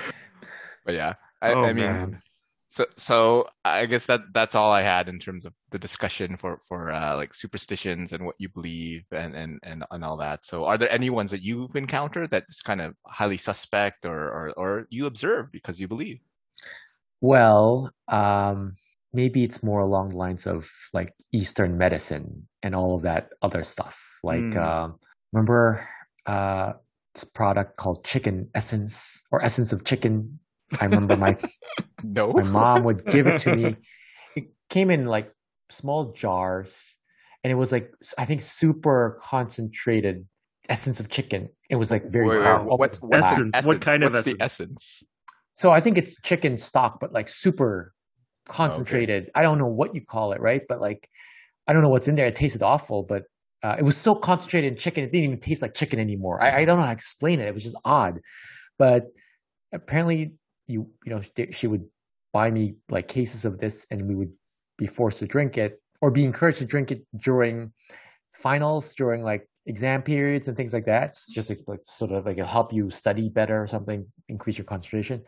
But 0.85 0.95
yeah, 0.95 1.15
I, 1.41 1.53
oh 1.53 1.65
I 1.65 1.73
mean, 1.73 1.85
man. 1.87 2.23
so 2.71 2.87
so 2.97 3.47
I 3.65 3.87
guess 3.87 4.07
that 4.07 4.23
that's 4.35 4.57
all 4.57 4.73
I 4.73 4.83
had 4.83 5.09
in 5.09 5.21
terms 5.21 5.45
of 5.45 5.53
the 5.71 5.79
discussion 5.79 6.37
for 6.37 6.59
for 6.67 6.91
uh, 6.93 7.15
like 7.17 7.35
superstitions 7.35 8.12
and 8.12 8.25
what 8.27 8.35
you 8.38 8.49
believe 8.49 9.05
and 9.12 9.37
and 9.37 9.61
and 9.62 9.85
and 9.91 10.05
all 10.05 10.17
that. 10.17 10.45
So 10.45 10.65
are 10.65 10.77
there 10.77 10.91
any 10.91 11.09
ones 11.11 11.31
that 11.31 11.43
you've 11.43 11.77
encountered 11.77 12.31
that's 12.33 12.62
kind 12.62 12.81
of 12.81 12.95
highly 13.07 13.37
suspect 13.37 14.07
or 14.07 14.19
or, 14.19 14.53
or 14.57 14.87
you 14.91 15.07
observe 15.07 15.53
because 15.53 15.79
you 15.79 15.87
believe? 15.87 16.19
Well, 17.22 17.90
um, 18.08 18.76
maybe 19.12 19.44
it's 19.44 19.62
more 19.62 19.80
along 19.80 20.11
the 20.11 20.16
lines 20.16 20.46
of 20.46 20.68
like 20.92 21.14
Eastern 21.32 21.78
medicine 21.78 22.48
and 22.62 22.74
all 22.74 22.96
of 22.96 23.02
that 23.02 23.30
other 23.40 23.64
stuff. 23.64 23.96
Like, 24.22 24.42
Mm. 24.42 24.56
um, 24.56 24.98
remember 25.32 25.88
uh, 26.26 26.72
this 27.14 27.24
product 27.24 27.76
called 27.76 28.04
Chicken 28.04 28.50
Essence 28.54 29.20
or 29.30 29.42
Essence 29.42 29.72
of 29.72 29.85
Chicken? 29.85 30.40
I 30.80 30.85
remember 30.87 31.16
my 31.16 31.37
No. 32.04 32.32
my 32.32 32.42
mom 32.42 32.85
would 32.85 33.06
give 33.06 33.26
it 33.26 33.38
to 33.42 33.56
me. 33.56 33.76
It 34.35 34.48
came 34.70 34.90
in 34.90 35.04
like 35.04 35.30
small 35.70 36.12
jars, 36.12 36.96
and 37.44 37.50
it 37.52 37.56
was 37.56 37.70
like 37.70 37.92
I 38.16 38.24
think 38.24 38.40
super 38.40 39.18
concentrated 39.20 40.26
essence 40.70 41.00
of 41.00 41.11
chicken. 41.11 41.50
It 41.68 41.76
was 41.76 41.90
like 41.90 42.04
very 42.11 42.28
Wait, 42.28 42.38
wait, 42.38 42.44
wow, 42.46 42.64
what's, 42.64 42.98
black. 42.98 43.11
what's 43.22 43.37
the 43.37 43.50
Essence. 43.52 43.66
What 43.66 43.80
kind 43.82 44.02
of 44.04 44.14
essence? 44.14 44.37
the 44.38 44.42
essence? 44.42 45.02
So 45.55 45.71
I 45.71 45.81
think 45.81 45.99
it's 45.99 46.21
chicken 46.23 46.57
stock, 46.57 46.99
but 47.01 47.12
like 47.12 47.29
super 47.29 47.93
concentrated. 48.47 49.31
I 49.35 49.43
don't 49.43 49.59
know 49.59 49.67
what 49.67 49.95
you 49.95 50.05
call 50.05 50.33
it, 50.33 50.41
right? 50.41 50.62
But 50.69 50.81
like, 50.81 51.09
I 51.67 51.73
don't 51.73 51.83
know 51.83 51.88
what's 51.88 52.09
in 52.09 52.17
there. 52.17 52.27
It 52.27 52.37
tasted 52.37 52.62
awful, 52.62 53.03
but 53.03 53.25
uh, 53.62 53.77
it 53.79 53.83
was 53.83 53.97
so 53.97 54.15
concentrated 54.15 54.73
in 54.73 54.79
chicken, 54.79 55.05
it 55.05 55.12
didn't 55.12 55.25
even 55.25 55.41
taste 55.41 55.62
like 55.62 55.75
chicken 55.75 56.01
anymore. 56.01 56.43
I, 56.43 56.62
I 56.62 56.65
don't 56.65 56.79
know 56.79 56.83
how 56.83 56.88
to 56.88 56.95
explain 56.95 57.38
it. 57.38 57.47
It 57.47 57.55
was 57.55 57.62
just 57.62 57.77
odd. 57.85 58.21
But 58.79 59.07
apparently, 59.73 60.33
you 60.67 60.91
you 61.05 61.15
know, 61.15 61.21
she 61.51 61.67
would 61.67 61.85
buy 62.33 62.51
me 62.51 62.75
like 62.88 63.07
cases 63.09 63.45
of 63.45 63.59
this, 63.59 63.87
and 63.91 64.09
we 64.09 64.15
would 64.15 64.33
be 64.79 64.87
forced 64.87 65.21
to 65.21 65.27
drink 65.27 65.59
it 65.59 65.81
or 66.01 66.11
be 66.11 66.25
encouraged 66.25 66.59
to 66.59 66.65
drink 66.65 66.91
it 66.91 67.07
during 67.17 67.73
finals, 68.35 68.95
during 68.95 69.23
like 69.23 69.49
exam 69.66 70.03
periods 70.03 70.48
and 70.48 70.57
things 70.57 70.72
like 70.72 70.87
that. 70.87 71.11
It's 71.11 71.27
just 71.33 71.48
like, 71.48 71.61
like 71.66 71.81
sort 71.85 72.12
of 72.12 72.27
like 72.27 72.38
it'll 72.38 72.48
help 72.48 72.72
you 72.72 72.90
study 72.90 73.29
better 73.29 73.62
or 73.62 73.66
something, 73.66 74.07
increase 74.29 74.59
your 74.59 74.64
concentration. 74.64 75.22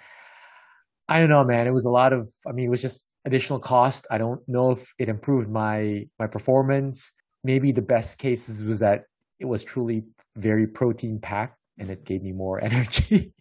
I 1.08 1.20
don't 1.20 1.28
know, 1.28 1.44
man. 1.44 1.66
It 1.66 1.72
was 1.72 1.84
a 1.84 1.90
lot 1.90 2.12
of. 2.12 2.28
I 2.46 2.52
mean, 2.52 2.66
it 2.66 2.70
was 2.70 2.82
just 2.82 3.12
additional 3.24 3.58
cost. 3.58 4.06
I 4.10 4.18
don't 4.18 4.40
know 4.48 4.70
if 4.72 4.92
it 4.98 5.08
improved 5.08 5.50
my 5.50 6.08
my 6.18 6.26
performance. 6.26 7.10
Maybe 7.42 7.72
the 7.72 7.82
best 7.82 8.18
cases 8.18 8.64
was 8.64 8.78
that 8.78 9.04
it 9.38 9.44
was 9.44 9.62
truly 9.62 10.04
very 10.36 10.66
protein 10.66 11.18
packed 11.20 11.58
and 11.78 11.90
it 11.90 12.04
gave 12.04 12.22
me 12.22 12.32
more 12.32 12.62
energy. 12.64 13.32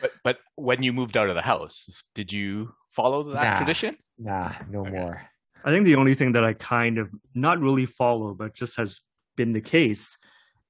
But 0.00 0.12
but 0.22 0.38
when 0.56 0.82
you 0.82 0.92
moved 0.92 1.16
out 1.16 1.28
of 1.30 1.34
the 1.34 1.42
house, 1.42 2.04
did 2.14 2.32
you 2.32 2.74
follow 2.90 3.22
that 3.32 3.42
Nah. 3.42 3.56
tradition? 3.56 3.96
nah, 4.18 4.52
no 4.68 4.80
Okay. 4.82 4.90
more. 4.90 5.22
I 5.64 5.70
think 5.70 5.84
the 5.84 5.96
only 5.96 6.14
thing 6.14 6.32
that 6.32 6.44
I 6.44 6.52
kind 6.52 6.98
of 6.98 7.10
not 7.34 7.60
really 7.60 7.86
follow, 7.86 8.34
but 8.34 8.54
just 8.54 8.76
has 8.76 9.00
been 9.36 9.52
the 9.52 9.60
case, 9.60 10.16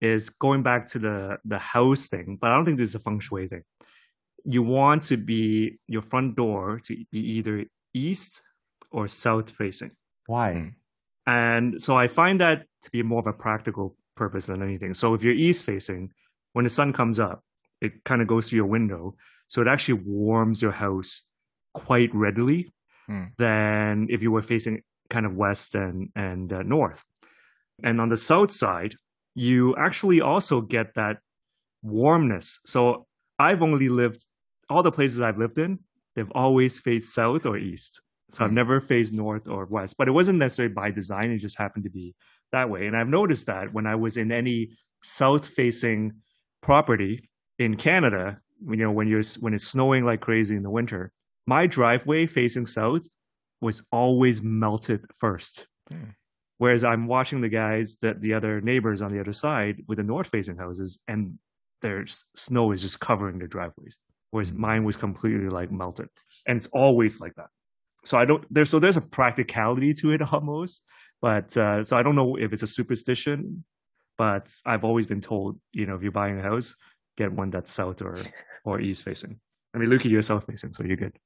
is 0.01 0.29
going 0.31 0.63
back 0.63 0.87
to 0.89 0.99
the 0.99 1.39
the 1.45 1.59
house 1.59 2.09
thing. 2.09 2.39
But 2.41 2.51
I 2.51 2.55
don't 2.57 2.65
think 2.65 2.79
this 2.79 2.91
is 2.91 2.95
a 2.95 2.99
feng 3.01 3.21
shui 3.21 3.49
thing. 3.49 3.63
You 4.45 4.63
want 4.63 5.03
to 5.11 5.17
be 5.17 5.79
your 5.89 6.03
front 6.03 6.37
door 6.37 6.81
to 6.85 6.93
be 7.11 7.21
either 7.37 7.65
east 7.95 8.43
or 8.91 9.09
south 9.09 9.51
facing, 9.51 9.91
Why? 10.27 10.53
Mm. 10.53 10.73
and 11.27 11.83
so 11.83 11.97
I 11.97 12.07
find 12.09 12.41
that 12.41 12.67
to 12.83 12.91
be 12.91 13.03
more 13.03 13.19
of 13.21 13.27
a 13.27 13.33
practical 13.33 13.97
purpose 14.17 14.47
than 14.47 14.63
anything. 14.63 14.95
So 14.95 15.15
if 15.15 15.23
you're 15.25 15.35
east 15.35 15.67
facing, 15.67 16.11
when 16.53 16.65
the 16.65 16.71
sun 16.71 16.93
comes 16.93 17.19
up, 17.19 17.43
it 17.81 18.05
kind 18.05 18.23
of 18.23 18.29
goes 18.29 18.49
through 18.49 18.59
your 18.59 18.67
window, 18.79 19.17
so 19.49 19.61
it 19.63 19.67
actually 19.69 20.01
warms 20.07 20.63
your 20.63 20.73
house 20.73 21.23
quite 21.75 22.15
readily 22.15 22.73
Hmm. 23.09 23.25
than 23.39 24.09
if 24.11 24.21
you 24.23 24.33
were 24.33 24.43
facing 24.43 24.83
kind 25.11 25.27
of 25.27 25.33
west 25.37 25.75
and 25.77 26.11
and 26.17 26.53
uh, 26.53 26.63
north. 26.63 27.05
And 27.83 28.01
on 28.01 28.09
the 28.09 28.17
south 28.17 28.51
side, 28.51 28.95
you 29.35 29.75
actually 29.77 30.21
also 30.21 30.61
get 30.61 30.95
that 30.95 31.19
warmness. 31.83 32.61
So 32.67 33.07
I've 33.39 33.63
only 33.63 33.89
lived 33.89 34.27
all 34.69 34.83
the 34.83 34.91
places 34.93 35.21
I've 35.21 35.39
lived 35.39 35.59
in, 35.59 35.79
they've 36.15 36.31
always 36.35 36.81
faced 36.81 37.15
south 37.15 37.47
or 37.47 37.57
east. 37.57 38.01
So 38.33 38.45
I've 38.45 38.51
Hmm. 38.51 38.55
never 38.55 38.81
faced 38.81 39.15
north 39.15 39.47
or 39.47 39.67
west, 39.67 39.97
but 39.99 40.09
it 40.09 40.13
wasn't 40.13 40.39
necessarily 40.39 40.75
by 40.75 40.91
design. 40.91 41.31
It 41.31 41.39
just 41.39 41.59
happened 41.59 41.85
to 41.85 41.91
be 41.91 42.15
that 42.53 42.69
way. 42.69 42.87
And 42.87 42.97
I've 42.97 43.09
noticed 43.09 43.47
that 43.47 43.73
when 43.73 43.87
I 43.87 43.95
was 43.95 44.17
in 44.17 44.33
any 44.33 44.77
south 45.05 45.47
facing 45.47 46.13
property 46.63 47.31
in 47.59 47.77
Canada, 47.77 48.41
you 48.69 48.77
know, 48.77 48.91
when 48.91 49.07
you're 49.07 49.23
when 49.41 49.55
it's 49.55 49.69
snowing 49.69 50.05
like 50.05 50.21
crazy 50.21 50.57
in 50.57 50.63
the 50.65 50.71
winter, 50.71 51.13
my 51.47 51.67
driveway 51.67 52.27
facing 52.27 52.67
south 52.67 53.07
was 53.61 53.83
always 53.93 54.43
melted 54.43 55.05
first. 55.17 55.69
Hmm. 55.89 56.11
Whereas 56.59 56.85
I'm 56.85 57.07
watching 57.07 57.41
the 57.41 57.49
guys 57.51 57.99
that 58.03 58.21
the 58.21 58.35
other 58.35 58.61
neighbors 58.61 59.03
on 59.03 59.13
the 59.13 59.21
other 59.21 59.33
side 59.33 59.83
with 59.89 59.99
the 59.99 60.05
north 60.05 60.29
facing 60.29 60.57
houses 60.57 61.01
and 61.09 61.39
there's 61.83 62.25
snow 62.35 62.73
is 62.73 62.81
just 62.83 62.99
covering 63.01 63.39
their 63.39 63.49
driveways. 63.49 63.99
Whereas 64.31 64.53
Mhm. 64.53 64.57
mine 64.59 64.85
was 64.85 64.97
completely 64.97 65.49
like 65.49 65.71
melted. 65.71 66.09
And 66.47 66.57
it's 66.57 66.67
always 66.69 67.21
like 67.21 67.35
that. 67.35 67.51
So 68.05 68.19
I 68.19 68.25
don't 68.25 68.45
there's 68.51 68.71
so 68.71 68.79
there's 68.79 68.97
a 68.97 69.03
practicality 69.03 69.93
to 69.95 70.13
it 70.13 70.23
almost. 70.33 70.83
But 71.21 71.57
uh, 71.57 71.83
so 71.85 71.97
I 71.97 72.03
don't 72.03 72.15
know 72.17 72.37
if 72.37 72.53
it's 72.53 72.63
a 72.63 72.67
superstition, 72.67 73.65
but 74.19 74.51
I've 74.65 74.85
always 74.85 75.07
been 75.07 75.21
told, 75.21 75.59
you 75.73 75.87
know, 75.87 75.95
if 75.97 76.03
you're 76.03 76.13
buying 76.13 76.39
a 76.39 76.43
house, 76.43 76.77
get 77.17 77.33
one 77.33 77.51
that's 77.51 77.71
south 77.73 78.01
or 78.03 78.17
or 78.65 78.81
east 78.81 79.05
facing. 79.05 79.41
I 79.75 79.79
mean, 79.79 79.91
Luki, 79.91 80.11
you're 80.11 80.23
south 80.23 80.47
facing, 80.47 80.73
so 80.73 80.83
you're 80.85 80.97
good. 80.97 81.17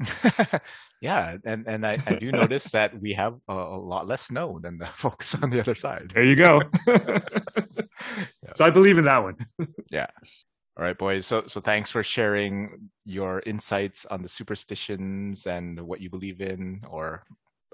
yeah, 1.00 1.36
and 1.44 1.66
and 1.66 1.86
I, 1.86 1.98
I 2.06 2.14
do 2.14 2.30
notice 2.32 2.64
that 2.70 2.98
we 3.00 3.12
have 3.14 3.34
a, 3.48 3.52
a 3.52 3.78
lot 3.78 4.06
less 4.06 4.22
snow 4.22 4.58
than 4.62 4.78
the 4.78 4.86
folks 5.04 5.34
on 5.42 5.50
the 5.50 5.60
other 5.60 5.74
side. 5.74 6.12
There 6.14 6.24
you 6.24 6.36
go. 6.36 6.60
So 8.54 8.64
I 8.64 8.70
believe 8.70 8.98
in 8.98 9.04
that 9.04 9.18
one. 9.18 9.36
Yeah. 9.90 10.06
All 10.78 10.84
right, 10.84 10.96
boys. 10.96 11.26
So 11.26 11.44
so 11.46 11.60
thanks 11.60 11.90
for 11.90 12.02
sharing 12.04 12.90
your 13.04 13.42
insights 13.46 14.06
on 14.06 14.22
the 14.22 14.28
superstitions 14.28 15.46
and 15.46 15.80
what 15.80 16.00
you 16.00 16.08
believe 16.10 16.40
in, 16.40 16.82
or 16.88 17.24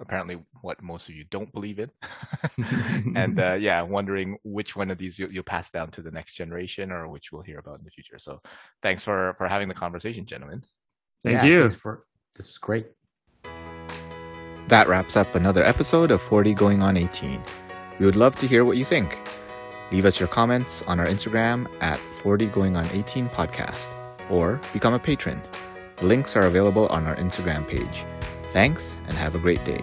apparently 0.01 0.43
what 0.63 0.83
most 0.83 1.09
of 1.09 1.15
you 1.15 1.25
don't 1.31 1.53
believe 1.53 1.79
in. 1.79 1.91
and 3.15 3.39
uh, 3.39 3.53
yeah, 3.61 3.83
wondering 3.83 4.39
which 4.43 4.75
one 4.75 4.91
of 4.91 4.97
these 4.99 5.19
you, 5.19 5.29
you'll 5.31 5.45
pass 5.45 5.71
down 5.71 5.91
to 5.91 6.03
the 6.03 6.11
next 6.11 6.35
generation, 6.35 6.91
or 6.91 7.09
which 7.09 7.31
we'll 7.31 7.43
hear 7.43 7.59
about 7.59 7.79
in 7.79 7.85
the 7.85 7.91
future. 7.91 8.19
So 8.19 8.41
thanks 8.83 9.05
for 9.05 9.35
for 9.37 9.49
having 9.49 9.69
the 9.69 9.75
conversation, 9.75 10.25
gentlemen. 10.25 10.65
Thank 11.23 11.37
Yeah, 11.37 11.45
you. 11.45 11.61
thanks 11.61 11.77
For, 11.77 12.07
this 12.37 12.49
was 12.49 12.59
great. 12.59 12.87
That 14.69 14.89
wraps 14.89 15.17
up 15.17 15.35
another 15.35 15.63
episode 15.63 16.11
of 16.11 16.23
40 16.23 16.55
Going 16.55 16.83
on 16.83 16.97
18. 16.97 17.43
We 17.99 18.07
would 18.07 18.17
love 18.17 18.37
to 18.37 18.47
hear 18.47 18.65
what 18.65 18.77
you 18.77 18.85
think. 18.85 19.19
Leave 19.93 20.07
us 20.07 20.19
your 20.19 20.29
comments 20.29 20.83
on 20.83 20.99
our 20.99 21.07
Instagram 21.07 21.69
at 21.81 21.99
40 22.23 22.47
Going 22.47 22.77
on 22.77 22.87
18 22.87 23.29
podcast 23.29 23.89
or 24.31 24.61
become 24.73 24.95
a 24.95 24.99
patron. 24.99 25.41
Links 26.03 26.37
are 26.37 26.47
available 26.47 26.87
on 26.89 27.07
our 27.07 27.15
Instagram 27.17 27.69
page. 27.69 28.05
Thanks 28.53 28.99
and 29.07 29.17
have 29.17 29.35
a 29.35 29.39
great 29.39 29.65
day. 29.65 29.83